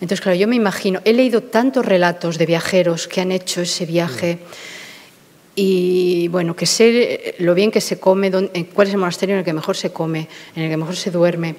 Entonces, 0.00 0.22
claro, 0.22 0.38
yo 0.38 0.48
me 0.48 0.56
imagino, 0.56 1.02
he 1.04 1.12
leído 1.12 1.42
tantos 1.42 1.84
relatos 1.84 2.38
de 2.38 2.46
viajeros 2.46 3.06
que 3.06 3.20
han 3.20 3.32
hecho 3.32 3.60
ese 3.60 3.84
viaje 3.84 4.38
y, 5.62 6.28
bueno, 6.28 6.56
que 6.56 6.64
sé 6.64 7.34
lo 7.38 7.54
bien 7.54 7.70
que 7.70 7.82
se 7.82 8.00
come, 8.00 8.30
dónde- 8.30 8.50
en 8.54 8.64
cuál 8.64 8.88
es 8.88 8.94
el 8.94 8.98
monasterio 9.00 9.34
en 9.34 9.40
el 9.40 9.44
que 9.44 9.52
mejor 9.52 9.76
se 9.76 9.92
come, 9.92 10.26
en 10.56 10.62
el 10.62 10.70
que 10.70 10.76
mejor 10.78 10.96
se 10.96 11.10
duerme. 11.10 11.54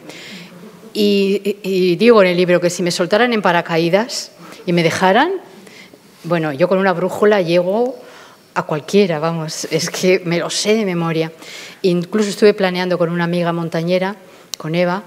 Y- 0.92 1.58
y 1.62 1.96
digo 1.98 2.20
en 2.24 2.30
el 2.30 2.36
libro 2.38 2.60
que 2.60 2.72
si 2.72 2.82
me 2.82 2.90
soltaran 2.90 3.32
en 3.32 3.44
paracaídas 3.44 4.32
y 4.66 4.74
me 4.74 4.82
dejaran, 4.82 5.32
bueno, 6.24 6.52
yo 6.52 6.68
con 6.68 6.80
una 6.80 6.94
brújula 6.94 7.44
llego 7.44 7.96
a 8.56 8.64
cualquiera, 8.64 9.20
vamos, 9.20 9.66
es 9.70 9.92
que 9.92 10.20
me 10.26 10.40
lo 10.40 10.50
sé 10.50 10.74
de 10.74 10.84
memoria. 10.84 11.32
Incluso 11.84 12.30
estuve 12.32 12.56
planeando 12.56 12.98
con 12.98 13.10
una 13.12 13.26
amiga 13.26 13.54
montañera, 13.54 14.16
con 14.58 14.74
Eva, 14.74 15.04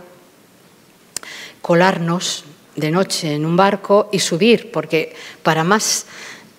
colarnos 1.63 2.45
de 2.77 2.93
noche 2.93 3.35
en 3.35 3.45
un 3.45 3.57
barco 3.57 4.09
y 4.13 4.21
subir, 4.21 4.71
porque 4.71 5.15
para 5.43 5.65
más 5.65 6.07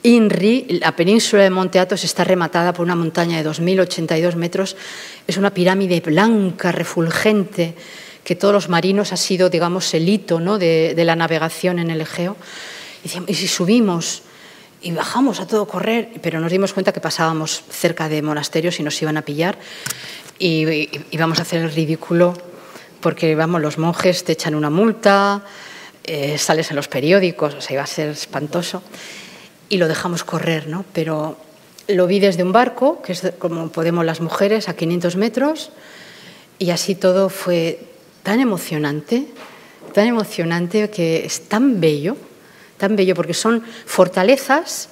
INRI, 0.06 0.80
la 0.82 0.96
península 0.96 1.44
de 1.44 1.50
Monte 1.50 1.80
Athos 1.80 2.04
está 2.04 2.24
rematada 2.24 2.74
por 2.74 2.86
una 2.86 2.96
montaña 2.96 3.42
de 3.42 3.50
2.082 3.50 4.36
metros. 4.36 4.78
Es 5.26 5.38
una 5.38 5.54
pirámide 5.54 6.00
blanca, 6.00 6.72
refulgente, 6.72 7.74
que 8.24 8.36
todos 8.36 8.54
los 8.54 8.70
marinos 8.70 9.14
ha 9.14 9.18
sido, 9.18 9.50
digamos, 9.50 9.92
el 9.96 10.08
hito 10.08 10.38
de, 10.60 10.94
la 10.98 11.16
navegación 11.16 11.80
en 11.80 11.90
el 11.90 12.02
Egeo. 12.02 12.38
Y, 13.04 13.32
¿y 13.32 13.34
si 13.34 13.48
subimos 13.48 14.22
y 14.82 14.92
bajamos 14.92 15.40
a 15.40 15.48
todo 15.48 15.68
correr? 15.68 16.12
Pero 16.22 16.40
nos 16.40 16.52
dimos 16.52 16.74
cuenta 16.74 16.92
que 16.92 17.02
pasábamos 17.02 17.64
cerca 17.72 18.08
de 18.08 18.22
monasterios 18.22 18.80
y 18.80 18.84
nos 18.84 19.02
iban 19.02 19.18
a 19.18 19.24
pillar 19.24 19.58
y, 20.38 20.70
y 20.70 21.06
íbamos 21.10 21.40
a 21.40 21.42
hacer 21.42 21.62
el 21.62 21.72
ridículo 21.72 22.36
porque 23.02 23.36
vamos, 23.36 23.62
los 23.62 23.78
monjes 23.78 24.24
te 24.24 24.34
echan 24.34 24.56
una 24.56 24.70
multa, 24.70 25.44
eh, 26.04 26.38
sales 26.38 26.70
en 26.70 26.76
los 26.76 26.88
periódicos, 26.88 27.54
o 27.54 27.62
sea, 27.62 27.74
iba 27.74 27.84
a 27.84 27.88
ser 27.88 28.10
espantoso. 28.10 28.82
Y 29.70 29.78
lo 29.78 29.88
dejamos 29.88 30.24
correr, 30.24 30.68
¿no? 30.68 30.86
Pero 30.94 31.38
lo 31.88 32.08
vi 32.08 32.20
desde 32.20 32.44
un 32.44 32.52
barco, 32.52 33.02
que 33.02 33.14
es 33.14 33.24
como 33.40 33.70
podemos 33.70 34.06
las 34.06 34.22
mujeres, 34.22 34.70
a 34.70 34.76
500 34.76 35.16
metros, 35.16 35.72
y 36.58 36.72
así 36.72 36.96
todo 36.96 37.30
fue 37.30 37.80
tan 38.24 38.40
emocionante, 38.40 39.28
tan 39.94 40.08
emocionante 40.08 40.90
que 40.90 41.26
es 41.26 41.48
tan 41.48 41.80
bello, 41.80 42.18
tan 42.78 42.96
bello, 42.96 43.16
porque 43.16 43.34
son 43.34 43.64
fortalezas 43.86 44.90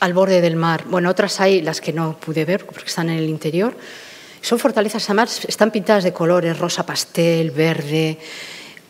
al 0.00 0.12
borde 0.12 0.40
del 0.40 0.56
mar. 0.56 0.84
Bueno, 0.88 1.10
otras 1.10 1.40
hay, 1.40 1.62
las 1.62 1.80
que 1.80 1.92
no 1.92 2.18
pude 2.18 2.44
ver 2.44 2.66
porque 2.66 2.86
están 2.86 3.08
en 3.08 3.18
el 3.18 3.28
interior. 3.28 3.76
Son 4.40 4.58
fortalezas, 4.58 5.04
además, 5.06 5.44
están 5.46 5.70
pintadas 5.70 6.04
de 6.04 6.12
colores, 6.12 6.58
rosa 6.58 6.84
pastel, 6.84 7.50
verde, 7.50 8.18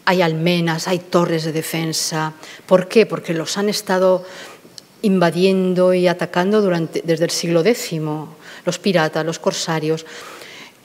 hay 0.05 0.23
almenas, 0.23 0.89
hay 0.89 0.99
torres 0.99 1.45
de 1.45 1.53
defensa. 1.53 2.33
¿Por 2.67 2.89
qué? 2.89 3.07
Porque 3.07 3.33
los 3.33 3.57
han 3.57 3.69
estado 3.69 4.25
invadiendo 5.07 5.95
y 5.95 6.09
atacando 6.09 6.61
durante, 6.61 7.03
desde 7.05 7.25
el 7.25 7.31
siglo 7.31 7.61
X, 7.65 7.93
los 8.65 8.79
piratas, 8.79 9.25
los 9.25 9.39
corsarios. 9.39 10.05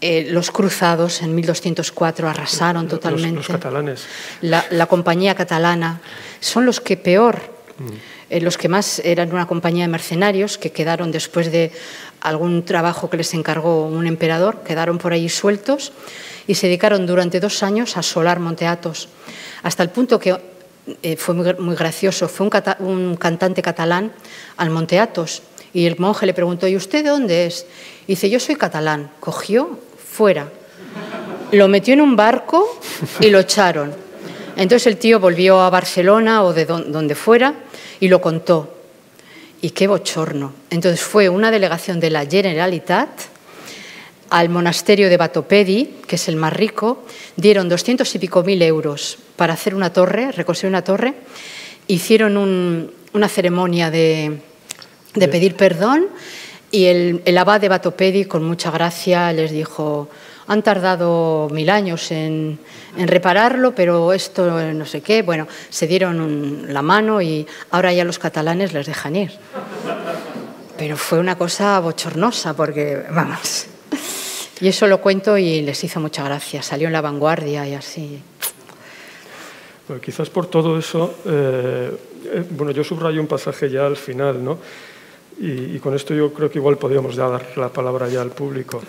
Eh, 0.03 0.27
los 0.31 0.49
cruzados 0.49 1.21
en 1.21 1.35
1204 1.35 2.27
arrasaron 2.27 2.83
Los- 2.85 2.91
totalmente. 2.91 3.35
Los, 3.37 3.47
catalanes. 3.47 4.05
La, 4.41 4.65
la 4.71 4.87
compañía 4.87 5.35
catalana 5.35 6.01
son 6.39 6.65
los 6.65 6.81
que 6.81 6.97
peor, 6.97 7.39
eh, 8.31 8.41
los 8.41 8.57
que 8.57 8.67
más 8.67 8.97
eran 9.05 9.31
una 9.31 9.45
compañía 9.45 9.83
de 9.85 9.89
mercenarios 9.91 10.57
que 10.57 10.71
quedaron 10.71 11.11
después 11.11 11.51
de 11.51 11.71
algún 12.21 12.65
trabajo 12.65 13.11
que 13.11 13.17
les 13.17 13.33
encargó 13.35 13.85
un 13.85 14.07
emperador, 14.07 14.63
quedaron 14.63 14.97
por 14.97 15.13
ahí 15.13 15.29
sueltos 15.29 15.91
y 16.47 16.55
se 16.55 16.65
dedicaron 16.65 17.05
durante 17.05 17.39
dos 17.39 17.61
años 17.61 17.95
a 17.95 17.99
asolar 17.99 18.39
Monte 18.39 18.65
Athos, 18.65 19.07
hasta 19.61 19.83
el 19.83 19.89
punto 19.89 20.19
que 20.19 20.33
eh, 21.03 21.15
fue 21.17 21.35
muy, 21.35 21.75
gracioso, 21.75 22.27
fue 22.27 22.49
un, 22.79 23.15
cantante 23.17 23.61
catalán 23.61 24.11
al 24.57 24.69
Monte 24.69 24.99
Athos 24.99 25.41
y 25.73 25.85
el 25.85 25.97
monje 25.97 26.25
le 26.25 26.33
preguntó, 26.33 26.67
¿y 26.67 26.75
usted 26.75 27.03
de 27.03 27.09
dónde 27.09 27.45
es? 27.45 27.65
Y 28.07 28.13
dice, 28.13 28.29
yo 28.29 28.39
soy 28.39 28.55
catalán. 28.55 29.11
Cogió, 29.19 29.79
fuera. 30.11 30.49
Lo 31.51 31.67
metió 31.67 31.93
en 31.93 32.01
un 32.01 32.15
barco 32.15 32.79
y 33.19 33.29
lo 33.29 33.39
echaron. 33.39 33.93
Entonces 34.57 34.87
el 34.87 34.97
tío 34.97 35.19
volvió 35.19 35.61
a 35.61 35.69
Barcelona 35.69 36.43
o 36.43 36.53
de 36.53 36.65
don- 36.65 36.91
donde 36.91 37.15
fuera 37.15 37.55
y 37.99 38.07
lo 38.09 38.19
contó. 38.21 38.77
Y 39.61 39.69
qué 39.69 39.87
bochorno. 39.87 40.53
Entonces 40.69 41.01
fue 41.01 41.29
una 41.29 41.51
delegación 41.51 41.99
de 41.99 42.09
la 42.09 42.25
Generalitat 42.25 43.09
al 44.31 44.47
monasterio 44.49 45.09
de 45.09 45.17
Batopedi, 45.17 45.99
que 46.07 46.15
es 46.15 46.27
el 46.29 46.37
más 46.37 46.53
rico, 46.53 47.03
dieron 47.35 47.67
doscientos 47.69 48.15
y 48.15 48.19
pico 48.19 48.43
mil 48.43 48.61
euros 48.61 49.17
para 49.35 49.53
hacer 49.53 49.75
una 49.75 49.91
torre, 49.91 50.31
reconstruir 50.31 50.69
una 50.71 50.83
torre, 50.83 51.13
hicieron 51.87 52.37
un- 52.37 52.91
una 53.13 53.27
ceremonia 53.27 53.91
de, 53.91 54.39
de 55.15 55.27
pedir 55.27 55.55
perdón 55.57 56.07
y 56.71 56.85
el, 56.85 57.21
el 57.25 57.37
abad 57.37 57.59
de 57.59 57.67
Batopedi, 57.67 58.23
con 58.23 58.45
mucha 58.45 58.71
gracia, 58.71 59.33
les 59.33 59.51
dijo, 59.51 60.07
han 60.47 60.63
tardado 60.63 61.49
mil 61.51 61.69
años 61.69 62.09
en, 62.11 62.57
en 62.97 63.07
repararlo, 63.09 63.75
pero 63.75 64.13
esto 64.13 64.49
no 64.71 64.85
sé 64.85 65.01
qué. 65.01 65.23
Bueno, 65.23 65.45
se 65.69 65.87
dieron 65.87 66.21
un- 66.21 66.65
la 66.73 66.81
mano 66.81 67.21
y 67.21 67.45
ahora 67.71 67.91
ya 67.91 68.05
los 68.05 68.17
catalanes 68.17 68.71
les 68.71 68.85
dejan 68.87 69.17
ir. 69.17 69.31
Pero 70.77 70.95
fue 70.95 71.19
una 71.19 71.37
cosa 71.37 71.77
bochornosa 71.81 72.53
porque, 72.53 73.03
vamos. 73.11 73.65
Y 74.61 74.67
eso 74.67 74.85
lo 74.85 75.01
cuento 75.01 75.37
y 75.39 75.61
les 75.61 75.83
hizo 75.83 75.99
mucha 75.99 76.23
gracia. 76.23 76.61
Salió 76.61 76.85
en 76.85 76.93
la 76.93 77.01
vanguardia 77.01 77.67
y 77.67 77.73
así. 77.73 78.21
Bueno, 79.87 80.01
quizás 80.01 80.29
por 80.29 80.45
todo 80.45 80.77
eso, 80.77 81.15
eh, 81.25 81.91
eh, 82.25 82.43
bueno, 82.51 82.71
yo 82.71 82.83
subrayo 82.83 83.19
un 83.19 83.27
pasaje 83.27 83.71
ya 83.71 83.87
al 83.87 83.97
final, 83.97 84.43
¿no? 84.43 84.59
Y, 85.39 85.79
con 85.79 85.95
esto 85.95 86.13
yo 86.13 86.31
creo 86.31 86.51
que 86.51 86.59
igual 86.59 86.77
podríamos 86.77 87.15
ya 87.15 87.27
dar 87.27 87.57
la 87.57 87.69
palabra 87.69 88.07
ya 88.07 88.21
al 88.21 88.29
público. 88.29 88.83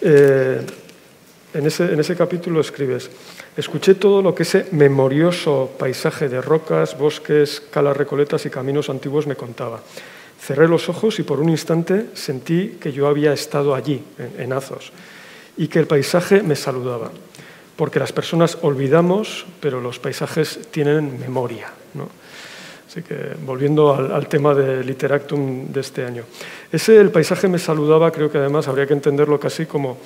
Eh, 0.00 0.60
en, 1.54 1.66
ese, 1.66 1.92
en 1.92 1.98
ese 1.98 2.14
capítulo 2.14 2.60
escribes, 2.60 3.10
escuché 3.56 3.96
todo 3.96 4.22
lo 4.22 4.32
que 4.32 4.44
ese 4.44 4.68
memorioso 4.70 5.72
paisaje 5.76 6.28
de 6.28 6.40
rocas, 6.40 6.96
bosques, 6.96 7.60
calas 7.70 7.96
recoletas 7.96 8.46
y 8.46 8.50
caminos 8.50 8.88
antiguos 8.88 9.26
me 9.26 9.34
contaba. 9.34 9.80
Cerré 10.40 10.68
los 10.68 10.88
ojos 10.88 11.18
y 11.18 11.22
por 11.22 11.40
un 11.40 11.50
instante 11.50 12.06
sentí 12.14 12.78
que 12.80 12.92
yo 12.92 13.06
había 13.06 13.32
estado 13.32 13.74
allí, 13.74 14.02
en, 14.18 14.42
en 14.42 14.52
Azos, 14.52 14.92
y 15.56 15.68
que 15.68 15.78
el 15.78 15.86
paisaje 15.86 16.42
me 16.42 16.56
saludaba 16.56 17.10
porque 17.80 17.98
las 17.98 18.12
personas 18.12 18.58
olvidamos, 18.60 19.46
pero 19.58 19.80
los 19.80 19.98
paisajes 19.98 20.60
tienen 20.70 21.18
memoria. 21.18 21.72
¿no? 21.94 22.10
Así 22.86 23.00
que 23.00 23.32
volviendo 23.46 23.94
al, 23.94 24.12
al, 24.12 24.28
tema 24.28 24.54
de 24.54 24.84
Literactum 24.84 25.72
de 25.72 25.80
este 25.80 26.04
año. 26.04 26.24
Ese, 26.70 27.00
el 27.00 27.10
paisaje 27.10 27.48
me 27.48 27.58
saludaba, 27.58 28.10
creo 28.10 28.30
que 28.30 28.36
además 28.36 28.68
habría 28.68 28.86
que 28.86 28.92
entenderlo 28.92 29.40
casi 29.40 29.64
como, 29.64 29.96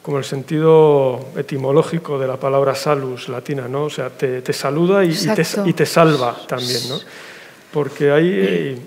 como 0.00 0.16
el 0.16 0.24
sentido 0.24 1.26
etimológico 1.36 2.18
de 2.18 2.28
la 2.28 2.38
palabra 2.38 2.74
salus 2.74 3.28
latina, 3.28 3.68
¿no? 3.68 3.84
o 3.84 3.90
sea, 3.90 4.08
te, 4.08 4.40
te 4.40 4.54
saluda 4.54 5.04
y, 5.04 5.10
y, 5.10 5.28
te, 5.34 5.46
y, 5.66 5.72
te, 5.74 5.84
salva 5.84 6.34
también. 6.46 6.80
¿no? 6.88 6.98
Porque 7.70 8.10
hay, 8.10 8.26
eh, 8.26 8.78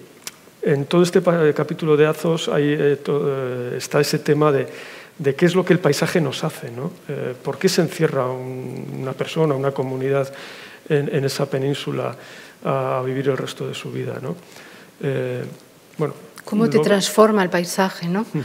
en 0.62 0.86
todo 0.86 1.04
este 1.04 1.22
capítulo 1.54 1.98
de 1.98 2.06
Azos 2.06 2.50
hay, 2.50 2.76
eh, 2.78 2.98
todo, 3.04 3.76
está 3.76 4.00
ese 4.00 4.20
tema 4.20 4.52
de 4.52 4.68
de 5.22 5.36
qué 5.36 5.46
es 5.46 5.54
lo 5.54 5.64
que 5.64 5.74
el 5.74 5.80
paisaje 5.80 6.20
nos 6.20 6.44
hace, 6.44 6.72
¿no? 6.72 6.92
Eh, 7.08 7.36
¿Por 7.44 7.60
qué 7.60 7.70
se 7.70 7.82
encierra 7.82 8.26
un, 8.26 9.02
una 9.02 9.14
persona, 9.14 9.54
una 9.54 9.72
comunidad 9.72 10.34
en, 10.90 11.14
en, 11.14 11.26
esa 11.26 11.46
península 11.46 12.16
a 12.64 13.04
vivir 13.06 13.30
el 13.30 13.38
resto 13.38 13.68
de 13.68 13.76
su 13.76 13.92
vida, 13.92 14.18
¿no? 14.20 14.36
Eh, 15.04 15.44
bueno, 15.98 16.16
¿Cómo 16.44 16.66
te 16.66 16.78
luego... 16.78 16.86
transforma 16.86 17.44
el 17.44 17.50
paisaje, 17.52 18.08
no? 18.08 18.22
Uh 18.34 18.40
-huh. 18.40 18.44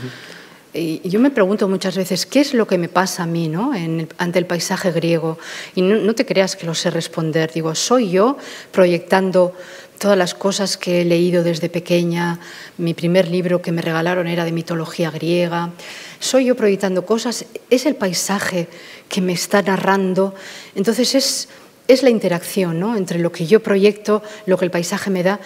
Y 0.73 1.09
yo 1.09 1.19
me 1.19 1.31
pregunto 1.31 1.67
muchas 1.67 1.97
veces, 1.97 2.25
¿qué 2.25 2.41
es 2.41 2.53
lo 2.53 2.67
que 2.67 2.77
me 2.77 2.87
pasa 2.87 3.23
a 3.23 3.25
mí 3.25 3.47
¿no? 3.47 3.71
ante 4.17 4.37
el 4.37 4.45
paisaje 4.45 4.91
griego? 4.91 5.39
Y 5.73 5.81
no, 5.81 6.13
te 6.13 6.25
creas 6.25 6.55
que 6.55 6.67
lo 6.67 6.75
sé 6.75 6.91
responder. 6.91 7.51
Digo, 7.51 7.73
¿soy 7.73 8.11
yo 8.11 8.37
proyectando 8.71 9.53
todas 9.99 10.17
las 10.17 10.33
cosas 10.33 10.77
que 10.77 11.01
he 11.01 11.05
leído 11.05 11.43
desde 11.43 11.69
pequeña? 11.69 12.39
Mi 12.77 12.93
primer 12.93 13.27
libro 13.27 13.61
que 13.61 13.71
me 13.71 13.81
regalaron 13.81 14.27
era 14.27 14.45
de 14.45 14.51
mitología 14.51 15.11
griega. 15.11 15.71
¿Soy 16.19 16.45
yo 16.45 16.55
proyectando 16.55 17.05
cosas? 17.05 17.45
¿Es 17.69 17.85
el 17.85 17.95
paisaje 17.95 18.67
que 19.09 19.21
me 19.21 19.33
está 19.33 19.61
narrando? 19.61 20.35
Entonces 20.75 21.15
es, 21.15 21.49
es 21.87 22.03
la 22.03 22.09
interacción 22.09 22.79
¿no? 22.79 22.95
entre 22.95 23.19
lo 23.19 23.31
que 23.31 23.47
yo 23.47 23.61
proyecto, 23.61 24.23
lo 24.45 24.57
que 24.57 24.65
el 24.65 24.71
paisaje 24.71 25.09
me 25.09 25.23
da 25.23 25.39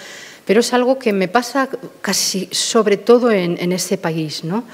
pero 0.43 0.61
es 0.61 0.73
algo 0.73 0.97
que 0.97 1.13
me 1.13 1.27
pasa 1.27 1.69
casi 2.01 2.49
sobre 2.51 2.97
todo 2.97 3.31
en, 3.31 3.57
en 3.61 3.71
ese 3.71 3.97
país, 3.97 4.43
¿no? 4.43 4.65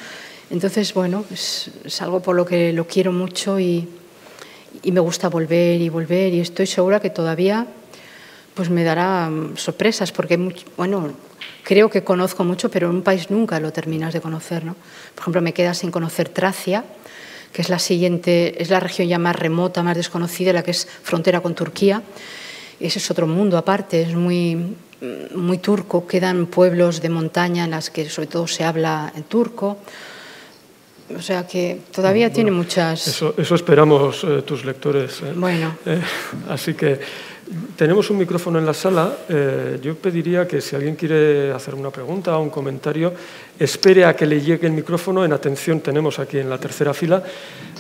Entonces, 0.50 0.94
bueno, 0.94 1.26
es, 1.32 1.70
algo 2.02 2.22
por 2.22 2.36
lo 2.36 2.46
que 2.46 2.72
lo 2.72 2.88
quiero 2.88 3.12
mucho 3.12 3.60
y, 3.60 3.88
me 4.84 5.00
gusta 5.00 5.28
volver 5.28 5.82
y 5.82 5.90
volver 5.90 6.34
y 6.34 6.40
estoy 6.40 6.66
segura 6.66 7.00
que 7.02 7.10
todavía 7.10 7.68
pues 8.58 8.72
me 8.72 8.84
dará 8.84 9.30
mm, 9.30 9.56
sorpresas 9.56 10.12
porque, 10.12 10.36
bueno, 10.76 11.14
creo 11.64 11.90
que 11.90 12.04
conozco 12.04 12.44
mucho, 12.44 12.70
pero 12.70 12.90
en 12.90 12.96
un 12.98 13.02
país 13.04 13.30
nunca 13.30 13.60
lo 13.60 13.72
terminas 13.72 14.14
de 14.14 14.20
conocer, 14.20 14.66
¿no? 14.66 14.76
Por 15.14 15.22
ejemplo, 15.22 15.42
me 15.44 15.54
queda 15.54 15.76
sin 15.76 15.92
conocer 15.92 16.30
Tracia, 16.30 16.84
que 17.54 17.62
es 17.62 17.70
la 17.70 17.78
siguiente, 17.78 18.62
es 18.62 18.72
la 18.72 18.80
región 18.80 19.08
ya 19.08 19.20
más 19.20 19.36
remota, 19.36 19.84
más 19.84 19.96
desconocida, 19.96 20.54
la 20.54 20.64
que 20.64 20.72
es 20.72 20.88
frontera 21.04 21.40
con 21.42 21.54
Turquía. 21.54 22.02
Ese 22.80 22.98
es 22.98 23.12
otro 23.12 23.28
mundo 23.28 23.60
aparte, 23.60 24.02
es 24.02 24.16
muy, 24.16 24.56
mm, 24.56 25.38
muy 25.38 25.60
turco, 25.60 26.08
quedan 26.08 26.48
pueblos 26.48 27.00
de 27.00 27.10
montaña 27.10 27.66
en 27.66 27.72
las 27.72 27.92
que 27.92 28.10
sobre 28.10 28.28
todo 28.28 28.48
se 28.48 28.64
habla 28.64 29.14
en 29.16 29.24
turco. 29.24 29.78
O 31.16 31.22
sea 31.22 31.48
que 31.48 31.80
todavía 31.92 32.34
tiene 32.34 32.52
muchas... 32.52 33.08
Eso, 33.08 33.34
eso 33.38 33.56
esperamos 33.56 34.24
eh, 34.24 34.42
tus 34.42 34.66
lectores. 34.66 35.22
¿eh? 35.22 35.32
Bueno. 35.36 35.78
Eh, 35.86 36.02
así 36.50 36.74
que 36.74 37.00
tenemos 37.76 38.10
un 38.10 38.18
micrófono 38.18 38.60
en 38.60 38.66
la 38.66 38.74
sala. 38.74 39.16
yo 39.82 39.96
pediría 39.96 40.48
que 40.48 40.62
si 40.62 40.76
alguien 40.76 40.96
quiere 40.96 41.52
hacer 41.52 41.76
una 41.76 41.92
pregunta 41.92 42.38
o 42.38 42.42
un 42.42 42.50
comentario, 42.50 43.14
espere 43.58 44.06
a 44.06 44.16
que 44.16 44.26
le 44.26 44.42
llegue 44.42 44.68
el 44.68 44.74
micrófono. 44.74 45.24
En 45.24 45.34
atención 45.34 45.82
tenemos 45.82 46.20
aquí 46.20 46.40
en 46.40 46.50
la 46.50 46.58
tercera 46.58 46.94
fila. 46.94 47.24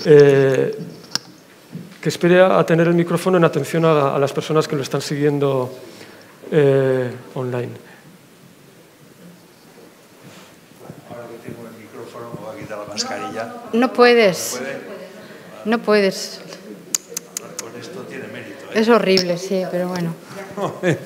que 0.03 2.09
espere 2.09 2.41
a 2.41 2.63
tener 2.65 2.88
el 2.88 2.93
micrófono 2.93 3.38
en 3.38 3.43
atención 3.43 3.84
a, 3.86 4.15
a 4.15 4.20
las 4.20 4.32
personas 4.32 4.68
que 4.68 4.76
lo 4.76 4.84
están 4.84 5.01
siguiendo 5.01 5.74
online. 7.36 7.88
No 13.74 13.93
puedes. 13.93 14.59
No 15.65 15.80
puedes. 15.80 16.38
esto 16.38 16.38
tiene 16.38 16.38
mérito. 16.38 16.45
¿eh? 16.45 16.46
Es 18.74 18.89
horrible, 18.89 19.38
sí, 19.38 19.63
pero 19.72 19.88
bueno. 19.89 20.13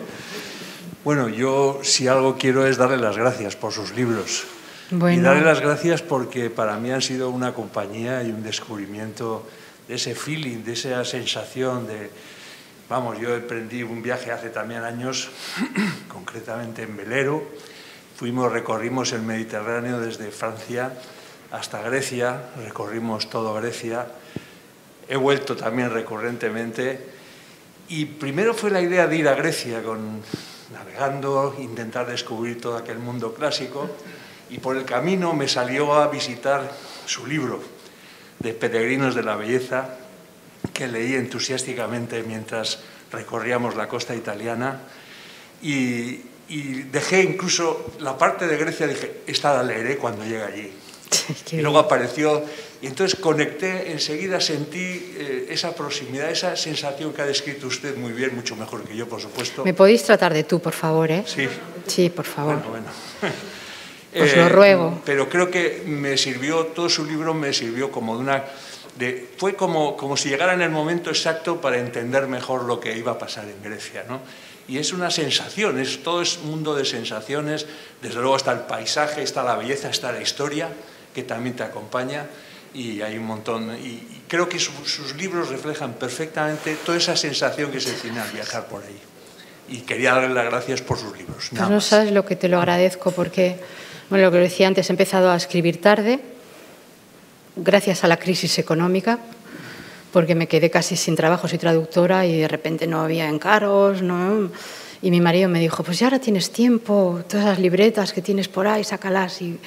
Bueno, 1.04 1.30
yo 1.30 1.80
si 1.82 2.08
algo 2.08 2.38
quiero 2.38 2.68
es 2.68 2.78
darle 2.78 2.98
las 2.98 3.18
gracias 3.18 3.56
por 3.56 3.74
sus 3.74 3.96
libros. 3.96 4.44
Y 4.92 5.20
darle 5.20 5.42
las 5.42 5.60
gracias 5.60 6.04
porque 6.04 6.52
para 6.52 6.78
mí 6.78 6.92
han 6.92 7.02
sido 7.02 7.32
una 7.32 7.56
compañía 7.56 8.22
y 8.22 8.30
un 8.30 8.44
descubrimiento 8.44 9.48
de 9.88 9.96
ese 9.96 10.14
feeling, 10.14 10.64
de 10.64 10.74
esa 10.74 11.04
sensación 11.04 11.88
de... 11.88 12.12
Vamos, 12.88 13.20
yo 13.20 13.34
emprendí 13.34 13.82
un 13.82 14.04
viaje 14.04 14.32
hace 14.32 14.50
también 14.50 14.84
años, 14.84 15.30
concretamente 16.08 16.84
en 16.84 16.96
velero. 16.96 17.42
Fuimos, 18.16 18.52
recorrimos 18.52 19.12
el 19.14 19.24
Mediterráneo 19.24 20.00
desde 20.00 20.30
Francia 20.30 20.94
hasta 21.52 21.82
Grecia, 21.82 22.44
recorrimos 22.58 23.28
toda 23.30 23.60
Grecia, 23.60 24.06
he 25.10 25.16
vuelto 25.16 25.56
también 25.56 25.90
recurrentemente 25.90 27.11
y 27.92 28.06
primero 28.06 28.54
fue 28.54 28.72
la 28.72 28.80
idea 28.80 29.06
de 29.06 29.18
ir 29.18 29.28
a 29.28 29.36
Grecia 29.36 29.84
con, 29.84 30.22
navegando, 30.72 31.58
intentar 31.60 32.08
descubrir 32.08 32.62
todo 32.62 32.78
aquel 32.78 33.00
mundo 33.00 33.34
clásico. 33.34 33.90
Y 34.50 34.60
por 34.60 34.78
el 34.78 34.86
camino 34.86 35.34
me 35.34 35.50
salió 35.50 35.94
a 35.94 36.08
visitar 36.08 36.72
su 37.06 37.28
libro 37.28 37.62
de 38.40 38.54
Peregrinos 38.54 39.14
de 39.14 39.24
la 39.24 39.36
Belleza 39.36 39.98
que 40.74 40.88
leí 40.88 41.16
entusiásticamente 41.16 42.24
mientras 42.24 42.80
recorríamos 43.12 43.76
la 43.76 43.90
costa 43.90 44.16
italiana. 44.16 44.84
Y, 45.62 46.22
y 46.48 46.84
dejé 46.92 47.24
incluso 47.24 47.94
la 48.00 48.18
parte 48.18 48.48
de 48.48 48.56
Grecia, 48.56 48.88
dije, 48.88 49.24
esta 49.28 49.54
la 49.54 49.64
leeré 49.64 49.98
cuando 49.98 50.24
llegue 50.24 50.44
allí 50.44 50.74
y 51.52 51.58
luego 51.58 51.80
apareció, 51.80 52.42
y 52.82 52.88
entonces 52.88 53.20
conecté, 53.20 53.92
enseguida 53.92 54.42
sentí 54.42 55.14
eh, 55.16 55.48
esa 55.50 55.76
proximidad, 55.76 56.32
esa 56.32 56.56
sensación 56.56 57.14
que 57.14 57.22
ha 57.22 57.26
descrito 57.26 57.68
usted 57.68 57.96
muy 57.96 58.12
bien, 58.12 58.36
mucho 58.36 58.56
mejor 58.56 58.84
que 58.84 58.96
yo, 58.96 59.08
por 59.08 59.22
supuesto. 59.22 59.64
¿Me 59.64 59.76
podéis 59.76 60.04
tratar 60.04 60.34
de 60.34 60.44
tú, 60.44 60.60
por 60.60 60.74
favor? 60.74 61.12
Eh? 61.12 61.24
Sí. 61.28 61.48
Sí, 61.86 62.10
por 62.10 62.26
favor. 62.26 62.56
Bueno, 62.56 62.70
bueno. 62.70 62.88
Os 64.26 64.36
lo 64.36 64.46
eh, 64.48 64.50
ruego. 64.50 65.02
Pero 65.06 65.30
creo 65.30 65.52
que 65.52 65.84
me 65.86 66.18
sirvió, 66.18 66.66
todo 66.68 66.90
su 66.90 67.06
libro 67.06 67.34
me 67.34 67.54
sirvió 67.54 67.92
como 67.92 68.16
de 68.16 68.22
una... 68.22 68.44
De, 68.98 69.30
fue 69.38 69.56
como, 69.56 69.96
como 69.96 70.18
si 70.18 70.30
llegara 70.30 70.54
en 70.54 70.62
el 70.62 70.70
momento 70.70 71.12
exacto 71.12 71.62
para 71.62 71.80
entender 71.80 72.28
mejor 72.28 72.66
lo 72.66 72.80
que 72.80 72.98
iba 72.98 73.14
a 73.14 73.18
pasar 73.18 73.46
en 73.46 73.64
Grecia, 73.64 74.04
¿no? 74.08 74.20
y 74.68 74.78
es 74.78 74.94
una 74.94 75.12
sensación, 75.12 75.80
es, 75.80 76.02
todo 76.02 76.22
es 76.22 76.38
un 76.38 76.52
mundo 76.52 76.76
de 76.76 76.86
sensaciones, 76.86 77.66
desde 78.02 78.20
luego 78.20 78.38
está 78.38 78.54
el 78.54 78.60
paisaje, 78.60 79.22
está 79.22 79.44
la 79.44 79.56
belleza, 79.56 79.90
está 79.90 80.12
la 80.12 80.22
historia, 80.22 80.70
que 81.14 81.24
también 81.24 81.56
te 81.56 81.64
acompaña 81.64 82.28
y 82.74 83.02
hay 83.02 83.18
un 83.18 83.26
montón. 83.26 83.76
Y, 83.76 84.22
creo 84.28 84.48
que 84.48 84.60
sus 84.60 85.16
libros 85.18 85.50
reflejan 85.50 85.94
perfectamente 85.94 86.76
toda 86.86 86.98
esa 86.98 87.18
sensación 87.18 87.70
que 87.72 87.82
se 87.82 87.92
tiene 87.94 88.20
al 88.20 88.32
viajar 88.32 88.68
por 88.68 88.82
ahí. 88.82 88.98
Y 89.68 89.82
quería 89.82 90.14
darle 90.14 90.34
las 90.34 90.46
gracias 90.46 90.82
por 90.82 90.98
sus 90.98 91.18
libros. 91.18 91.50
Pues 91.50 91.70
no 91.70 91.82
sabes 91.82 92.12
lo 92.12 92.26
que 92.26 92.36
te 92.36 92.48
lo 92.48 92.58
agradezco 92.58 93.12
porque, 93.12 93.58
bueno, 94.10 94.26
lo 94.26 94.32
que 94.32 94.38
decía 94.38 94.68
antes, 94.68 94.90
he 94.90 94.94
empezado 94.94 95.32
a 95.32 95.36
escribir 95.36 95.82
tarde, 95.82 96.22
gracias 97.56 98.04
a 98.04 98.08
la 98.08 98.18
crisis 98.18 98.58
económica, 98.60 99.20
porque 100.14 100.36
me 100.36 100.48
quedé 100.48 100.70
casi 100.70 100.96
sin 100.96 101.16
trabajo, 101.16 101.48
soy 101.48 101.58
traductora 101.58 102.26
y 102.26 102.40
de 102.40 102.48
repente 102.48 102.88
no 102.88 103.02
había 103.02 103.28
encargos, 103.28 104.02
¿no? 104.02 104.50
Y 105.02 105.10
mi 105.10 105.20
marido 105.20 105.50
me 105.50 105.60
dijo, 105.60 105.84
pues 105.84 106.00
ya 106.00 106.08
ahora 106.08 106.20
tienes 106.20 106.52
tiempo, 106.52 107.22
todas 107.28 107.46
las 107.46 107.60
libretas 107.60 108.14
que 108.14 108.22
tienes 108.22 108.48
por 108.48 108.68
ahí, 108.68 108.84
sácalas. 108.84 109.42
Y 109.42 109.60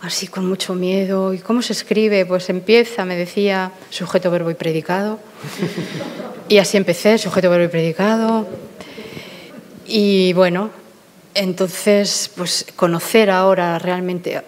así 0.00 0.28
con 0.28 0.46
mucho 0.46 0.74
miedo. 0.74 1.34
¿Y 1.34 1.38
cómo 1.38 1.62
se 1.62 1.72
escribe? 1.72 2.26
Pues 2.26 2.48
empieza, 2.50 3.04
me 3.04 3.16
decía, 3.16 3.72
sujeto, 3.90 4.30
verbo 4.30 4.50
y 4.50 4.54
predicado. 4.54 5.18
Y 6.48 6.58
así 6.58 6.76
empecé, 6.76 7.18
sujeto, 7.18 7.50
verbo 7.50 7.66
y 7.66 7.68
predicado. 7.68 8.48
Y 9.86 10.32
bueno, 10.32 10.70
entonces, 11.34 12.30
pues 12.36 12.66
conocer 12.74 13.30
ahora 13.30 13.78
realmente 13.78 14.42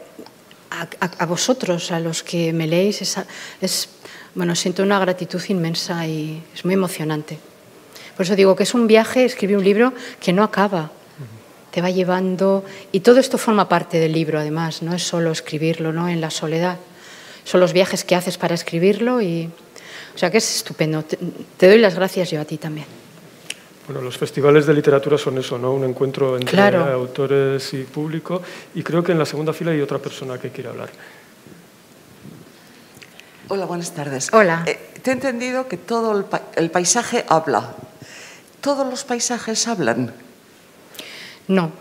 a, 0.70 1.26
vosotros, 1.26 1.92
a 1.92 2.00
los 2.00 2.22
que 2.22 2.52
me 2.52 2.66
leéis, 2.66 3.02
es, 3.02 3.16
es, 3.60 3.88
bueno, 4.34 4.54
siento 4.54 4.82
una 4.82 4.98
gratitud 4.98 5.42
inmensa 5.48 6.06
y 6.06 6.42
es 6.54 6.64
muy 6.64 6.74
emocionante. 6.74 7.38
Por 8.16 8.24
eso 8.24 8.36
digo 8.36 8.56
que 8.56 8.62
es 8.62 8.74
un 8.74 8.86
viaje, 8.86 9.24
escribir 9.24 9.56
un 9.56 9.64
libro 9.64 9.92
que 10.20 10.32
no 10.32 10.42
acaba, 10.42 10.90
te 11.70 11.80
va 11.80 11.90
llevando 11.90 12.64
y 12.92 13.00
todo 13.00 13.20
esto 13.20 13.38
forma 13.38 13.68
parte 13.68 13.98
del 13.98 14.12
libro 14.12 14.38
además, 14.38 14.82
no 14.82 14.94
es 14.94 15.02
solo 15.02 15.30
escribirlo, 15.30 15.92
¿no? 15.92 16.08
En 16.08 16.20
la 16.20 16.30
soledad. 16.30 16.78
Son 17.44 17.60
los 17.60 17.72
viajes 17.72 18.04
que 18.04 18.14
haces 18.14 18.38
para 18.38 18.54
escribirlo 18.54 19.20
y 19.20 19.50
o 20.14 20.18
sea 20.18 20.30
que 20.30 20.38
es 20.38 20.56
estupendo. 20.56 21.04
Te, 21.04 21.68
doy 21.68 21.78
las 21.78 21.94
gracias 21.94 22.30
yo 22.30 22.40
a 22.40 22.44
ti 22.44 22.58
también. 22.58 22.86
Bueno, 23.86 24.02
los 24.02 24.18
festivales 24.18 24.66
de 24.66 24.74
literatura 24.74 25.18
son 25.18 25.38
eso, 25.38 25.58
¿no? 25.58 25.72
Un 25.72 25.84
encuentro 25.84 26.36
entre 26.36 26.60
autores 26.76 27.72
y 27.74 27.82
público 27.82 28.42
y 28.74 28.82
creo 28.82 29.02
que 29.02 29.12
en 29.12 29.18
la 29.18 29.26
segunda 29.26 29.52
fila 29.52 29.72
hay 29.72 29.80
otra 29.80 29.98
persona 29.98 30.38
que 30.38 30.50
quiere 30.50 30.70
hablar. 30.70 30.90
Hola, 33.48 33.64
buenas 33.64 33.92
tardes. 33.92 34.28
Hola. 34.32 34.62
Eh, 34.66 34.78
te 35.02 35.10
he 35.10 35.14
entendido 35.14 35.66
que 35.66 35.76
todo 35.76 36.24
el 36.56 36.70
paisaje 36.70 37.24
habla. 37.28 37.74
¿Todos 38.60 38.86
los 38.88 39.04
paisajes 39.04 39.66
hablan? 39.66 40.12
No. 41.50 41.72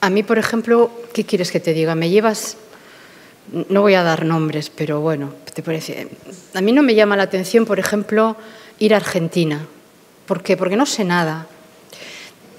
A 0.00 0.08
mí, 0.08 0.22
por 0.22 0.38
ejemplo, 0.38 0.88
¿qué 1.12 1.24
quieres 1.24 1.50
que 1.50 1.58
te 1.58 1.74
diga? 1.74 1.96
Me 1.96 2.10
llevas, 2.10 2.56
no 3.68 3.80
voy 3.80 3.94
a 3.94 4.04
dar 4.04 4.24
nombres, 4.24 4.70
pero 4.70 5.00
bueno, 5.00 5.34
te 5.52 5.64
parece. 5.64 6.06
A 6.54 6.60
mí 6.60 6.70
no 6.70 6.84
me 6.84 6.94
llama 6.94 7.16
la 7.16 7.24
atención, 7.24 7.66
por 7.66 7.80
ejemplo, 7.80 8.36
ir 8.78 8.94
a 8.94 8.98
Argentina. 8.98 9.66
¿Por 10.26 10.44
qué? 10.44 10.56
Porque 10.56 10.76
no 10.76 10.86
sé 10.86 11.02
nada. 11.02 11.48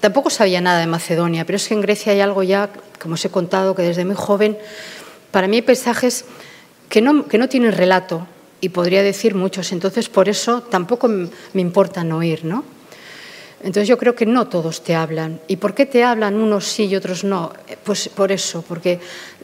Tampoco 0.02 0.30
sabía 0.30 0.60
nada 0.60 0.80
de 0.80 0.88
Macedonia, 0.88 1.46
pero 1.46 1.56
es 1.56 1.70
que 1.70 1.74
en 1.74 1.80
Grecia 1.80 2.12
hay 2.12 2.20
algo 2.20 2.44
ya, 2.44 2.70
como 3.02 3.14
os 3.14 3.24
he 3.24 3.30
contado, 3.30 3.74
que 3.74 3.84
desde 3.84 4.04
muy 4.04 4.16
joven, 4.16 4.58
para 5.32 5.48
mí 5.48 5.56
hay 5.56 5.62
paisajes 5.62 6.26
que 6.90 7.00
no, 7.00 7.28
que 7.28 7.38
no 7.38 7.48
tienen 7.48 7.72
relato, 7.72 8.28
y 8.60 8.70
podría 8.70 9.04
decir 9.04 9.36
muchos, 9.36 9.72
entonces 9.72 10.10
por 10.10 10.28
eso 10.28 10.62
tampoco 10.62 11.08
me 11.08 11.62
importa 11.62 12.04
no 12.04 12.22
ir, 12.24 12.44
¿no? 12.44 12.75
Entonces 13.66 13.90
yo 13.90 13.98
creo 13.98 14.16
que 14.16 14.28
no 14.28 14.48
todos 14.48 14.84
te 14.84 14.96
hablan. 14.96 15.42
¿Y 15.48 15.58
por 15.58 15.74
qué 15.74 15.88
te 15.88 16.04
hablan 16.04 16.36
unos 16.36 16.66
sí 16.66 16.86
y 16.86 16.96
otros 16.96 17.24
no? 17.24 17.52
Pues 17.84 18.10
por 18.10 18.32
eso, 18.32 18.64
porque 18.66 19.00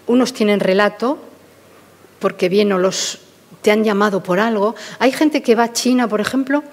unos 0.05 0.31
tienen 0.31 0.59
relato 0.59 1.17
porque 2.19 2.49
bien 2.49 2.71
o 2.71 2.77
los 2.77 3.17
te 3.63 3.71
han 3.71 3.83
llamado 3.83 4.21
por 4.21 4.39
algo. 4.39 4.75
Hay 4.99 5.11
gente 5.11 5.41
que 5.41 5.55
va 5.55 5.63
a 5.63 5.73
China, 5.73 6.07
por 6.07 6.21
ejemplo, 6.21 6.63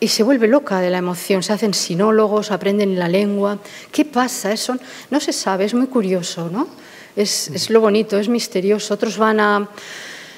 y 0.00 0.08
se 0.08 0.22
vuelve 0.22 0.48
loca 0.48 0.80
de 0.80 0.90
la 0.90 0.98
emoción. 0.98 1.42
Se 1.42 1.52
hacen 1.52 1.74
sinólogos, 1.74 2.50
aprenden 2.50 2.98
la 2.98 3.08
lengua. 3.08 3.58
¿Qué 3.92 4.06
pasa? 4.06 4.50
Eso 4.50 4.76
no 5.10 5.20
se 5.20 5.34
sabe, 5.34 5.66
es 5.66 5.74
muy 5.74 5.86
curioso, 5.86 6.48
¿no? 6.50 6.66
Es, 7.14 7.48
es 7.48 7.68
lo 7.68 7.82
bonito, 7.82 8.18
es 8.18 8.28
misterioso. 8.30 8.94
Otros 8.94 9.18
van 9.18 9.38
a, 9.38 9.68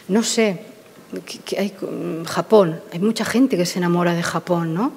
no 0.08 0.22
sé, 0.24 0.58
que, 1.44 1.58
hay, 1.58 1.72
Japón. 2.26 2.80
Hay 2.92 2.98
mucha 2.98 3.24
gente 3.24 3.56
que 3.56 3.64
se 3.64 3.78
enamora 3.78 4.14
de 4.14 4.24
Japón, 4.24 4.74
¿no? 4.74 4.92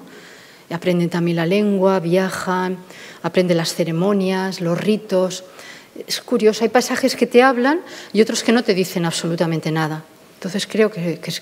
Y 0.68 0.74
aprenden 0.74 1.10
también 1.10 1.36
la 1.36 1.46
lengua, 1.46 2.00
viajan, 2.00 2.78
aprenden 3.22 3.56
las 3.56 3.74
ceremonias, 3.74 4.60
los 4.60 4.78
ritos. 4.78 5.44
Es 6.06 6.20
curioso, 6.20 6.64
hay 6.64 6.70
pasajes 6.70 7.16
que 7.16 7.26
te 7.26 7.42
hablan 7.42 7.80
y 8.12 8.20
otros 8.20 8.42
que 8.42 8.52
no 8.52 8.64
te 8.64 8.74
dicen 8.74 9.04
absolutamente 9.04 9.70
nada. 9.70 10.04
Entonces 10.34 10.66
creo 10.66 10.90
que, 10.90 11.18
que, 11.18 11.32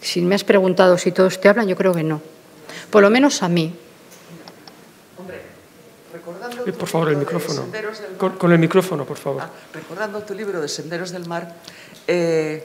si 0.00 0.20
me 0.22 0.34
has 0.34 0.44
preguntado 0.44 0.96
si 0.96 1.12
todos 1.12 1.40
te 1.40 1.48
hablan, 1.48 1.68
yo 1.68 1.76
creo 1.76 1.92
que 1.92 2.02
no. 2.02 2.22
Por 2.90 3.02
lo 3.02 3.10
menos 3.10 3.42
a 3.42 3.48
mí. 3.48 3.74
Hombre, 5.18 5.42
recordando 6.12 6.66
eh, 6.66 6.72
por 6.72 6.88
favor, 6.88 7.10
el 7.10 7.16
micrófono. 7.16 7.66
Con, 8.16 8.38
con, 8.38 8.52
el 8.52 8.58
micrófono, 8.58 9.04
por 9.04 9.18
favor. 9.18 9.42
Ah, 9.42 9.50
recordando 9.74 10.22
tu 10.22 10.34
libro 10.34 10.60
de 10.60 10.68
Senderos 10.68 11.10
del 11.10 11.26
Mar, 11.26 11.56
eh, 12.06 12.64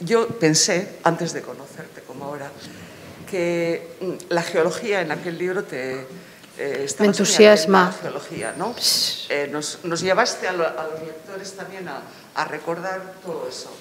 yo 0.00 0.28
pensé, 0.28 0.98
antes 1.04 1.32
de 1.32 1.42
conocerte 1.42 2.00
como 2.02 2.24
ahora, 2.24 2.50
que 3.32 3.96
mm, 3.98 4.12
la 4.28 4.42
geología 4.42 5.00
en 5.00 5.10
aquel 5.10 5.38
libro 5.38 5.64
te, 5.64 6.06
eh, 6.58 6.86
Me 6.98 7.06
entusiasma. 7.06 7.86
La 7.86 8.10
geología, 8.10 8.54
¿no? 8.58 8.76
Eh, 9.30 9.48
nos, 9.50 9.78
nos, 9.84 10.02
llevaste 10.02 10.46
a, 10.48 10.52
lo, 10.52 10.66
a, 10.66 10.86
los 10.92 11.00
lectores 11.00 11.54
también 11.54 11.88
a, 11.88 12.02
a 12.34 12.44
recordar 12.44 13.14
todo 13.24 13.48
eso. 13.48 13.74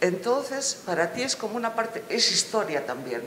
Entonces, 0.00 0.78
para 0.86 1.12
ti 1.12 1.22
es 1.22 1.34
como 1.34 1.56
una 1.56 1.74
parte, 1.74 2.04
es 2.08 2.30
historia 2.30 2.86
también. 2.86 3.22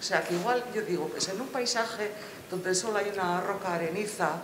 O 0.00 0.02
sea, 0.02 0.24
que 0.24 0.32
igual 0.32 0.64
yo 0.74 0.80
digo, 0.80 1.08
pues 1.08 1.28
en 1.28 1.38
un 1.42 1.48
paisaje 1.48 2.10
donde 2.50 2.74
solo 2.74 2.96
hay 2.96 3.10
una 3.12 3.42
roca 3.42 3.74
areniza, 3.74 4.40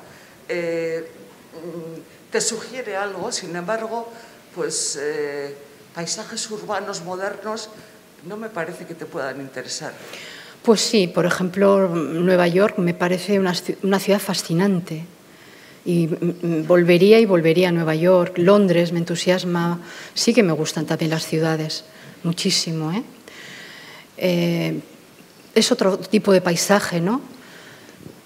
eh, 0.51 1.11
mm, 1.55 2.31
te 2.31 2.43
sugiere 2.43 2.95
algo, 2.95 3.33
sin 3.33 3.57
embargo, 3.57 4.13
pues 4.55 4.99
eh, 5.01 5.57
paisajes 5.95 6.51
urbanos 6.51 7.01
modernos 7.01 7.71
no 8.25 8.37
me 8.37 8.51
parece 8.51 8.85
que 8.85 8.95
te 8.95 9.07
puedan 9.07 9.41
interesar. 9.41 9.95
Pues 10.69 10.83
sí, 10.83 11.07
por 11.07 11.25
ejemplo, 11.25 11.89
Nueva 11.89 12.47
York 12.47 12.77
me 12.77 12.93
parece 12.93 13.39
una, 13.39 13.55
ciudad 13.55 14.19
fascinante 14.19 15.03
y 15.87 16.07
volvería 16.67 17.19
y 17.19 17.25
volvería 17.25 17.71
a 17.71 17.73
Nueva 17.73 17.95
York, 17.95 18.37
Londres 18.37 18.93
me 18.93 18.99
entusiasma, 18.99 19.81
sí 20.13 20.35
que 20.35 20.43
me 20.43 20.53
gustan 20.53 20.85
también 20.85 21.11
las 21.11 21.25
ciudades, 21.25 21.87
muchísimo. 22.23 22.93
¿eh? 22.93 23.03
Eh, 24.19 24.81
es 25.55 25.73
otro 25.73 25.97
tipo 25.97 26.33
de 26.33 26.43
paisaje, 26.43 27.01
¿no? 27.01 27.23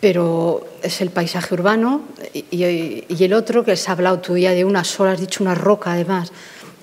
Pero 0.00 0.66
es 0.82 1.00
el 1.00 1.10
paisaje 1.10 1.54
urbano 1.54 2.08
y, 2.34 3.04
y, 3.08 3.22
el 3.22 3.34
otro 3.34 3.64
que 3.64 3.70
has 3.70 3.88
hablado 3.88 4.18
tú 4.18 4.36
ya 4.36 4.50
de 4.50 4.64
una 4.64 4.82
sola, 4.82 5.12
has 5.12 5.20
dicho 5.20 5.44
una 5.44 5.54
roca 5.54 5.92
además, 5.92 6.32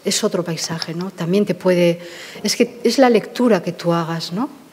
es 0.05 0.24
otro 0.24 0.41
paisaje, 0.41 0.93
¿no? 0.93 1.12
También 1.12 1.45
te 1.45 1.53
puede... 1.53 1.99
Es 2.43 2.55
que 2.55 2.80
es 2.86 2.97
la 2.97 3.10
lectura 3.10 3.62
que 3.62 3.74
tú 3.74 3.91
hagas, 3.91 4.32
¿no? 4.32 4.69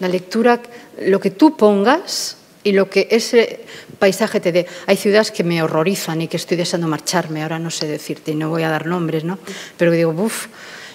La 0.00 0.08
lectura, 0.08 0.60
lo 1.06 1.20
que 1.20 1.30
tú 1.30 1.56
pongas 1.56 2.36
y 2.62 2.72
lo 2.72 2.90
que 2.90 3.08
ese 3.10 3.60
paisaje 3.98 4.40
te 4.40 4.52
dé. 4.52 4.66
Hay 4.86 4.96
ciudades 4.96 5.30
que 5.30 5.44
me 5.44 5.62
horrorizan 5.62 6.20
y 6.22 6.28
que 6.28 6.36
estoy 6.36 6.56
deseando 6.56 6.88
marcharme, 6.88 7.42
ahora 7.42 7.58
no 7.58 7.70
sé 7.70 7.86
decirte, 7.86 8.32
y 8.32 8.34
no 8.34 8.48
voy 8.48 8.62
a 8.62 8.70
dar 8.70 8.86
nombres, 8.86 9.24
¿no? 9.24 9.38
Pero 9.76 9.92
digo, 9.92 10.10
uff, 10.10 10.48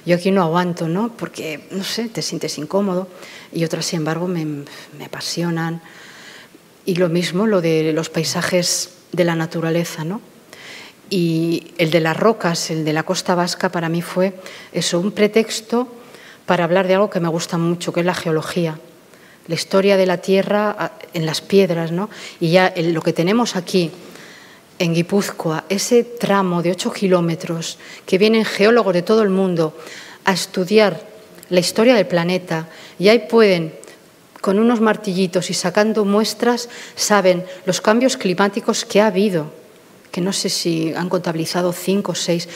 yo 0.06 0.16
aquí 0.16 0.32
no 0.32 0.43
aguanto, 0.43 0.88
¿no? 0.88 1.16
Porque, 1.16 1.68
no 1.72 1.84
sé, 1.84 2.10
te 2.10 2.22
sientes 2.22 2.58
incómodo. 2.58 3.08
Y 3.51 3.64
otras, 3.64 3.86
sin 3.86 3.97
embargo, 3.97 4.28
me, 4.28 4.45
me 4.45 5.06
apasionan. 5.06 5.82
Y 6.86 6.95
lo 6.95 7.10
mismo 7.10 7.47
lo 7.47 7.62
de 7.62 7.93
los 7.93 8.10
paisajes 8.10 8.89
de 9.12 9.24
la 9.24 9.36
naturaleza, 9.36 10.03
¿no? 10.03 10.22
Y 11.10 11.74
el 11.78 11.91
de 11.91 11.99
las 11.99 12.18
rocas, 12.18 12.70
el 12.72 12.86
de 12.86 12.93
la 12.93 13.03
costa 13.03 13.36
vasca, 13.36 13.70
para 13.70 13.89
mí 13.89 14.01
fue 14.01 14.34
eso, 14.74 14.99
un 14.99 15.12
pretexto 15.12 15.88
para 16.45 16.64
hablar 16.64 16.88
de 16.88 16.95
algo 16.95 17.10
que 17.10 17.20
me 17.20 17.28
gusta 17.28 17.58
mucho, 17.58 17.93
que 17.93 18.01
es 18.01 18.06
la 18.06 18.16
geología 18.16 18.80
la 19.47 19.55
historia 19.55 19.97
de 19.97 20.05
la 20.05 20.17
Tierra 20.17 20.75
ah, 20.77 20.91
en 21.13 21.25
las 21.25 21.41
piedras, 21.41 21.91
¿no? 21.91 22.09
Y 22.39 22.51
ya 22.51 22.73
lo 22.75 23.01
que 23.01 23.13
tenemos 23.13 23.55
aquí 23.55 23.91
en 24.79 24.93
Guipúzcoa, 24.93 25.65
ese 25.69 26.03
tramo 26.03 26.61
de 26.61 26.71
8 26.71 26.91
kilómetros 26.91 27.77
que 28.05 28.17
vienen 28.17 28.45
geólogos 28.45 28.93
de 28.93 29.01
todo 29.01 29.21
el 29.21 29.29
mundo 29.29 29.77
a 30.25 30.33
estudiar 30.33 30.99
la 31.49 31.59
historia 31.59 31.95
del 31.95 32.07
planeta 32.07 32.67
y 32.99 33.07
ahí 33.07 33.27
pueden, 33.29 33.73
con 34.41 34.59
unos 34.59 34.81
martillitos 34.81 35.49
y 35.49 35.53
sacando 35.53 36.03
muestras, 36.05 36.69
saben 36.95 37.45
los 37.65 37.81
cambios 37.81 38.17
climáticos 38.17 38.83
que 38.83 38.99
ha 38.99 39.07
habido, 39.07 39.51
que 40.11 40.21
no 40.21 40.33
sé 40.33 40.49
si 40.49 40.93
han 40.93 41.09
contabilizado 41.09 41.71
cinco 41.71 42.11
o 42.11 42.15
seis, 42.15 42.49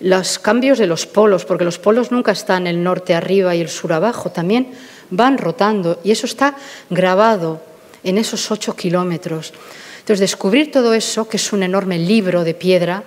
los 0.00 0.38
cambios 0.38 0.78
de 0.78 0.86
los 0.86 1.06
polos, 1.06 1.44
porque 1.44 1.64
los 1.64 1.78
polos 1.78 2.12
nunca 2.12 2.32
están 2.32 2.66
el 2.66 2.82
norte 2.82 3.14
arriba 3.14 3.54
y 3.54 3.60
el 3.60 3.68
sur 3.68 3.92
abajo, 3.92 4.30
también 4.30 4.68
van 5.10 5.38
rotando 5.38 6.00
y 6.04 6.10
eso 6.10 6.26
está 6.26 6.56
grabado 6.90 7.62
en 8.02 8.18
esos 8.18 8.50
ocho 8.50 8.76
kilómetros. 8.76 9.52
Entonces, 10.00 10.20
descubrir 10.20 10.70
todo 10.70 10.92
eso, 10.92 11.28
que 11.28 11.38
es 11.38 11.52
un 11.52 11.62
enorme 11.62 11.98
libro 11.98 12.44
de 12.44 12.52
piedra, 12.52 13.04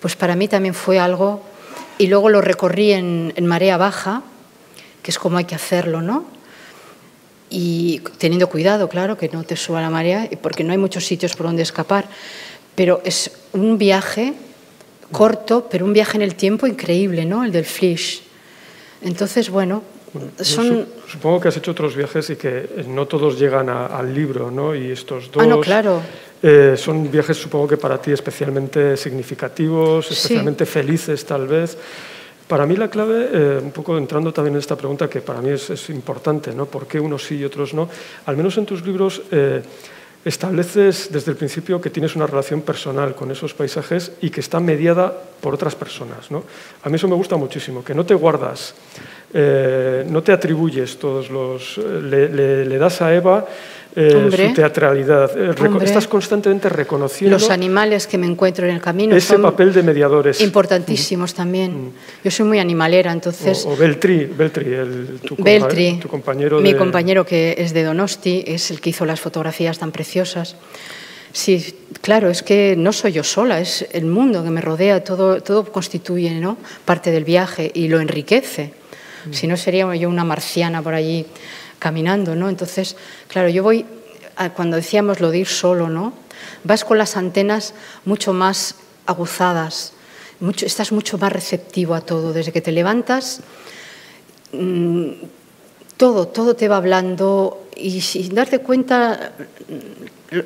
pues 0.00 0.14
para 0.14 0.36
mí 0.36 0.46
también 0.46 0.74
fue 0.74 0.98
algo, 0.98 1.42
y 1.98 2.06
luego 2.06 2.28
lo 2.28 2.40
recorrí 2.40 2.92
en, 2.92 3.32
en 3.34 3.46
marea 3.46 3.76
baja, 3.76 4.22
que 5.02 5.10
es 5.10 5.18
como 5.18 5.38
hay 5.38 5.44
que 5.44 5.56
hacerlo, 5.56 6.00
¿no? 6.00 6.26
Y 7.50 8.00
teniendo 8.18 8.48
cuidado, 8.48 8.88
claro, 8.88 9.18
que 9.18 9.28
no 9.28 9.42
te 9.42 9.56
suba 9.56 9.80
la 9.80 9.90
marea, 9.90 10.28
porque 10.40 10.62
no 10.62 10.70
hay 10.70 10.78
muchos 10.78 11.04
sitios 11.04 11.34
por 11.34 11.46
donde 11.46 11.62
escapar, 11.62 12.06
pero 12.76 13.02
es 13.04 13.32
un 13.52 13.76
viaje 13.76 14.34
corto, 15.10 15.68
pero 15.68 15.84
un 15.84 15.92
viaje 15.92 16.16
en 16.16 16.22
el 16.22 16.36
tiempo 16.36 16.68
increíble, 16.68 17.24
¿no? 17.24 17.42
El 17.42 17.50
del 17.50 17.64
Flish. 17.64 18.22
Entonces, 19.02 19.50
bueno, 19.50 19.82
son... 20.40 20.86
Supongo 21.06 21.40
que 21.40 21.48
has 21.48 21.56
hecho 21.56 21.70
otros 21.70 21.96
viajes 21.96 22.30
y 22.30 22.36
que 22.36 22.84
no 22.86 23.06
todos 23.06 23.38
llegan 23.38 23.68
a, 23.68 23.86
al 23.86 24.12
libro, 24.12 24.50
¿no? 24.50 24.74
Y 24.74 24.90
estos 24.90 25.30
dos 25.30 25.42
ah, 25.42 25.46
no, 25.46 25.60
claro. 25.60 26.02
eh, 26.42 26.74
son 26.76 27.10
viajes, 27.10 27.36
supongo 27.36 27.66
que 27.66 27.76
para 27.76 28.00
ti 28.00 28.12
especialmente 28.12 28.96
significativos, 28.96 30.10
especialmente 30.10 30.66
sí. 30.66 30.72
felices, 30.72 31.24
tal 31.24 31.46
vez. 31.46 31.78
Para 32.46 32.64
mí 32.66 32.76
la 32.76 32.88
clave, 32.88 33.28
eh, 33.32 33.60
un 33.62 33.72
poco 33.72 33.96
entrando 33.98 34.32
también 34.32 34.54
en 34.54 34.60
esta 34.60 34.76
pregunta 34.76 35.08
que 35.08 35.20
para 35.20 35.42
mí 35.42 35.50
es, 35.50 35.68
es, 35.70 35.90
importante, 35.90 36.54
¿no? 36.54 36.66
¿Por 36.66 36.86
qué 36.86 36.98
unos 36.98 37.24
sí 37.24 37.36
y 37.36 37.44
otros 37.44 37.74
no? 37.74 37.88
Al 38.24 38.36
menos 38.36 38.56
en 38.56 38.64
tus 38.64 38.84
libros 38.84 39.22
eh, 39.30 39.62
estableces 40.24 41.10
desde 41.12 41.30
el 41.30 41.36
principio 41.36 41.80
que 41.80 41.90
tienes 41.90 42.16
una 42.16 42.26
relación 42.26 42.62
personal 42.62 43.14
con 43.14 43.30
esos 43.30 43.54
paisajes 43.54 44.12
y 44.20 44.30
que 44.30 44.40
está 44.40 44.60
mediada 44.60 45.12
por 45.40 45.54
otras 45.54 45.74
personas, 45.74 46.30
¿no? 46.30 46.44
A 46.82 46.88
mí 46.88 46.96
eso 46.96 47.08
me 47.08 47.14
gusta 47.14 47.36
muchísimo, 47.36 47.84
que 47.84 47.94
no 47.94 48.04
te 48.04 48.14
guardas 48.14 48.74
eh, 49.32 50.04
no 50.08 50.22
te 50.22 50.32
atribuyes 50.32 50.98
todos 50.98 51.30
los... 51.30 51.78
Le, 51.78 52.28
le, 52.28 52.64
le 52.64 52.78
das 52.78 53.02
a 53.02 53.14
Eva 53.14 53.46
eh, 53.94 54.28
su 54.30 54.54
teatralidad. 54.54 55.30
Eh, 55.36 55.54
estás 55.82 56.06
constantemente 56.06 56.68
reconociendo... 56.68 57.36
Los 57.36 57.50
animales 57.50 58.06
que 58.06 58.16
me 58.16 58.26
encuentro 58.26 58.66
en 58.66 58.74
el 58.74 58.80
camino 58.80 59.16
Ese 59.16 59.34
son 59.34 59.42
papel 59.42 59.72
de 59.72 59.82
mediadores. 59.82 60.40
Importantísimos 60.40 61.32
mm. 61.32 61.36
también. 61.36 61.72
Mm. 61.72 61.92
Yo 62.24 62.30
soy 62.30 62.46
muy 62.46 62.58
animalera, 62.58 63.12
entonces... 63.12 63.64
O, 63.66 63.70
o 63.70 63.76
Beltri, 63.76 64.24
Beltri, 64.26 64.72
el, 64.72 65.20
tu, 65.20 65.36
Beltri 65.36 65.90
compa 65.90 66.02
tu 66.02 66.08
compañero 66.08 66.60
Mi 66.60 66.72
de... 66.72 66.78
compañero 66.78 67.24
que 67.24 67.56
es 67.58 67.72
de 67.74 67.82
Donosti, 67.82 68.44
es 68.46 68.70
el 68.70 68.80
que 68.80 68.90
hizo 68.90 69.04
las 69.04 69.20
fotografías 69.20 69.78
tan 69.78 69.90
preciosas. 69.90 70.56
Sí, 71.32 71.74
claro, 72.00 72.30
es 72.30 72.42
que 72.42 72.74
no 72.76 72.92
soy 72.92 73.12
yo 73.12 73.24
sola, 73.24 73.60
es 73.60 73.86
el 73.92 74.06
mundo 74.06 74.42
que 74.42 74.50
me 74.50 74.60
rodea, 74.60 75.04
todo, 75.04 75.42
todo 75.42 75.64
constituye 75.70 76.30
¿no? 76.40 76.56
parte 76.84 77.10
del 77.10 77.24
viaje 77.24 77.70
y 77.74 77.88
lo 77.88 78.00
enriquece. 78.00 78.72
Si 79.30 79.46
no, 79.46 79.56
sería 79.56 79.94
yo 79.96 80.08
una 80.08 80.24
marciana 80.24 80.82
por 80.82 80.94
allí 80.94 81.26
caminando, 81.78 82.34
¿no? 82.34 82.48
Entonces, 82.48 82.96
claro, 83.28 83.48
yo 83.48 83.62
voy, 83.62 83.84
cuando 84.54 84.76
decíamos 84.76 85.20
lo 85.20 85.30
de 85.30 85.38
ir 85.38 85.46
solo, 85.46 85.88
¿no? 85.88 86.12
Vas 86.64 86.84
con 86.84 86.98
las 86.98 87.16
antenas 87.16 87.74
mucho 88.04 88.32
más 88.32 88.76
aguzadas, 89.06 89.92
mucho, 90.40 90.66
estás 90.66 90.92
mucho 90.92 91.18
más 91.18 91.32
receptivo 91.32 91.94
a 91.94 92.00
todo. 92.00 92.32
Desde 92.32 92.52
que 92.52 92.60
te 92.60 92.72
levantas, 92.72 93.40
mmm, 94.52 95.10
todo, 95.96 96.28
todo 96.28 96.54
te 96.54 96.68
va 96.68 96.76
hablando 96.76 97.68
y 97.76 98.00
sin 98.00 98.34
darte 98.34 98.60
cuenta 98.60 99.32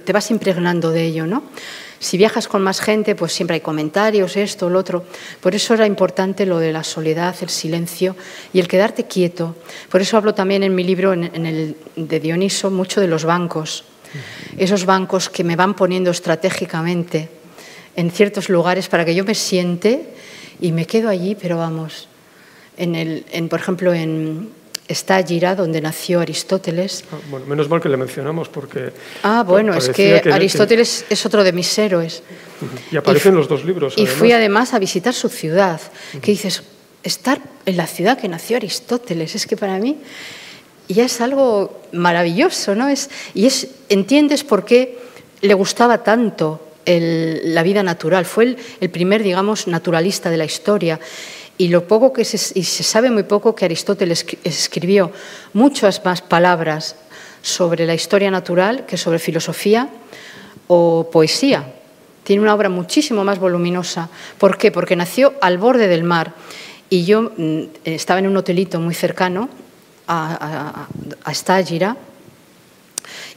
te 0.04 0.12
vas 0.12 0.30
impregnando 0.30 0.90
de 0.90 1.04
ello, 1.04 1.26
¿no? 1.26 1.42
Si 2.02 2.16
viajas 2.16 2.48
con 2.48 2.62
más 2.62 2.80
gente, 2.80 3.14
pues 3.14 3.32
siempre 3.32 3.54
hay 3.54 3.60
comentarios, 3.60 4.36
esto, 4.36 4.68
lo 4.68 4.80
otro. 4.80 5.04
Por 5.40 5.54
eso 5.54 5.74
era 5.74 5.86
importante 5.86 6.46
lo 6.46 6.58
de 6.58 6.72
la 6.72 6.82
soledad, 6.82 7.36
el 7.40 7.48
silencio 7.48 8.16
y 8.52 8.58
el 8.58 8.66
quedarte 8.66 9.04
quieto. 9.04 9.54
Por 9.88 10.00
eso 10.00 10.16
hablo 10.16 10.34
también 10.34 10.64
en 10.64 10.74
mi 10.74 10.82
libro, 10.82 11.12
en, 11.12 11.30
en 11.32 11.46
el 11.46 11.76
de 11.94 12.18
Dioniso, 12.18 12.72
mucho 12.72 13.00
de 13.00 13.06
los 13.06 13.24
bancos. 13.24 13.84
Esos 14.58 14.84
bancos 14.84 15.30
que 15.30 15.44
me 15.44 15.54
van 15.54 15.74
poniendo 15.74 16.10
estratégicamente 16.10 17.28
en 17.94 18.10
ciertos 18.10 18.48
lugares 18.48 18.88
para 18.88 19.04
que 19.04 19.14
yo 19.14 19.24
me 19.24 19.36
siente 19.36 20.12
y 20.60 20.72
me 20.72 20.86
quedo 20.86 21.08
allí, 21.08 21.36
pero 21.40 21.56
vamos, 21.56 22.08
en 22.78 22.96
el, 22.96 23.26
en, 23.30 23.48
por 23.48 23.60
ejemplo, 23.60 23.94
en 23.94 24.50
Estágira, 24.92 25.54
donde 25.54 25.80
nació 25.80 26.20
Aristóteles. 26.20 27.04
Ah, 27.12 27.16
bueno, 27.30 27.46
menos 27.46 27.68
mal 27.68 27.80
que 27.80 27.88
le 27.88 27.96
mencionamos 27.96 28.48
porque... 28.48 28.92
Ah, 29.22 29.44
bueno, 29.46 29.74
es 29.74 29.88
que, 29.90 30.22
Aristóteles 30.32 31.04
es 31.08 31.26
otro 31.26 31.42
de 31.42 31.52
mis 31.52 31.78
héroes. 31.78 32.22
Y 32.90 32.96
aparecen 32.96 33.34
los 33.34 33.48
dos 33.48 33.64
libros. 33.64 33.94
Y 33.96 34.06
fui 34.06 34.32
además 34.32 34.74
a 34.74 34.78
visitar 34.78 35.14
su 35.14 35.28
ciudad, 35.28 35.80
que 36.20 36.30
dices, 36.30 36.62
estar 37.02 37.40
en 37.66 37.76
la 37.76 37.86
ciudad 37.86 38.18
que 38.18 38.28
nació 38.28 38.56
Aristóteles, 38.56 39.34
es 39.34 39.46
que 39.46 39.56
para 39.56 39.78
mí 39.78 39.98
ya 40.88 41.04
es 41.04 41.20
algo 41.20 41.80
maravilloso, 41.92 42.74
¿no? 42.74 42.88
Es, 42.88 43.10
y 43.34 43.46
es, 43.46 43.68
entiendes 43.88 44.44
por 44.44 44.64
qué 44.64 44.98
le 45.40 45.54
gustaba 45.54 46.02
tanto 46.02 46.60
la 46.84 47.62
vida 47.62 47.82
natural. 47.82 48.24
Fue 48.24 48.56
el, 48.80 48.90
primer, 48.90 49.22
digamos, 49.22 49.66
naturalista 49.66 50.30
de 50.30 50.36
la 50.36 50.44
historia. 50.44 50.98
Y 51.58 51.68
lo 51.68 51.86
poco 51.86 52.12
que 52.12 52.24
se, 52.24 52.38
sabe 52.62 53.10
muy 53.10 53.24
poco 53.24 53.54
que 53.54 53.64
Aristóteles 53.64 54.26
escribió 54.42 55.12
muchas 55.52 56.04
más 56.04 56.22
palabras 56.22 56.96
sobre 57.42 57.86
la 57.86 57.94
historia 57.94 58.30
natural 58.30 58.86
que 58.86 58.96
sobre 58.96 59.18
filosofía 59.18 59.88
o 60.66 61.08
poesía. 61.12 61.74
Tiene 62.24 62.42
una 62.42 62.54
obra 62.54 62.68
muchísimo 62.68 63.24
más 63.24 63.38
voluminosa. 63.38 64.08
¿Por 64.38 64.56
qué? 64.56 64.70
Porque 64.70 64.96
nació 64.96 65.34
al 65.40 65.58
borde 65.58 65.88
del 65.88 66.04
mar. 66.04 66.34
Y 66.88 67.04
yo 67.04 67.32
mm, 67.36 67.62
estaba 67.84 68.20
en 68.20 68.28
un 68.28 68.36
hotelito 68.36 68.80
muy 68.80 68.94
cercano 68.94 69.48
a, 70.06 70.88
a, 71.24 71.34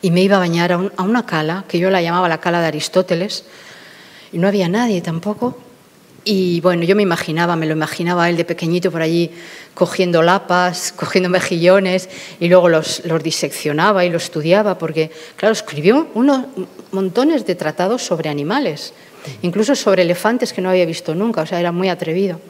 y 0.01 0.11
me 0.11 0.22
iba 0.22 0.36
a 0.36 0.39
bañar 0.39 0.72
a, 0.72 0.76
a, 0.97 1.03
una 1.03 1.26
cala, 1.26 1.66
que 1.68 1.80
yo 1.80 1.89
la 1.89 2.01
llamaba 2.01 2.30
la 2.30 2.39
cala 2.39 2.61
de 2.61 2.68
Aristóteles, 2.68 3.45
y 4.32 4.38
no 4.38 4.47
había 4.47 4.70
nadie 4.70 5.01
tampoco. 5.01 5.57
Y 6.28 6.59
bueno, 6.61 6.84
yo 6.84 6.95
me 6.95 7.03
imaginaba, 7.03 7.55
me 7.55 7.67
lo 7.67 7.73
imaginaba 7.73 8.28
él 8.30 8.36
de 8.36 8.45
pequeñito 8.45 8.91
por 8.91 9.03
allí 9.03 9.30
cogiendo 9.76 10.23
lapas, 10.23 10.91
cogiendo 10.95 11.30
mejillones 11.30 12.09
y 12.39 12.47
luego 12.47 12.67
los, 12.67 13.05
los 13.05 13.21
diseccionaba 13.21 14.03
y 14.03 14.09
los 14.09 14.23
estudiaba 14.23 14.78
porque, 14.78 15.11
claro, 15.36 15.53
escribió 15.53 16.07
unos 16.15 16.45
montones 16.91 17.45
de 17.45 17.53
tratados 17.53 18.03
sobre 18.03 18.30
animales, 18.30 18.93
incluso 19.43 19.76
sobre 19.76 20.01
elefantes 20.01 20.51
que 20.51 20.61
no 20.61 20.69
había 20.71 20.86
visto 20.86 21.13
nunca, 21.13 21.43
o 21.43 21.45
sea, 21.45 21.59
era 21.59 21.71
muy 21.71 21.89
atrevido. 21.89 22.41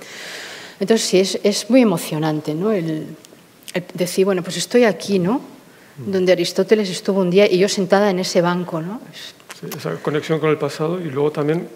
Entonces 0.79 1.05
sí, 1.05 1.19
es, 1.19 1.39
es 1.43 1.69
muy 1.69 1.81
emocionante, 1.81 2.53
¿no? 2.53 2.71
El, 2.71 3.07
decir, 3.93 4.23
bueno, 4.23 4.41
pues 4.41 4.55
estoy 4.55 4.85
aquí, 4.85 5.19
¿no? 5.19 5.41
Donde 5.97 6.31
Aristóteles 6.31 6.89
estuvo 6.89 7.19
un 7.19 7.29
día 7.29 7.49
y 7.49 7.57
yo 7.57 7.67
sentada 7.67 8.09
en 8.09 8.19
ese 8.19 8.41
banco, 8.41 8.81
¿no? 8.81 9.01
Esa 9.63 9.95
conexión 9.95 10.39
con 10.39 10.49
el 10.49 10.57
pasado 10.57 10.99
y 10.99 11.09
luego 11.09 11.31
también 11.31 11.67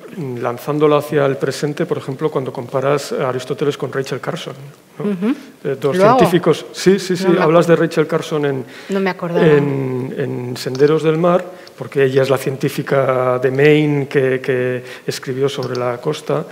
lanzándolo 0.41 0.97
hacia 0.97 1.25
el 1.25 1.37
presente, 1.37 1.85
por 1.85 1.97
ejemplo, 1.97 2.29
cuando 2.29 2.51
comparas 2.51 3.13
a 3.13 3.29
Aristóteles 3.29 3.77
con 3.77 3.91
Rachel 3.91 4.19
Carson. 4.19 4.53
¿no? 4.97 5.35
Eh, 5.63 5.77
dos 5.79 5.95
científicos. 5.95 6.65
Sí, 6.73 6.99
sí, 6.99 7.15
sí. 7.15 7.27
hablas 7.39 7.67
de 7.67 7.75
Rachel 7.75 8.05
Carson 8.05 8.45
en, 8.45 8.65
no 8.89 8.99
me 8.99 9.15
en, 9.35 10.13
en, 10.17 10.57
Senderos 10.57 11.03
del 11.03 11.17
Mar, 11.17 11.45
porque 11.77 12.03
ella 12.03 12.23
es 12.23 12.29
la 12.29 12.37
científica 12.37 13.39
de 13.39 13.49
Maine 13.49 14.07
que, 14.07 14.41
que 14.41 14.83
escribió 15.07 15.47
sobre 15.47 15.77
la 15.77 15.97
costa. 15.99 16.45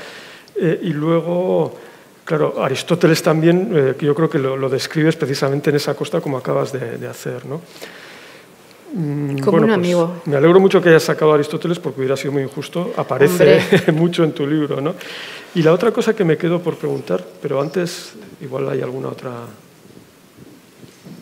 Eh, 0.56 0.80
y 0.84 0.94
luego, 0.94 1.76
claro, 2.24 2.64
Aristóteles 2.64 3.22
también, 3.22 3.72
eh, 3.74 3.96
yo 4.00 4.16
creo 4.16 4.30
que 4.30 4.40
lo, 4.40 4.56
lo, 4.56 4.70
describes 4.70 5.18
precisamente 5.18 5.72
en 5.72 5.76
esa 5.76 5.94
costa 5.94 6.22
como 6.22 6.38
acabas 6.38 6.72
de, 6.72 6.98
de 6.98 7.08
hacer. 7.08 7.46
¿no? 7.46 7.62
Mm, 8.94 9.40
Como 9.40 9.58
un 9.58 9.64
pues, 9.64 9.74
amigo. 9.74 10.22
me 10.26 10.38
alegro 10.38 10.60
mucho 10.60 10.82
que 10.82 10.90
hayas 10.90 11.04
sacado 11.04 11.32
a 11.32 11.36
Aristóteles 11.36 11.78
porque 11.80 12.00
hubiera 12.00 12.16
sido 12.16 12.32
muy 12.32 12.44
injusto. 12.44 12.94
Aparece 12.96 13.92
mucho 13.94 14.24
en 14.24 14.32
tu 14.34 14.48
libro. 14.48 14.80
¿no? 14.82 14.96
Y 15.56 15.62
la 15.62 15.74
otra 15.74 15.92
cosa 15.92 16.16
que 16.16 16.24
me 16.24 16.38
quedo 16.38 16.62
por 16.62 16.78
preguntar, 16.78 17.24
pero 17.42 17.62
antes 17.62 18.14
igual 18.42 18.70
hay 18.70 18.82
alguna 18.82 19.10
otra. 19.10 19.32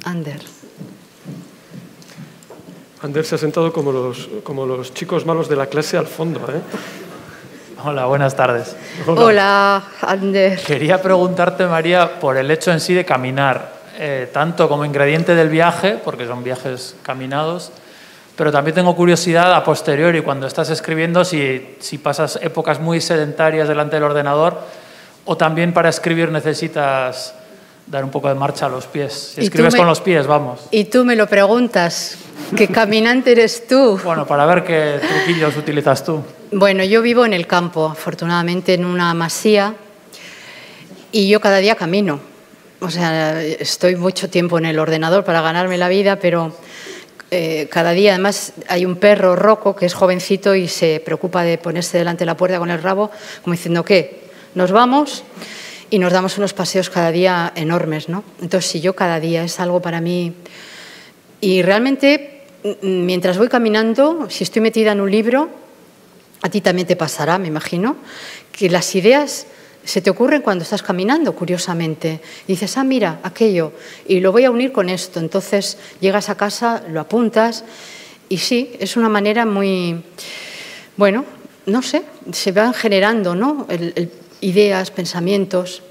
Ander. 0.04 0.40
Ander 3.02 3.26
se 3.26 3.36
ha 3.36 3.38
sentado 3.38 3.74
como 3.74 3.92
los, 3.92 4.30
como 4.44 4.66
los 4.66 4.94
chicos 4.94 5.26
malos 5.26 5.50
de 5.50 5.56
la 5.56 5.68
clase 5.68 5.98
al 5.98 6.08
fondo. 6.08 6.40
¿eh? 6.50 6.62
Hola, 7.84 8.06
buenas 8.06 8.36
tardes. 8.36 8.76
Hola. 9.06 9.22
Hola, 9.22 9.84
Ander. 10.02 10.60
Quería 10.60 11.02
preguntarte, 11.02 11.66
María, 11.66 12.20
por 12.20 12.38
el 12.38 12.50
hecho 12.52 12.72
en 12.72 12.80
sí 12.80 12.94
de 12.94 13.06
caminar. 13.06 13.75
Eh, 13.98 14.30
tanto 14.34 14.68
como 14.68 14.84
ingrediente 14.84 15.36
del 15.36 15.48
viaje, 15.48 15.98
porque 16.04 16.28
son 16.28 16.44
viajes 16.44 16.98
caminados, 17.02 17.72
pero 18.36 18.52
también 18.52 18.76
tengo 18.76 18.94
curiosidad 18.94 19.54
a 19.54 19.64
posteriori, 19.64 20.22
cuando 20.22 20.48
estás 20.48 20.70
escribiendo, 20.70 21.24
si, 21.24 21.78
si 21.80 21.98
pasas 21.98 22.38
épocas 22.42 22.82
muy 22.82 23.00
sedentarias 23.00 23.70
delante 23.70 23.96
del 23.96 24.04
ordenador, 24.04 24.60
o 25.24 25.38
también 25.38 25.72
para 25.72 25.88
escribir 25.88 26.30
necesitas 26.30 27.36
dar 27.88 28.04
un 28.04 28.12
poco 28.12 28.28
de 28.28 28.36
marcha 28.36 28.66
a 28.66 28.70
los 28.70 28.86
pies. 28.86 29.32
Si 29.36 29.42
escribes 29.42 29.76
con 29.76 29.88
los 29.88 30.02
pies, 30.02 30.28
vamos. 30.28 30.68
Y 30.72 30.86
tú 30.86 31.06
me 31.06 31.16
lo 31.16 31.28
preguntas, 31.28 32.18
¿qué 32.58 32.68
caminante 32.68 33.32
eres 33.32 33.66
tú? 33.66 33.98
Bueno, 34.04 34.28
para 34.28 34.46
ver 34.46 34.66
qué 34.66 35.00
truquillos 35.00 35.56
utilizas 35.56 36.04
tú. 36.04 36.22
Bueno, 36.52 36.84
yo 36.84 37.02
vivo 37.02 37.26
en 37.26 37.32
el 37.32 37.48
campo, 37.48 37.86
afortunadamente 37.86 38.74
en 38.74 38.84
una 38.84 39.14
masía, 39.14 39.74
y 41.14 41.30
yo 41.30 41.40
cada 41.40 41.60
día 41.60 41.76
camino. 41.76 42.35
O 42.86 42.92
sea, 42.92 43.42
estoy 43.42 43.96
mucho 43.96 44.30
tiempo 44.30 44.60
en 44.60 44.66
el 44.66 44.78
ordenador 44.78 45.24
para 45.24 45.42
ganarme 45.42 45.76
la 45.76 45.90
vida, 45.90 46.18
pero 46.18 46.56
eh, 47.32 47.68
cada 47.72 47.94
día 47.94 48.12
además 48.12 48.54
hay 48.68 48.86
un 48.86 48.98
perro 48.98 49.36
roco 49.36 49.76
que 49.76 49.88
es 49.88 49.96
jovencito 49.96 50.54
y 50.54 50.68
se 50.68 51.02
preocupa 51.04 51.42
de 51.42 51.58
ponerse 51.58 51.98
delante 51.98 52.20
de 52.20 52.26
la 52.28 52.38
puerta 52.38 52.60
con 52.60 52.70
el 52.70 52.84
rabo, 52.84 53.10
como 53.42 53.56
diciendo, 53.56 53.84
¿qué? 53.84 54.26
Nos 54.54 54.72
vamos 54.72 55.24
y 55.90 55.98
nos 55.98 56.14
damos 56.14 56.38
unos 56.38 56.54
paseos 56.54 56.92
cada 56.92 57.12
día 57.12 57.52
enormes, 57.56 58.08
¿no? 58.08 58.24
Entonces, 58.40 58.70
si 58.70 58.82
yo 58.82 58.96
cada 58.96 59.20
día 59.20 59.44
es 59.44 59.60
algo 59.60 59.82
para 59.82 60.00
mí... 60.00 60.34
Y 61.42 61.64
realmente, 61.64 62.44
mientras 62.84 63.40
voy 63.40 63.48
caminando, 63.48 64.28
si 64.30 64.44
estoy 64.44 64.62
metida 64.62 64.92
en 64.92 65.02
un 65.02 65.10
libro, 65.10 65.50
a 66.44 66.50
ti 66.52 66.62
también 66.62 66.88
te 66.88 66.96
pasará, 66.96 67.40
me 67.40 67.48
imagino, 67.48 67.96
que 68.52 68.70
las 68.70 68.94
ideas 68.94 69.48
se 69.86 70.02
te 70.02 70.10
ocurren 70.10 70.42
cuando 70.42 70.64
estás 70.64 70.82
caminando, 70.82 71.34
curiosamente. 71.34 72.20
Dices, 72.48 72.76
ah, 72.78 72.84
mira, 72.84 73.20
aquello, 73.24 73.72
y 74.08 74.20
lo 74.20 74.32
voy 74.32 74.44
a 74.44 74.52
unir 74.52 74.72
con 74.72 74.90
esto. 74.90 75.20
Entonces 75.20 75.78
llegas 76.02 76.30
a 76.30 76.36
casa, 76.36 76.84
lo 76.90 77.00
apuntas, 77.00 77.64
y 78.28 78.38
sí, 78.38 78.74
es 78.80 78.98
una 78.98 79.08
manera 79.08 79.46
muy, 79.46 80.04
bueno, 80.98 81.24
no 81.68 81.82
sé, 81.82 82.04
se 82.32 82.52
van 82.52 82.74
generando 82.74 83.36
¿no? 83.36 83.68
ideas, 84.42 84.92
pensamientos. 84.92 85.84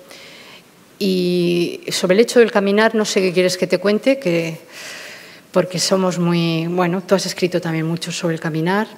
Y 0.99 1.81
sobre 1.89 2.15
el 2.15 2.21
hecho 2.21 2.41
del 2.41 2.51
caminar, 2.51 2.95
no 2.95 3.05
sé 3.05 3.21
qué 3.21 3.33
quieres 3.33 3.57
que 3.57 3.67
te 3.67 3.79
cuente, 3.79 4.19
que, 4.19 4.59
porque 5.53 5.79
somos 5.79 6.19
muy, 6.19 6.67
bueno, 6.67 7.03
tú 7.03 7.15
has 7.15 7.27
escrito 7.27 7.61
también 7.61 7.87
mucho 7.87 8.11
sobre 8.11 8.35
el 8.35 8.41
caminar, 8.41 8.89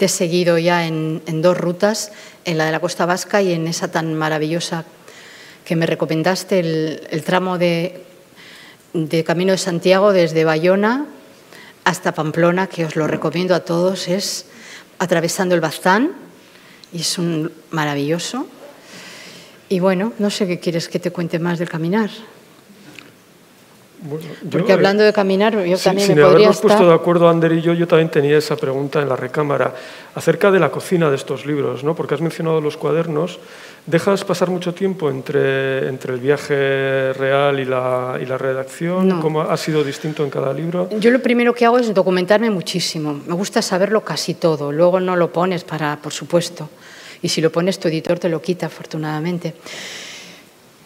te 0.00 0.06
he 0.06 0.08
seguido 0.08 0.56
ya 0.56 0.86
en, 0.86 1.42
dos 1.42 1.58
rutas 1.58 2.10
en 2.46 2.56
la 2.56 2.64
de 2.64 2.72
la 2.72 2.80
Costa 2.80 3.04
Vasca 3.04 3.42
y 3.42 3.52
en 3.52 3.66
esa 3.66 3.90
tan 3.90 4.14
maravillosa 4.14 4.86
que 5.62 5.76
me 5.76 5.84
recomendaste, 5.84 6.58
el, 6.58 7.22
tramo 7.22 7.58
de, 7.58 8.02
de, 8.94 9.24
Camino 9.24 9.52
de 9.52 9.58
Santiago 9.58 10.14
desde 10.14 10.44
Bayona 10.44 11.04
hasta 11.84 12.14
Pamplona, 12.14 12.66
que 12.66 12.86
os 12.86 12.96
lo 12.96 13.08
recomiendo 13.08 13.54
a 13.54 13.60
todos, 13.60 14.08
es 14.08 14.46
atravesando 14.98 15.54
el 15.54 15.60
Baztán, 15.60 16.12
y 16.94 17.02
es 17.02 17.18
un 17.18 17.52
maravilloso. 17.68 18.46
Y 19.68 19.80
bueno, 19.80 20.14
no 20.18 20.30
sé 20.30 20.46
qué 20.46 20.60
quieres 20.60 20.88
que 20.88 20.98
te 20.98 21.10
cuente 21.10 21.38
más 21.38 21.58
del 21.58 21.68
caminar. 21.68 22.08
Porque 24.50 24.72
hablando 24.72 25.02
de 25.02 25.12
caminar, 25.12 25.52
yo 25.64 25.76
también 25.76 26.08
me 26.08 26.14
podría 26.14 26.30
habernos 26.36 26.60
puesto 26.60 26.88
de 26.88 26.94
acuerdo, 26.94 27.28
Ander 27.28 27.52
y 27.52 27.60
yo, 27.60 27.74
yo 27.74 27.86
también 27.86 28.08
tenía 28.08 28.38
esa 28.38 28.56
pregunta 28.56 29.02
en 29.02 29.08
la 29.08 29.16
recámara 29.16 29.74
acerca 30.14 30.50
de 30.50 30.58
la 30.58 30.70
cocina 30.70 31.10
de 31.10 31.16
estos 31.16 31.44
libros, 31.44 31.84
¿no? 31.84 31.94
porque 31.94 32.14
has 32.14 32.20
mencionado 32.20 32.60
los 32.60 32.76
cuadernos. 32.76 33.38
¿Dejas 33.86 34.24
pasar 34.24 34.50
mucho 34.50 34.74
tiempo 34.74 35.10
entre, 35.10 35.88
entre 35.88 36.14
el 36.14 36.20
viaje 36.20 37.12
real 37.14 37.58
y 37.60 37.64
la, 37.64 38.18
y 38.20 38.26
la 38.26 38.36
redacción? 38.36 39.20
¿Cómo 39.20 39.40
ha 39.40 39.56
sido 39.56 39.82
distinto 39.82 40.22
en 40.22 40.30
cada 40.30 40.52
libro? 40.52 40.88
Yo 40.98 41.10
lo 41.10 41.20
primero 41.20 41.54
que 41.54 41.64
hago 41.64 41.78
es 41.78 41.92
documentarme 41.92 42.50
muchísimo. 42.50 43.20
Me 43.26 43.34
gusta 43.34 43.62
saberlo 43.62 44.02
casi 44.02 44.34
todo. 44.34 44.70
Luego 44.70 45.00
no 45.00 45.16
lo 45.16 45.32
pones 45.32 45.64
para, 45.64 45.96
por 45.96 46.12
supuesto. 46.12 46.68
Y 47.22 47.28
si 47.28 47.40
lo 47.40 47.50
pones, 47.50 47.78
tu 47.78 47.88
editor 47.88 48.18
te 48.18 48.28
lo 48.28 48.40
quita, 48.40 48.66
afortunadamente. 48.66 49.54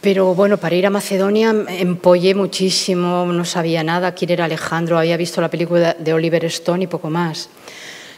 Pero 0.04 0.34
bueno, 0.34 0.58
para 0.58 0.74
ir 0.74 0.84
a 0.84 0.90
Macedonia 0.90 1.54
empollé 1.66 2.34
muchísimo, 2.34 3.24
no 3.24 3.44
sabía 3.46 3.82
nada 3.82 4.14
quién 4.14 4.32
era 4.32 4.44
Alejandro, 4.44 4.98
había 4.98 5.16
visto 5.16 5.40
la 5.40 5.48
película 5.48 5.96
de 5.98 6.12
Oliver 6.12 6.44
Stone 6.44 6.84
y 6.84 6.86
poco 6.86 7.08
más. 7.08 7.48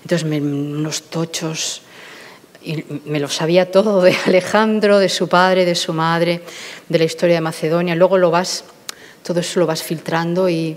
Entonces, 0.03 0.27
me, 0.27 0.41
unos 0.41 1.03
tochos, 1.03 1.83
y 2.65 2.85
me 3.05 3.21
lo 3.21 3.29
sabía 3.29 3.71
todo 3.71 4.03
de 4.03 4.17
Alejandro, 4.27 4.99
de 4.99 5.09
su 5.09 5.29
padre, 5.29 5.65
de 5.65 5.77
su 5.77 5.93
madre, 5.93 6.41
de 6.89 6.99
la 6.99 7.05
historia 7.05 7.37
de 7.37 7.41
Macedonia. 7.41 7.95
Luego 7.95 8.19
lo 8.19 8.33
vas, 8.33 8.65
todo 9.23 9.39
eso 9.39 9.61
lo 9.61 9.67
vas 9.67 9.85
filtrando 9.85 10.49
y... 10.49 10.77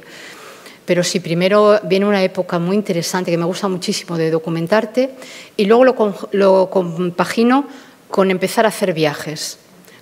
Pero 0.86 1.04
sí, 1.04 1.20
primero 1.22 1.80
viene 1.86 2.06
una 2.06 2.24
época 2.24 2.60
muy 2.60 2.76
interesante 2.76 3.32
que 3.32 3.38
me 3.38 3.46
gusta 3.46 3.68
muchísimo 3.68 4.16
de 4.16 4.30
documentarte 4.30 5.10
y 5.58 5.66
luego 5.66 5.86
lo 6.34 6.70
compagino 6.70 7.68
con 8.12 8.30
empezar 8.30 8.66
a 8.66 8.70
hacer 8.70 8.94
viajes 8.94 9.58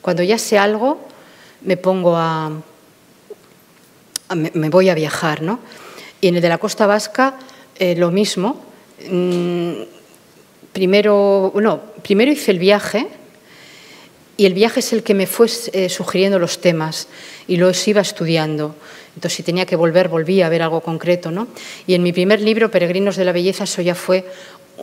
cuando 0.08 0.24
ya 0.24 0.38
sé 0.38 0.58
algo, 0.58 1.02
me 1.64 1.76
pongo 1.76 2.16
a, 2.16 2.50
me, 4.34 4.70
voy 4.70 4.88
a 4.88 4.96
viajar, 4.96 5.42
¿no? 5.42 5.60
Y 6.22 6.30
en 6.30 6.38
el 6.38 6.42
de 6.42 6.48
la 6.48 6.60
costa 6.60 6.88
vasca 6.88 7.36
eh, 7.78 7.94
lo 7.94 8.10
mismo. 8.10 8.64
Mm, 9.12 9.74
primero, 10.72 11.52
primero 12.04 12.32
hice 12.32 12.52
el 12.52 12.60
viaje 12.60 13.06
y 14.38 14.46
el 14.46 14.54
viaje 14.54 14.80
es 14.80 14.94
el 14.94 15.04
que 15.04 15.14
me 15.14 15.28
fue 15.28 15.48
eh, 15.74 15.90
sugiriendo 15.90 16.40
los 16.40 16.62
temas 16.62 17.10
y 17.46 17.58
los 17.58 17.86
iba 17.86 18.00
estudiando. 18.00 18.76
Entonces, 19.14 19.36
si 19.36 19.44
tenía 19.44 19.66
que 19.66 19.76
volver, 19.76 20.08
volvía 20.08 20.46
a 20.46 20.50
ver 20.50 20.62
algo 20.62 20.80
concreto. 20.80 21.32
¿no? 21.32 21.50
Y 21.86 21.96
en 21.96 22.04
mi 22.04 22.14
primer 22.14 22.40
libro, 22.40 22.72
Peregrinos 22.72 23.18
de 23.18 23.26
la 23.26 23.34
Belleza, 23.34 23.66
eso 23.66 23.82
ya 23.82 23.94
fue 23.94 24.24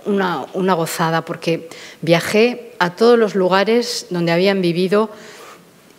una, 0.07 0.75
gozada, 0.75 1.25
porque 1.25 1.69
viajé 2.01 2.73
a 2.79 2.97
todos 2.97 3.19
los 3.19 3.35
lugares 3.35 4.07
donde 4.11 4.33
habían 4.33 4.61
vivido 4.61 5.11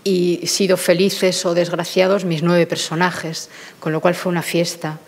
y 0.04 0.46
sido 0.48 0.78
felices 0.78 1.46
o 1.46 1.54
desgraciados 1.54 2.26
mis 2.26 2.44
nueve 2.44 2.68
personajes, 2.68 3.50
con 3.80 3.92
lo 3.92 4.02
cual 4.02 4.16
fue 4.16 4.32
una 4.32 4.44
fiesta, 4.44 5.00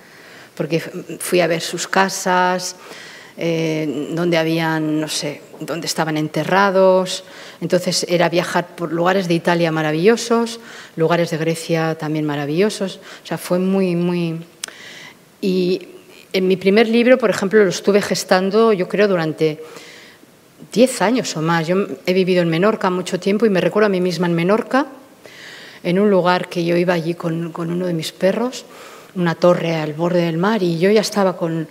porque 0.55 0.79
fui 1.19 1.41
a 1.41 1.47
ver 1.47 1.61
sus 1.61 1.88
casas, 1.88 2.75
eh, 3.39 4.09
donde 4.13 4.35
habían, 4.38 4.99
no 4.99 5.07
sé, 5.07 5.41
donde 5.59 5.85
estaban 5.85 6.17
enterrados. 6.17 7.23
Entonces 7.61 8.05
era 8.09 8.29
viajar 8.29 8.75
por 8.75 8.91
lugares 8.91 9.27
de 9.27 9.35
Italia 9.35 9.71
maravillosos, 9.71 10.59
lugares 10.95 11.29
de 11.29 11.38
Grecia 11.38 11.95
también 11.95 12.25
maravillosos. 12.25 12.99
O 13.23 13.27
sea, 13.27 13.38
fue 13.38 13.59
muy, 13.59 13.95
muy... 13.95 14.43
en 16.38 16.47
mi 16.47 16.55
primer 16.55 16.88
libro, 16.88 17.17
por 17.17 17.29
ejemplo, 17.29 17.63
lo 17.63 17.69
estuve 17.69 18.01
gestando, 18.01 18.71
yo 18.71 18.88
creo, 18.88 19.07
durante 19.07 19.59
10 20.71 21.01
años 21.01 21.35
o 21.35 21.41
más. 21.41 21.65
Yo 21.67 21.88
he 22.05 22.13
vivido 22.13 22.43
en 22.43 22.49
Menorca 22.49 22.89
mucho 22.89 23.19
tiempo 23.19 23.45
y 23.45 23.49
me 23.49 23.59
recuerdo 23.59 23.88
a 23.88 23.89
mí 23.89 24.01
misma 24.01 24.27
en 24.27 24.33
Menorca, 24.33 24.85
en 25.83 25.99
un 25.99 26.09
lugar 26.09 26.47
que 26.47 26.63
yo 26.63 26.77
iba 26.77 26.93
allí 26.93 27.15
con, 27.15 27.51
con 27.51 27.71
uno 27.71 27.88
de 27.88 27.93
mis 27.93 28.11
perros, 28.11 28.65
una 29.15 29.33
torre 29.33 29.75
al 29.75 29.93
borde 29.93 30.21
del 30.21 30.38
mar, 30.38 30.61
y 30.61 30.77
yo 30.77 30.91
ya 30.91 31.01
estaba 31.01 31.38
con 31.38 31.67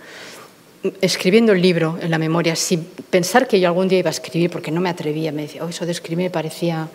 escribiendo 1.01 1.53
el 1.53 1.61
libro 1.61 1.97
en 2.01 2.11
la 2.11 2.17
memoria, 2.17 2.55
sin 2.55 2.83
pensar 2.83 3.47
que 3.47 3.59
yo 3.59 3.67
algún 3.67 3.87
día 3.87 3.99
iba 3.99 4.09
a 4.09 4.11
escribir, 4.11 4.49
porque 4.49 4.71
no 4.71 4.81
me 4.81 4.89
atrevía, 4.89 5.31
me 5.31 5.43
decía, 5.43 5.63
oh, 5.63 5.69
eso 5.69 5.85
de 5.85 5.91
escribir 5.91 6.25
me 6.25 6.29
parecía... 6.29 6.87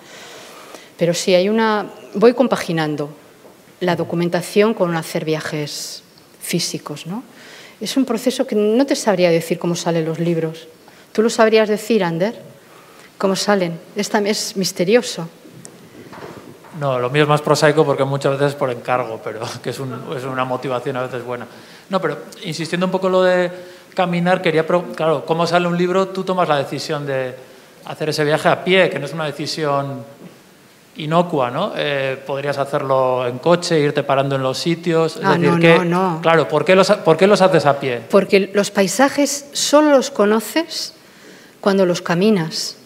Pero 0.98 1.14
sí, 1.14 1.34
hay 1.34 1.48
una... 1.48 1.90
Voy 2.14 2.34
compaginando 2.34 3.10
la 3.80 3.96
documentación 3.96 4.74
con 4.74 4.94
hacer 4.94 5.24
viajes 5.24 6.02
físicos, 6.40 7.06
¿no? 7.06 7.24
Es 7.82 7.96
un 7.96 8.04
proceso 8.04 8.46
que 8.46 8.54
no 8.54 8.86
te 8.86 8.94
sabría 8.94 9.28
decir 9.28 9.58
cómo 9.58 9.74
salen 9.74 10.04
los 10.04 10.20
libros. 10.20 10.68
¿Tú 11.10 11.20
lo 11.20 11.28
sabrías 11.28 11.68
decir, 11.68 12.04
Ander? 12.04 12.32
¿Cómo 13.18 13.34
salen? 13.34 13.76
Esta 13.96 14.20
es 14.20 14.56
misterioso. 14.56 15.28
No, 16.78 17.00
lo 17.00 17.10
mío 17.10 17.24
es 17.24 17.28
más 17.28 17.42
prosaico 17.42 17.84
porque 17.84 18.04
muchas 18.04 18.34
veces 18.34 18.50
es 18.50 18.54
por 18.54 18.70
encargo, 18.70 19.20
pero 19.24 19.40
que 19.64 19.70
es, 19.70 19.80
es 19.80 20.24
una 20.24 20.44
motivación 20.44 20.96
a 20.96 21.02
veces 21.02 21.24
buena. 21.24 21.48
No, 21.90 22.00
pero 22.00 22.18
insistiendo 22.44 22.86
un 22.86 22.92
poco 22.92 23.08
en 23.08 23.12
lo 23.12 23.22
de 23.24 23.50
caminar, 23.94 24.40
quería, 24.40 24.64
claro, 24.64 25.24
¿cómo 25.26 25.44
sale 25.44 25.66
un 25.66 25.76
libro? 25.76 26.06
Tú 26.06 26.22
tomas 26.22 26.48
la 26.48 26.58
decisión 26.58 27.04
de 27.04 27.34
hacer 27.86 28.10
ese 28.10 28.22
viaje 28.24 28.48
a 28.48 28.62
pie, 28.62 28.90
que 28.90 29.00
no 29.00 29.06
es 29.06 29.12
una 29.12 29.26
decisión 29.26 30.04
inocua, 30.96 31.50
¿no? 31.50 31.72
Eh, 31.76 32.22
podrías 32.26 32.58
hacerlo 32.58 33.26
en 33.26 33.38
coche, 33.38 33.78
irte 33.78 34.02
parando 34.02 34.36
en 34.36 34.42
los 34.42 34.58
sitios. 34.58 35.18
ah, 35.22 35.38
no, 35.38 35.58
no, 35.58 35.84
no. 35.84 36.18
Claro, 36.22 36.48
¿por 36.48 36.64
qué, 36.64 36.74
los, 36.74 36.90
¿por 36.90 37.16
qué 37.16 37.26
los 37.26 37.40
haces 37.40 37.66
a 37.66 37.80
pie? 37.80 38.02
Porque 38.10 38.50
los 38.52 38.70
paisajes 38.70 39.46
solo 39.52 39.90
los 39.90 40.10
conoces 40.10 40.94
cuando 41.60 41.86
los 41.86 42.02
caminas. 42.02 42.76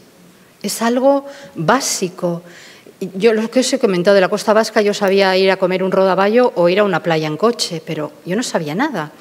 Es 0.63 0.83
algo 0.83 1.27
básico. 1.55 2.43
Yo 3.15 3.33
lo 3.33 3.51
que 3.51 3.61
os 3.61 3.73
he 3.73 3.79
comentado 3.79 4.15
de 4.15 4.21
la 4.21 4.29
costa 4.29 4.53
vasca, 4.53 4.81
yo 4.81 4.95
sabía 4.95 5.37
ir 5.37 5.51
a 5.51 5.57
comer 5.57 5.83
un 5.83 5.93
rodaballo 5.93 6.53
o 6.55 6.69
ir 6.69 6.79
a 6.81 6.85
una 6.85 7.03
playa 7.03 7.27
en 7.27 7.37
coche, 7.37 7.83
pero 7.85 8.13
yo 8.25 8.37
no 8.37 8.43
sabía 8.43 8.75
nada. 8.75 9.13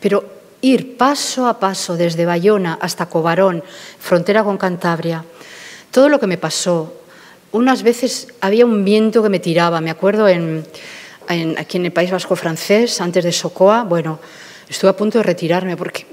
Pero 0.00 0.24
ir 0.62 0.96
paso 0.96 1.46
a 1.46 1.60
paso 1.60 1.96
desde 1.96 2.26
Bayona 2.26 2.78
hasta 2.80 3.06
Cobarón, 3.06 3.62
frontera 3.98 4.42
con 4.44 4.58
Cantabria, 4.58 5.24
todo 5.90 6.08
lo 6.08 6.18
que 6.18 6.26
me 6.26 6.38
pasó. 6.38 6.99
Unas 7.52 7.82
veces 7.82 8.28
había 8.40 8.64
un 8.64 8.84
viento 8.84 9.22
que 9.22 9.28
me 9.28 9.40
tiraba, 9.40 9.80
me 9.80 9.90
acuerdo 9.90 10.28
en, 10.28 10.64
aquí 11.58 11.78
en 11.78 11.86
el 11.86 11.92
País 11.92 12.10
Vasco 12.10 12.36
francés, 12.36 13.00
antes 13.00 13.24
de 13.24 13.32
Socoa, 13.32 13.82
bueno, 13.82 14.20
estuve 14.68 14.90
a 14.90 14.96
punto 14.96 15.18
de 15.18 15.24
retirarme 15.24 15.76
porque 15.76 16.06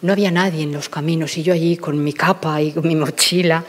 no 0.00 0.12
había 0.12 0.30
nadie 0.30 0.62
en 0.62 0.72
los 0.72 0.88
caminos 0.88 1.36
y 1.36 1.42
yo 1.42 1.52
allí 1.52 1.76
con 1.76 2.02
mi 2.02 2.14
capa 2.14 2.60
y 2.62 2.72
con 2.72 2.88
mi 2.88 2.96
mochila. 2.96 3.64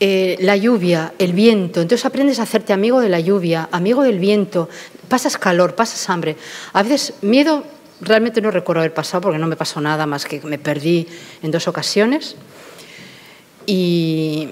Eh, 0.00 0.36
la 0.40 0.56
lluvia, 0.56 1.14
el 1.18 1.32
viento, 1.32 1.80
entonces 1.80 2.04
aprendes 2.04 2.38
a 2.38 2.42
hacerte 2.42 2.72
amigo 2.72 3.00
de 3.00 3.08
la 3.08 3.18
lluvia, 3.18 3.68
amigo 3.72 4.02
del 4.02 4.18
viento, 4.18 4.68
pasas 5.08 5.38
calor, 5.38 5.74
pasas 5.74 6.08
hambre. 6.10 6.36
A 6.74 6.82
veces 6.82 7.14
miedo 7.22 7.64
realmente 8.00 8.40
no 8.40 8.50
recuerdo 8.50 8.80
haber 8.80 8.94
pasado 8.94 9.22
porque 9.22 9.38
no 9.38 9.46
me 9.46 9.56
pasó 9.56 9.80
nada 9.80 10.06
más 10.06 10.24
que 10.24 10.40
me 10.42 10.58
perdí 10.58 11.08
en 11.42 11.50
dos 11.50 11.66
ocasiones. 11.68 12.36
Y, 13.66 14.50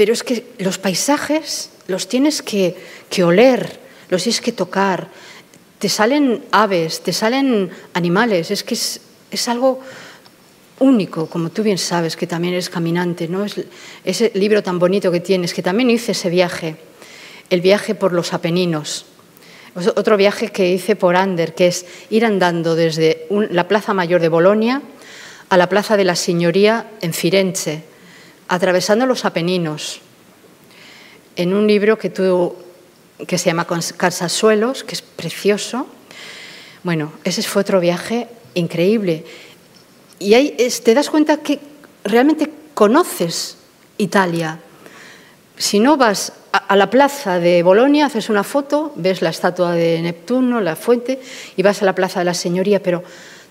pero 0.00 0.14
es 0.14 0.24
que 0.24 0.46
los 0.60 0.78
paisajes 0.78 1.68
los 1.86 2.08
tienes 2.08 2.40
que, 2.40 2.74
que 3.10 3.22
oler, 3.22 3.78
los 4.08 4.22
tienes 4.22 4.40
que 4.40 4.50
tocar. 4.50 5.08
Te 5.78 5.90
salen 5.90 6.42
aves, 6.52 7.02
te 7.02 7.12
salen 7.12 7.68
animales, 7.92 8.50
es 8.50 8.64
que 8.64 8.72
es, 8.72 9.02
es 9.30 9.46
algo 9.46 9.78
único, 10.78 11.26
como 11.26 11.50
tú 11.50 11.62
bien 11.62 11.76
sabes, 11.76 12.16
que 12.16 12.26
también 12.26 12.54
eres 12.54 12.70
caminante, 12.70 13.28
¿no? 13.28 13.44
Es, 13.44 13.60
ese 14.02 14.32
libro 14.36 14.62
tan 14.62 14.78
bonito 14.78 15.12
que 15.12 15.20
tienes, 15.20 15.52
que 15.52 15.60
también 15.60 15.90
hice 15.90 16.12
ese 16.12 16.30
viaje, 16.30 16.76
el 17.50 17.60
viaje 17.60 17.94
por 17.94 18.14
los 18.14 18.32
Apeninos. 18.32 19.04
Otro 19.74 20.16
viaje 20.16 20.48
que 20.48 20.72
hice 20.72 20.96
por 20.96 21.14
Ander, 21.14 21.54
que 21.54 21.66
es 21.66 21.84
ir 22.08 22.24
andando 22.24 22.74
desde 22.74 23.26
la 23.50 23.68
Plaza 23.68 23.92
Mayor 23.92 24.22
de 24.22 24.30
Bolonia 24.30 24.80
a 25.50 25.58
la 25.58 25.68
Plaza 25.68 25.98
de 25.98 26.04
la 26.04 26.16
Signoría 26.16 26.88
en 27.02 27.12
Firenze, 27.12 27.89
atravesando 28.50 29.06
los 29.06 29.24
Apeninos, 29.24 30.00
en 31.36 31.54
un 31.54 31.68
libro 31.68 31.96
que, 31.96 32.10
tú, 32.10 32.56
que 33.28 33.38
se 33.38 33.46
llama 33.46 33.64
Casasuelos, 33.96 34.82
que 34.82 34.96
es 34.96 35.02
precioso. 35.02 35.86
Bueno, 36.82 37.12
ese 37.22 37.44
fue 37.44 37.62
otro 37.62 37.78
viaje 37.78 38.26
increíble. 38.54 39.24
Y 40.18 40.34
ahí 40.34 40.56
te 40.82 40.94
das 40.94 41.10
cuenta 41.10 41.36
que 41.36 41.60
realmente 42.02 42.50
conoces 42.74 43.56
Italia. 43.98 44.58
Si 45.56 45.78
no 45.78 45.96
vas 45.96 46.32
a 46.50 46.74
la 46.74 46.90
plaza 46.90 47.38
de 47.38 47.62
Bolonia, 47.62 48.06
haces 48.06 48.28
una 48.30 48.42
foto, 48.42 48.92
ves 48.96 49.22
la 49.22 49.30
estatua 49.30 49.74
de 49.74 50.02
Neptuno, 50.02 50.60
la 50.60 50.74
fuente, 50.74 51.20
y 51.56 51.62
vas 51.62 51.82
a 51.82 51.84
la 51.84 51.94
plaza 51.94 52.18
de 52.18 52.24
la 52.24 52.34
Señoría, 52.34 52.82
pero 52.82 53.04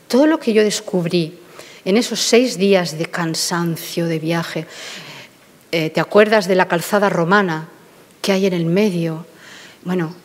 todo 0.09 0.27
lo 0.27 0.41
que 0.41 0.51
yo 0.51 0.61
descubrí 0.61 1.39
en 1.85 1.97
esos 1.97 2.19
seis 2.19 2.57
días 2.57 2.97
de 2.97 3.05
cansancio, 3.05 4.05
de 4.07 4.19
viaje, 4.19 4.67
eh, 5.71 5.89
¿te 5.89 5.99
acuerdas 5.99 6.47
de 6.47 6.55
la 6.55 6.67
calzada 6.67 7.09
romana 7.09 7.69
que 8.21 8.31
hay 8.31 8.45
en 8.45 8.53
el 8.53 8.65
medio? 8.65 9.25
Bueno, 9.83 10.15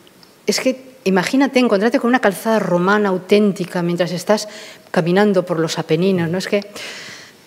es 0.47 0.59
que 0.59 0.95
imagínate 1.05 1.59
encontrarte 1.59 1.99
con 1.99 2.09
una 2.09 2.19
calzada 2.19 2.59
romana 2.59 3.09
auténtica 3.09 3.81
mientras 3.81 4.11
estás 4.11 4.47
caminando 4.91 5.45
por 5.45 5.59
los 5.59 5.79
Apeninos, 5.79 6.29
¿no? 6.29 6.37
Es 6.37 6.47
que, 6.47 6.65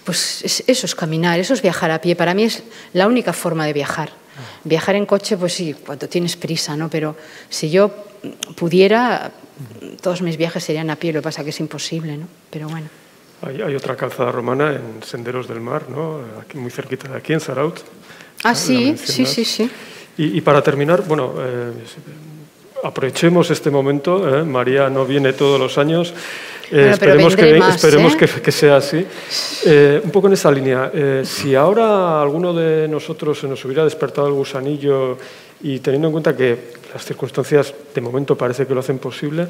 pues 0.05 0.65
eso 0.67 0.87
es 0.87 0.95
caminar, 0.95 1.39
eso 1.39 1.55
es 1.55 1.61
viajar 1.61 1.91
a 1.91 2.01
pie. 2.01 2.17
Para 2.17 2.35
mí 2.35 2.45
es 2.45 2.63
la 2.93 3.07
única 3.07 3.33
forma 3.33 3.67
de 3.67 3.73
viajar. 3.73 4.11
Viajar 4.65 4.95
en 4.95 5.05
coche, 5.05 5.37
pues 5.37 5.53
sí, 5.53 5.75
cuando 5.75 6.09
tienes 6.09 6.37
prisa, 6.37 6.77
¿no? 6.77 6.89
Pero 6.89 7.17
si 7.51 7.69
yo 7.69 7.89
pudiera, 8.55 9.33
todos 10.01 10.23
mis 10.23 10.37
viajes 10.37 10.63
serían 10.63 10.91
a 10.91 10.97
pie, 10.97 11.13
lo 11.13 11.21
que 11.21 11.25
pasa 11.25 11.43
que 11.43 11.51
es 11.51 11.61
imposible, 11.61 12.17
¿no? 12.17 12.29
Pero 12.51 12.69
bueno. 12.69 12.89
Hay, 13.43 13.74
otra 13.74 13.95
calzada 13.95 14.32
romana 14.32 14.72
en 14.72 15.03
Senderos 15.03 15.47
del 15.47 15.61
Mar, 15.61 15.89
¿no? 15.89 16.20
Aquí, 16.41 16.59
muy 16.59 16.70
cerquita 16.70 17.09
de 17.09 17.18
aquí, 17.18 17.32
en 17.32 17.41
Saraut. 17.41 17.78
Ah, 18.43 18.55
sí, 18.55 18.97
sí, 18.97 19.24
sí, 19.26 19.45
sí. 19.45 19.70
Y, 20.16 20.41
para 20.41 20.61
terminar, 20.62 21.05
bueno, 21.07 21.34
eh, 21.39 21.72
aprovechemos 22.82 23.51
este 23.51 23.70
momento. 23.70 24.28
¿eh? 24.28 24.43
María 24.43 24.91
no 24.91 25.05
viene 25.07 25.32
todos 25.32 25.61
los 25.61 25.78
años. 25.78 26.12
Eh, 26.72 26.91
esperemos 26.93 27.36
que, 27.36 27.57
esperemos 27.57 28.14
¿eh? 28.14 28.28
que, 28.43 28.53
sea 28.53 28.76
así. 28.76 29.07
un 30.05 30.11
poco 30.11 30.26
en 30.26 30.32
esa 30.32 30.51
línea, 30.51 30.91
si 31.22 31.55
ahora 31.55 32.20
alguno 32.20 32.53
de 32.53 32.89
nosotros 32.89 33.39
se 33.39 33.47
nos 33.47 33.64
hubiera 33.64 33.84
despertado 33.84 34.26
el 34.26 34.34
gusanillo 34.34 35.16
y 35.62 35.78
teniendo 35.78 36.09
en 36.09 36.12
cuenta 36.12 36.36
que 36.36 36.72
las 36.93 37.05
circunstancias 37.05 37.72
de 37.95 38.01
momento 38.01 38.36
parece 38.36 38.66
que 38.66 38.74
lo 38.74 38.80
hacen 38.80 38.99
posible, 38.99 39.47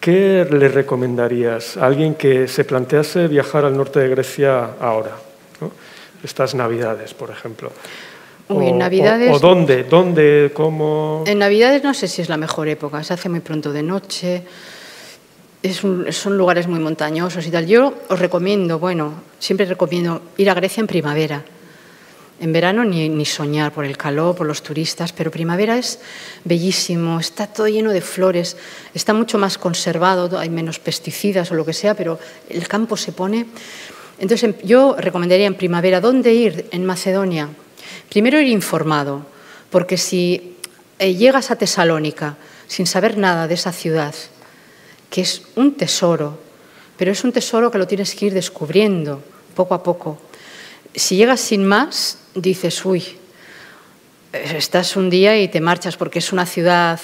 ¿qué 0.00 0.46
le 0.50 0.68
recomendarías 0.68 1.76
a 1.76 1.86
alguien 1.86 2.14
que 2.14 2.48
se 2.48 2.64
plantease 2.64 3.28
viajar 3.28 3.64
al 3.64 3.76
norte 3.76 4.00
de 4.00 4.08
Grecia 4.08 4.70
ahora? 4.80 5.16
Estas 6.22 6.54
navidades, 6.54 7.14
por 7.14 7.30
ejemplo. 7.30 7.70
Uy, 8.48 8.68
en 8.68 8.78
Navidades, 8.78 9.30
o, 9.30 9.38
dónde? 9.38 9.84
¿Dónde? 9.84 10.50
¿Cómo? 10.54 11.22
En 11.26 11.38
Navidades 11.38 11.84
no 11.84 11.92
sé 11.92 12.08
si 12.08 12.22
es 12.22 12.28
la 12.28 12.36
mejor 12.36 12.66
época. 12.68 13.04
Se 13.04 13.14
hace 13.14 13.28
muy 13.28 13.40
pronto 13.40 13.72
de 13.72 13.82
noche. 13.82 14.42
Es 15.62 15.76
son 15.76 16.38
lugares 16.38 16.66
muy 16.66 16.80
montañosos 16.80 17.46
y 17.46 17.50
tal. 17.50 17.66
Yo 17.66 17.92
os 18.08 18.18
recomiendo, 18.18 18.78
bueno, 18.78 19.12
siempre 19.38 19.66
recomiendo 19.66 20.22
ir 20.38 20.48
a 20.48 20.54
Grecia 20.54 20.80
en 20.80 20.86
primavera. 20.86 21.44
En 22.40 22.52
verano 22.52 22.84
ni, 22.84 23.08
ni, 23.08 23.24
soñar 23.24 23.72
por 23.72 23.84
el 23.84 23.96
calor, 23.96 24.36
por 24.36 24.46
los 24.46 24.62
turistas, 24.62 25.12
pero 25.12 25.30
primavera 25.30 25.76
es 25.76 25.98
bellísimo, 26.44 27.18
está 27.18 27.48
todo 27.48 27.66
lleno 27.66 27.90
de 27.90 28.00
flores, 28.00 28.56
está 28.94 29.12
mucho 29.12 29.38
más 29.38 29.58
conservado, 29.58 30.38
hay 30.38 30.48
menos 30.48 30.78
pesticidas 30.78 31.50
o 31.50 31.54
lo 31.54 31.64
que 31.64 31.72
sea, 31.72 31.94
pero 31.94 32.18
el 32.48 32.68
campo 32.68 32.96
se 32.96 33.10
pone. 33.10 33.46
Entonces 34.18 34.54
yo 34.62 34.96
recomendaría 34.98 35.46
en 35.46 35.54
primavera, 35.54 36.00
¿dónde 36.00 36.32
ir 36.32 36.66
en 36.70 36.84
Macedonia? 36.84 37.48
Primero 38.08 38.40
ir 38.40 38.48
informado, 38.48 39.26
porque 39.70 39.96
si 39.96 40.56
eh, 40.98 41.14
llegas 41.14 41.50
a 41.50 41.56
Tesalónica 41.56 42.36
sin 42.66 42.86
saber 42.86 43.16
nada 43.16 43.46
de 43.48 43.54
esa 43.54 43.72
ciudad, 43.72 44.14
que 45.10 45.22
es 45.22 45.42
un 45.56 45.74
tesoro, 45.74 46.38
pero 46.96 47.12
es 47.12 47.22
un 47.24 47.32
tesoro 47.32 47.70
que 47.70 47.78
lo 47.78 47.86
tienes 47.86 48.14
que 48.14 48.26
ir 48.26 48.34
descubriendo 48.34 49.22
poco 49.54 49.74
a 49.74 49.82
poco. 49.82 50.18
Si 50.94 51.16
llegas 51.16 51.40
sin 51.40 51.64
más, 51.64 52.18
dices, 52.40 52.84
uy, 52.84 53.04
estás 54.32 54.96
un 54.96 55.10
día 55.10 55.38
y 55.38 55.48
te 55.48 55.60
marchas 55.60 55.96
porque 55.96 56.18
es 56.18 56.32
una 56.32 56.46
ciudad... 56.46 57.00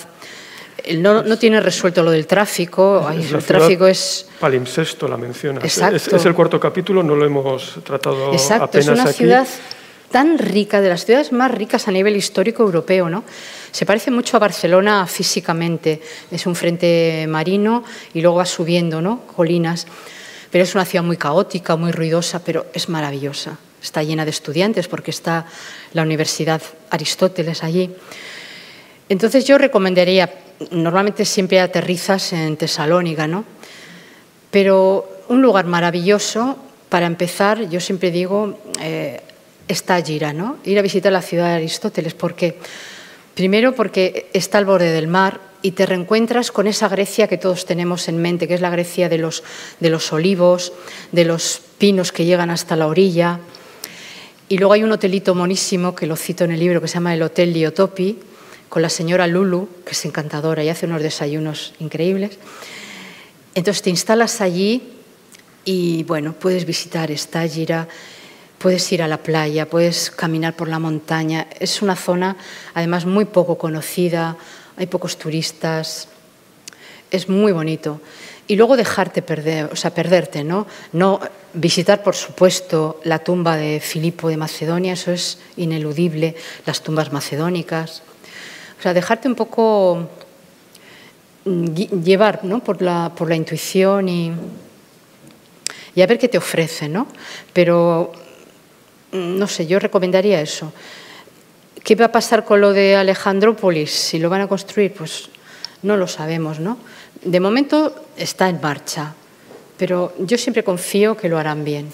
No, 0.99 1.23
no 1.23 1.39
tiene 1.39 1.61
resuelto 1.61 2.03
lo 2.03 2.11
del 2.11 2.27
tráfico. 2.27 3.09
El 3.11 3.43
tráfico 3.43 3.87
es. 3.87 4.29
Palimpsesto 4.39 5.09
la 5.09 5.17
menciona. 5.17 5.61
Exacto. 5.61 5.97
Es, 5.97 6.09
es, 6.09 6.27
el 6.27 6.35
cuarto 6.35 6.61
capítulo, 6.61 7.03
no 7.03 7.15
lo 7.15 7.25
hemos 7.25 7.79
tratado 7.83 8.33
Exacto, 8.33 8.65
apenas 8.65 8.89
es 8.89 8.93
una 8.93 9.03
aquí. 9.05 9.15
ciudad 9.15 9.47
tan 10.15 10.39
rica, 10.39 10.81
de 10.81 10.91
las 10.91 11.05
ciudades 11.05 11.33
más 11.33 11.51
ricas 11.51 11.89
a 11.89 11.91
nivel 11.91 12.17
histórico 12.17 12.63
europeo, 12.63 13.09
¿no? 13.09 13.25
Se 13.73 13.85
parece 13.85 14.13
mucho 14.13 14.37
a 14.37 14.41
Barcelona 14.41 15.07
físicamente. 15.09 16.01
Es 16.31 16.47
un 16.47 16.55
frente 16.55 17.27
marino 17.29 17.83
y 18.13 18.21
luego 18.21 18.37
va 18.37 18.47
subiendo, 18.47 19.03
¿no? 19.03 19.23
Colinas. 19.35 19.87
Pero 20.53 20.63
es 20.63 20.75
una 20.77 20.85
ciudad 20.85 21.05
muy 21.05 21.17
caótica, 21.17 21.75
muy 21.75 21.91
ruidosa, 21.91 22.45
pero 22.45 22.67
es 22.73 22.89
maravillosa. 22.89 23.59
Está 23.85 24.03
llena 24.03 24.25
de 24.25 24.31
estudiantes 24.31 24.89
porque 24.89 25.11
está 25.11 25.45
la 25.93 26.03
Universidad 26.03 26.63
Aristóteles 26.89 27.63
allí. 27.63 27.91
Entonces 29.11 29.45
yo 29.45 29.59
recomendaría, 29.59 30.33
normalmente 30.71 31.27
siempre 31.27 31.61
aterrizas 31.61 32.33
en 32.33 32.57
Tesalónica, 32.57 33.27
¿no? 33.27 33.45
Pero 34.51 35.07
un 35.29 35.43
lugar 35.43 35.67
maravilloso 35.67 36.57
para 36.89 37.05
empezar, 37.05 37.69
yo 37.69 37.79
siempre 37.79 38.11
digo, 38.11 38.59
eh, 38.81 39.21
está 39.69 40.01
Gira, 40.03 40.33
¿no? 40.33 40.57
Ir 40.65 40.79
a 40.79 40.83
visitar 40.83 41.13
la 41.13 41.23
ciudad 41.23 41.49
de 41.49 41.55
Aristóteles, 41.55 42.15
porque 42.15 42.59
primero 43.35 43.75
porque 43.75 44.31
está 44.33 44.59
al 44.59 44.65
borde 44.65 44.93
del 44.93 45.09
mar 45.09 45.41
y 45.61 45.73
te 45.73 45.87
reencuentras 45.87 46.53
con 46.53 46.67
esa 46.67 46.89
Grecia 46.89 47.27
que 47.27 47.39
todos 47.39 47.65
tenemos 47.65 48.09
en 48.09 48.19
mente, 48.19 48.47
que 48.47 48.55
es 48.55 48.61
la 48.61 48.71
Grecia 48.71 49.09
de 49.09 49.19
los, 49.19 49.43
de 49.81 49.91
los 49.91 50.13
olivos, 50.13 50.73
de 51.11 51.25
los 51.25 51.61
pinos 51.79 52.13
que 52.13 52.25
llegan 52.25 52.51
hasta 52.51 52.77
la 52.77 52.87
orilla. 52.87 53.41
Y 54.49 54.59
luego 54.59 54.75
hay 54.75 54.85
un 54.85 54.93
hotelito 54.93 55.35
monísimo, 55.35 55.95
que 55.95 56.07
lo 56.07 56.17
cito 56.17 56.45
en 56.45 56.53
el 56.53 56.61
libro, 56.61 56.81
que 56.81 56.89
se 56.89 56.95
llama 56.95 57.15
el 57.15 57.23
Hotel 57.23 57.53
Liotopi, 57.53 58.19
con 58.69 58.83
la 58.83 58.91
señora 58.91 59.27
Lulu, 59.27 59.69
que 59.87 59.93
es 59.93 60.05
encantadora 60.05 60.63
y 60.63 60.69
hace 60.69 60.87
unos 60.87 61.03
desayunos 61.03 61.75
increíbles. 61.79 62.39
Entonces 63.55 63.83
te 63.83 63.91
instalas 63.91 64.41
allí 64.41 64.83
y, 65.65 66.03
bueno, 66.05 66.35
puedes 66.35 66.67
visitar 66.67 67.11
esta 67.11 67.47
Gira, 67.49 67.89
puedes 68.59 68.91
ir 68.93 69.03
a 69.03 69.09
la 69.09 69.19
playa, 69.19 69.69
puedes 69.69 70.11
caminar 70.11 70.55
por 70.55 70.69
la 70.69 70.79
montaña. 70.79 71.47
Es 71.59 71.81
una 71.81 71.97
zona, 71.97 72.37
además, 72.75 73.07
muy 73.07 73.25
poco 73.25 73.57
conocida, 73.57 74.37
hay 74.77 74.87
pocos 74.87 75.17
turistas, 75.17 76.09
es 77.11 77.29
muy 77.29 77.53
bonito. 77.53 78.01
Y 78.47 78.57
luego 78.57 78.77
dejarte 78.77 79.23
perder, 79.23 79.71
o 79.73 79.77
sea, 79.77 79.95
perderte, 79.95 80.45
¿no? 80.45 80.67
No 80.93 81.21
visitar, 81.55 82.03
por 82.03 82.15
supuesto, 82.15 83.01
la 83.05 83.21
tumba 83.21 83.57
de 83.57 83.81
Filipo 83.81 84.29
de 84.29 84.37
Macedonia, 84.37 84.93
eso 84.93 85.13
es 85.13 85.39
ineludible, 85.57 86.35
las 86.67 86.83
tumbas 86.83 87.13
macedónicas. 87.13 88.03
O 88.79 88.83
sea, 88.83 88.93
dejarte 88.93 89.29
un 89.29 89.35
poco 89.35 90.11
llevar 91.45 92.45
¿no? 92.45 92.63
por, 92.63 92.83
la, 92.83 93.13
por 93.15 93.29
la 93.29 93.37
intuición 93.37 94.09
y, 94.09 94.33
y 95.95 96.03
a 96.03 96.07
ver 96.07 96.19
qué 96.19 96.29
te 96.29 96.39
ofrece, 96.39 96.89
¿no? 96.89 97.07
Pero, 97.53 98.13
no 99.13 99.47
sé, 99.47 99.67
yo 99.67 99.79
recomendaría 99.79 100.41
eso. 100.41 100.73
¿Qué 101.83 101.95
va 101.95 102.07
a 102.07 102.13
pasar 102.13 102.45
con 102.45 102.61
lo 102.61 102.73
de 102.73 102.97
Alejandrópolis? 102.97 103.91
Si 103.91 104.19
lo 104.19 104.31
van 104.31 104.41
a 104.41 104.49
construir, 104.49 104.93
pues 104.95 105.29
no 105.83 105.97
lo 105.97 106.09
sabemos, 106.09 106.59
¿no? 106.61 106.79
De 107.25 107.41
momento 107.41 107.95
está 108.17 108.49
en 108.49 108.61
marcha, 108.61 109.15
pero 109.77 110.13
yo 110.19 110.37
siempre 110.39 110.63
confío 110.63 111.17
que 111.17 111.29
lo 111.29 111.39
harán 111.39 111.65
bien. 111.65 111.93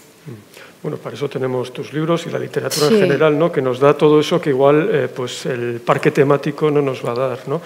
Bueno, 0.83 0.97
para 0.97 1.14
eso 1.14 1.28
tenemos 1.28 1.72
tus 1.72 1.93
libros 1.93 2.26
y 2.26 2.31
la 2.31 2.39
literatura 2.39 2.89
sí. 2.89 2.95
en 2.95 3.01
general, 3.01 3.39
¿no? 3.39 3.53
que 3.53 3.61
nos 3.61 3.81
da 3.81 3.93
todo 3.95 4.18
eso 4.18 4.41
que 4.41 4.51
igual 4.51 4.89
eh, 4.91 5.09
pues 5.14 5.45
el 5.45 5.81
parque 5.85 6.11
temático 6.11 6.70
no 6.70 6.81
nos 6.81 7.05
va 7.05 7.12
a 7.12 7.14
dar. 7.14 7.49
¿no? 7.49 7.61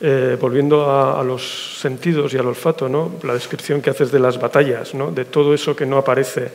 Eh, 0.00 0.36
volviendo 0.38 0.84
a, 0.84 1.18
a, 1.18 1.24
los 1.24 1.78
sentidos 1.80 2.34
y 2.34 2.38
al 2.38 2.46
olfato, 2.46 2.88
¿no? 2.88 3.12
la 3.22 3.32
descripción 3.32 3.80
que 3.80 3.90
haces 3.90 4.12
de 4.12 4.20
las 4.20 4.38
batallas, 4.38 4.94
¿no? 4.94 5.10
de 5.10 5.24
todo 5.24 5.54
eso 5.54 5.74
que 5.74 5.86
no 5.86 5.96
aparece, 5.96 6.52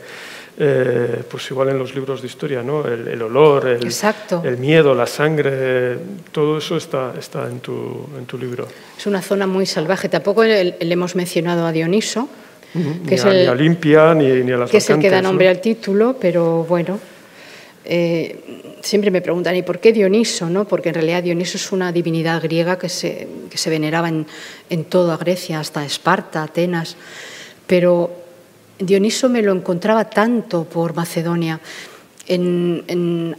eh, 0.56 1.22
pues 1.28 1.50
igual 1.50 1.70
en 1.70 1.78
los 1.78 1.94
libros 1.94 2.20
de 2.20 2.28
historia, 2.28 2.62
¿no? 2.62 2.86
el, 2.86 3.08
el 3.08 3.22
olor, 3.22 3.66
el, 3.66 3.92
el, 4.44 4.56
miedo, 4.58 4.94
la 4.94 5.06
sangre, 5.06 5.98
todo 6.30 6.58
eso 6.58 6.76
está, 6.76 7.12
está 7.18 7.48
en, 7.48 7.58
tu, 7.58 8.06
en 8.16 8.24
tu 8.24 8.38
libro. 8.38 8.68
Es 8.96 9.06
una 9.06 9.20
zona 9.20 9.48
muy 9.48 9.66
salvaje. 9.66 10.08
Tampoco 10.08 10.44
le, 10.44 10.76
le 10.78 10.92
hemos 10.92 11.16
mencionado 11.16 11.66
a 11.66 11.72
Dioniso, 11.72 12.28
que 12.72 12.78
ni, 12.78 13.14
es 13.14 13.24
a, 13.24 13.30
el, 13.30 13.42
ni 13.42 13.46
a 13.46 13.54
Limpia 13.54 14.14
ni, 14.14 14.28
ni, 14.44 14.52
a 14.52 14.58
las 14.58 14.70
que 14.70 14.76
es 14.76 14.90
el 14.90 15.00
que 15.00 15.10
da 15.10 15.20
nombre 15.20 15.46
¿no? 15.46 15.50
al 15.50 15.60
título, 15.60 16.16
pero 16.20 16.64
bueno, 16.64 17.00
eh, 17.84 18.76
siempre 18.80 19.10
me 19.10 19.20
preguntan, 19.20 19.56
¿y 19.56 19.62
por 19.62 19.80
qué 19.80 19.92
Dioniso? 19.92 20.48
No? 20.48 20.66
Porque 20.66 20.90
en 20.90 20.94
realidad 20.94 21.22
Dioniso 21.22 21.56
es 21.56 21.72
una 21.72 21.90
divinidad 21.90 22.40
griega 22.40 22.78
que 22.78 22.88
se, 22.88 23.26
que 23.50 23.58
se 23.58 23.70
veneraba 23.70 24.08
en, 24.08 24.26
en 24.70 24.84
toda 24.84 25.16
Grecia, 25.16 25.58
hasta 25.58 25.84
Esparta, 25.84 26.44
Atenas, 26.44 26.96
pero 27.66 28.23
Dioniso 28.78 29.28
me 29.28 29.42
lo 29.42 29.52
encontraba 29.52 30.10
tanto 30.10 30.64
por 30.64 30.94
Macedonia. 30.94 31.60
En, 32.26 32.84
en, 32.88 33.36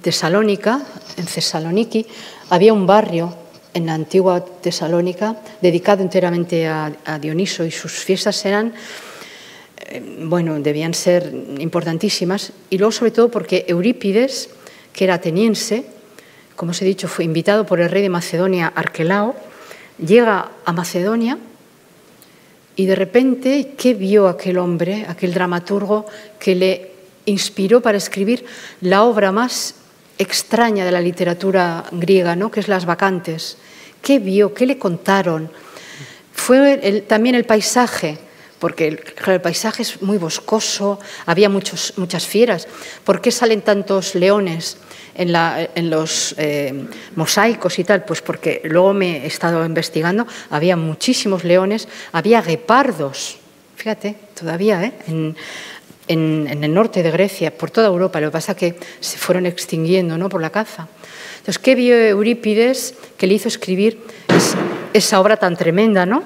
Tesalónica, 0.00 0.80
en 1.18 1.26
Tesaloniki, 1.26 2.06
había 2.48 2.72
un 2.72 2.86
barrio 2.86 3.34
en 3.74 3.84
la 3.84 3.92
antigua 3.92 4.42
Tesalónica, 4.42 5.36
dedicado 5.60 6.02
enteramente 6.02 6.66
a, 6.66 6.90
a 7.04 7.18
Dioniso 7.18 7.64
y 7.64 7.70
sus 7.70 7.92
fiestas 7.92 8.42
eran, 8.46 8.72
eh, 9.88 10.20
bueno, 10.22 10.58
debían 10.60 10.94
ser 10.94 11.30
importantísimas. 11.58 12.52
Y 12.70 12.78
luego, 12.78 12.92
sobre 12.92 13.10
todo, 13.10 13.30
porque 13.30 13.66
Eurípides, 13.68 14.48
que 14.94 15.04
era 15.04 15.14
ateniense, 15.14 15.84
como 16.54 16.70
os 16.70 16.80
he 16.80 16.86
dicho, 16.86 17.06
fue 17.06 17.26
invitado 17.26 17.66
por 17.66 17.80
el 17.80 17.90
rey 17.90 18.00
de 18.00 18.08
Macedonia, 18.08 18.72
Arquelao, 18.74 19.36
llega 19.98 20.50
a 20.64 20.72
Macedonia 20.72 21.36
y 22.76 22.84
de 22.86 22.94
repente, 22.94 23.72
¿qué 23.76 23.94
vio 23.94 24.28
aquel 24.28 24.58
hombre, 24.58 25.06
aquel 25.08 25.32
dramaturgo, 25.32 26.06
que 26.38 26.54
le 26.54 26.90
inspiró 27.24 27.80
para 27.80 27.98
escribir 27.98 28.44
la 28.82 29.02
obra 29.04 29.32
más 29.32 29.74
extraña 30.18 30.84
de 30.84 30.92
la 30.92 31.00
literatura 31.00 31.84
griega, 31.90 32.36
¿no? 32.36 32.50
que 32.50 32.60
es 32.60 32.68
Las 32.68 32.86
Vacantes. 32.86 33.58
¿Qué 34.02 34.18
vio? 34.18 34.54
¿Qué 34.54 34.66
le 34.66 34.78
contaron? 34.78 35.50
Fue 36.32 37.02
también 37.08 37.34
el 37.34 37.44
paisaje, 37.44 38.18
porque 38.58 38.88
el, 38.88 39.00
el, 39.26 39.40
paisaje 39.40 39.82
es 39.82 40.02
muy 40.02 40.18
boscoso, 40.18 41.00
había 41.26 41.48
muchos, 41.48 41.94
muchas 41.96 42.26
fieras. 42.26 42.68
¿Por 43.04 43.20
qué 43.20 43.30
salen 43.30 43.62
tantos 43.62 44.14
leones 44.14 44.76
en, 45.16 45.32
la, 45.32 45.68
en 45.74 45.90
los 45.90 46.34
eh, 46.38 46.86
mosaicos 47.16 47.78
y 47.78 47.84
tal? 47.84 48.04
Pues 48.04 48.20
porque 48.22 48.60
luego 48.64 48.92
me 48.92 49.24
he 49.24 49.26
estado 49.26 49.64
investigando, 49.64 50.26
había 50.50 50.76
muchísimos 50.76 51.44
leones, 51.44 51.88
había 52.12 52.42
guepardos, 52.42 53.38
fíjate, 53.76 54.16
todavía, 54.38 54.84
¿eh? 54.84 54.92
En, 55.08 55.36
el 56.08 56.72
norte 56.72 57.02
de 57.02 57.10
Grecia, 57.10 57.50
por 57.56 57.72
toda 57.72 57.88
Europa. 57.88 58.20
Lo 58.20 58.28
que 58.28 58.32
pasa 58.32 58.52
es 58.52 58.58
que 58.58 58.76
se 59.00 59.18
fueron 59.18 59.44
extinguiendo 59.44 60.16
¿no? 60.16 60.28
por 60.28 60.40
la 60.40 60.50
caza. 60.50 60.86
Entonces, 61.38 61.58
¿qué 61.58 61.74
vio 61.74 61.96
Eurípides 61.96 62.94
que 63.16 63.26
le 63.26 63.34
hizo 63.34 63.48
escribir 63.48 63.98
es, 64.28 64.54
esa 64.92 65.20
obra 65.20 65.36
tan 65.36 65.56
tremenda, 65.56 66.06
¿no? 66.06 66.22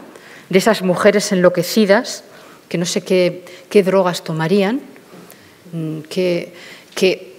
De 0.51 0.59
esas 0.59 0.83
mujeres 0.83 1.33
enloquecidas, 1.33 2.25
que 2.69 2.77
no 2.77 2.85
sé 2.85 3.01
qué, 3.01 3.43
qué 3.71 3.83
drogas 3.83 4.23
tomarían, 4.23 4.83
mm, 5.73 6.01
que, 6.11 6.53
que 6.95 7.30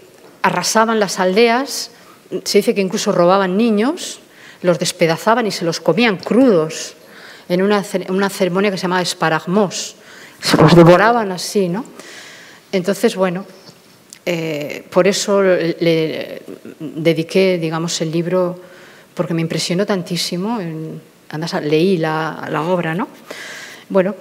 arrasaban 0.41 0.99
las 0.99 1.19
aldeas, 1.19 1.91
se 2.43 2.59
dice 2.59 2.73
que 2.73 2.81
incluso 2.81 3.11
robaban 3.11 3.57
niños, 3.57 4.19
los 4.61 4.79
despedazaban 4.79 5.47
y 5.47 5.51
se 5.51 5.65
los 5.65 5.79
comían 5.79 6.17
crudos 6.17 6.95
en 7.49 7.61
una, 7.61 7.83
una 8.09 8.29
ceremonia 8.29 8.71
que 8.71 8.77
se 8.77 8.83
llamaba 8.83 9.01
esparagmos. 9.01 9.95
Se 10.41 10.57
los 10.57 10.75
devoraban 10.75 11.31
así, 11.31 11.67
¿no? 11.67 11.85
Entonces, 12.71 13.15
bueno, 13.15 13.45
eh, 14.25 14.85
por 14.89 15.07
eso 15.07 15.41
le, 15.41 16.41
dediqué, 16.79 17.57
digamos, 17.57 17.99
el 18.01 18.11
libro, 18.11 18.59
porque 19.13 19.33
me 19.33 19.41
impresionó 19.41 19.85
tantísimo. 19.85 20.59
En, 20.59 21.01
leí 21.63 21.97
la, 21.97 22.47
la, 22.49 22.61
obra, 22.63 22.93
¿no? 22.93 23.07
Bueno, 23.89 24.15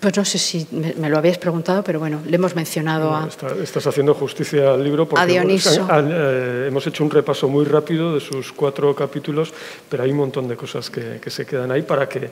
Pues 0.00 0.16
no 0.16 0.24
sé 0.24 0.38
si 0.38 0.66
me, 0.70 0.94
me, 0.94 1.08
lo 1.08 1.18
habéis 1.18 1.38
preguntado, 1.38 1.82
pero 1.82 1.98
bueno, 1.98 2.20
le 2.24 2.36
hemos 2.36 2.54
mencionado 2.54 3.14
a... 3.14 3.26
Está, 3.26 3.48
estás 3.60 3.86
haciendo 3.88 4.14
justicia 4.14 4.74
al 4.74 4.84
libro 4.84 5.08
porque 5.08 5.22
a 5.22 5.26
Dioniso. 5.26 5.74
Hemos, 5.74 6.12
eh, 6.12 6.64
hemos 6.68 6.86
hecho 6.86 7.02
un 7.02 7.10
repaso 7.10 7.48
muy 7.48 7.64
rápido 7.64 8.14
de 8.14 8.20
sus 8.20 8.52
cuatro 8.52 8.94
capítulos, 8.94 9.52
pero 9.88 10.04
hay 10.04 10.12
un 10.12 10.18
montón 10.18 10.46
de 10.46 10.56
cosas 10.56 10.88
que, 10.88 11.18
que 11.20 11.30
se 11.30 11.44
quedan 11.44 11.72
ahí 11.72 11.82
para 11.82 12.08
que 12.08 12.30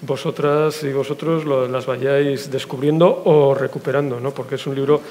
vosotras 0.00 0.82
y 0.84 0.92
vosotros 0.92 1.44
lo, 1.44 1.68
las 1.68 1.84
vayáis 1.84 2.50
descubriendo 2.50 3.22
o 3.26 3.54
recuperando, 3.54 4.18
¿no? 4.18 4.32
porque 4.32 4.54
es 4.54 4.66
un 4.66 4.74
libro 4.74 5.02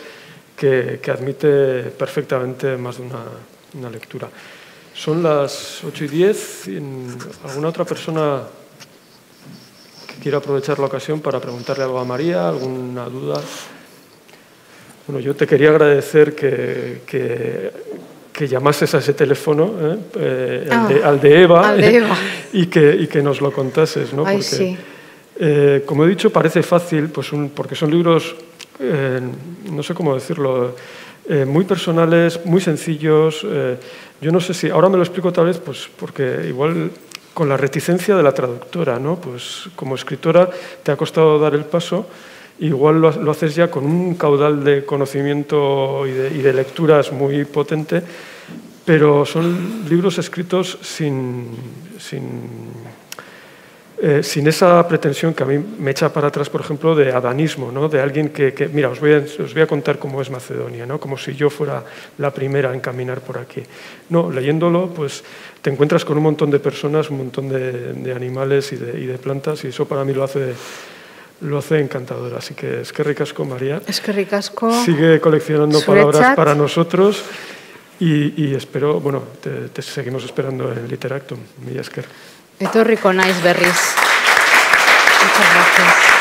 que, 0.57 0.99
que 1.01 1.11
admite 1.11 1.83
perfectamente 1.91 2.77
más 2.77 2.97
de 2.97 3.03
una, 3.03 3.23
una 3.77 3.89
lectura. 3.91 4.27
Son 4.93 5.23
las 5.23 5.83
8 5.83 6.05
y 6.05 6.07
10. 6.07 6.69
¿Alguna 7.45 7.69
otra 7.69 7.85
persona 7.85 8.41
que 10.21 10.25
quiera 10.25 10.37
aprovechar 10.37 10.77
la 10.77 10.85
ocasión 10.85 11.19
para 11.19 11.39
preguntarle 11.39 11.83
algo 11.83 11.97
a 11.99 12.05
María? 12.05 12.47
¿Alguna 12.47 13.05
duda? 13.05 13.41
Bueno, 15.07 15.19
yo 15.19 15.35
te 15.35 15.47
quería 15.47 15.69
agradecer 15.71 16.35
que, 16.35 17.01
que, 17.07 17.71
que 18.31 18.47
llamases 18.47 18.93
a 18.93 18.99
ese 18.99 19.13
teléfono, 19.13 19.73
¿eh? 19.81 19.97
Eh, 20.15 20.67
Ah, 20.69 20.85
al, 20.85 20.93
de, 20.93 21.03
al 21.03 21.19
de 21.21 21.41
Eva, 21.41 21.69
al 21.69 21.81
de 21.81 21.95
Eva. 21.97 22.15
y, 22.53 22.67
que, 22.67 22.95
y 22.99 23.07
que 23.07 23.23
nos 23.23 23.41
lo 23.41 23.51
contases. 23.51 24.13
¿no? 24.13 24.23
Ay, 24.23 24.37
Porque, 24.37 24.43
sí. 24.55 24.77
eh, 25.39 25.83
como 25.87 26.05
he 26.05 26.09
dicho, 26.09 26.29
parece 26.29 26.61
fácil, 26.61 27.09
pues 27.09 27.33
un- 27.33 27.49
porque 27.49 27.73
son 27.73 27.89
libros, 27.89 28.35
eh, 28.79 29.19
no 29.71 29.81
sé 29.81 29.95
cómo 29.95 30.13
decirlo, 30.13 30.75
eh, 31.27 31.45
muy 31.45 31.65
personales, 31.65 32.39
muy 32.45 32.61
sencillos. 32.61 33.41
eh, 33.43 33.75
yo 34.21 34.31
no 34.31 34.39
sé 34.39 34.53
si, 34.53 34.69
ahora 34.69 34.87
me 34.87 34.97
lo 34.97 35.03
explico 35.03 35.33
tal 35.33 35.45
vez, 35.45 35.57
pues 35.57 35.89
porque 35.97 36.45
igual 36.47 36.91
con 37.33 37.49
la 37.49 37.57
reticencia 37.57 38.15
de 38.15 38.23
la 38.23 38.33
traductora, 38.33 38.99
¿no? 38.99 39.15
Pues 39.15 39.69
como 39.75 39.95
escritora 39.95 40.49
te 40.83 40.91
ha 40.91 40.97
costado 40.97 41.39
dar 41.39 41.53
el 41.53 41.65
paso, 41.65 42.07
igual 42.59 43.01
lo, 43.01 43.11
lo 43.11 43.31
haces 43.31 43.55
ya 43.55 43.69
con 43.69 43.85
un 43.85 44.15
caudal 44.15 44.63
de 44.63 44.85
conocimiento 44.85 46.05
y 46.07 46.11
de, 46.11 46.29
y 46.29 46.41
de 46.41 46.53
lecturas 46.53 47.11
muy 47.11 47.45
potente, 47.45 48.01
pero 48.85 49.25
son 49.25 49.85
libros 49.89 50.17
escritos 50.17 50.77
sin, 50.81 51.47
sin 51.99 52.49
eh, 54.03 54.23
sin 54.23 54.47
esa 54.47 54.87
pretensión 54.87 55.33
que 55.35 55.43
a 55.43 55.45
mí 55.45 55.57
me 55.79 55.91
echa 55.91 56.11
para 56.11 56.29
atrás, 56.29 56.49
por 56.49 56.61
ejemplo, 56.61 56.95
de 56.95 57.11
adanismo, 57.11 57.71
¿no? 57.71 57.87
de 57.87 58.01
alguien 58.01 58.29
que, 58.29 58.51
que- 58.53 58.67
mira, 58.67 58.89
os 58.89 58.99
voy, 58.99 59.13
a, 59.13 59.17
os 59.19 59.53
voy 59.53 59.61
a 59.61 59.67
contar 59.67 59.99
cómo 59.99 60.19
es 60.21 60.29
Macedonia, 60.31 60.87
¿no? 60.87 60.99
como 60.99 61.17
si 61.19 61.35
yo 61.35 61.49
fuera 61.51 61.83
la 62.17 62.33
primera 62.33 62.73
en 62.73 62.79
caminar 62.79 63.21
por 63.21 63.37
aquí. 63.37 63.61
No, 64.09 64.31
leyéndolo, 64.31 64.87
pues 64.89 65.23
te 65.61 65.69
encuentras 65.69 66.03
con 66.03 66.17
un 66.17 66.23
montón 66.23 66.49
de 66.49 66.59
personas, 66.59 67.11
un 67.11 67.17
montón 67.17 67.47
de, 67.47 67.93
de 67.93 68.11
animales 68.13 68.73
y 68.73 68.77
de, 68.77 68.99
y 68.99 69.05
de 69.05 69.17
plantas, 69.19 69.63
y 69.65 69.67
eso 69.67 69.85
para 69.87 70.03
mí 70.03 70.13
lo 70.13 70.23
hace, 70.23 70.53
lo 71.41 71.59
hace 71.59 71.79
encantador. 71.79 72.33
Así 72.33 72.55
que 72.55 72.81
es 72.81 72.91
que 72.91 73.03
ricasco, 73.03 73.45
María. 73.45 73.81
Es 73.87 74.01
que 74.01 74.11
ricasco. 74.11 74.73
Sigue 74.83 75.19
coleccionando 75.19 75.79
palabras 75.85 76.35
para 76.35 76.55
nosotros 76.55 77.23
y, 77.99 78.45
y 78.49 78.55
espero, 78.55 78.99
bueno, 78.99 79.21
te, 79.39 79.69
te 79.69 79.81
seguimos 79.83 80.23
esperando 80.23 80.71
en 80.71 80.87
Literactum. 80.87 81.37
Mila 81.67 81.81
esker. 81.81 82.05
Etorriko 82.61 83.09
naiz 83.11 83.41
berriz. 83.41 83.81
Muchas 85.21 85.47
gracias. 85.53 86.11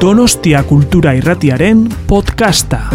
Donostia 0.00 0.64
Kultura 0.64 1.14
Irratiaren 1.14 1.88
podcasta. 2.08 2.90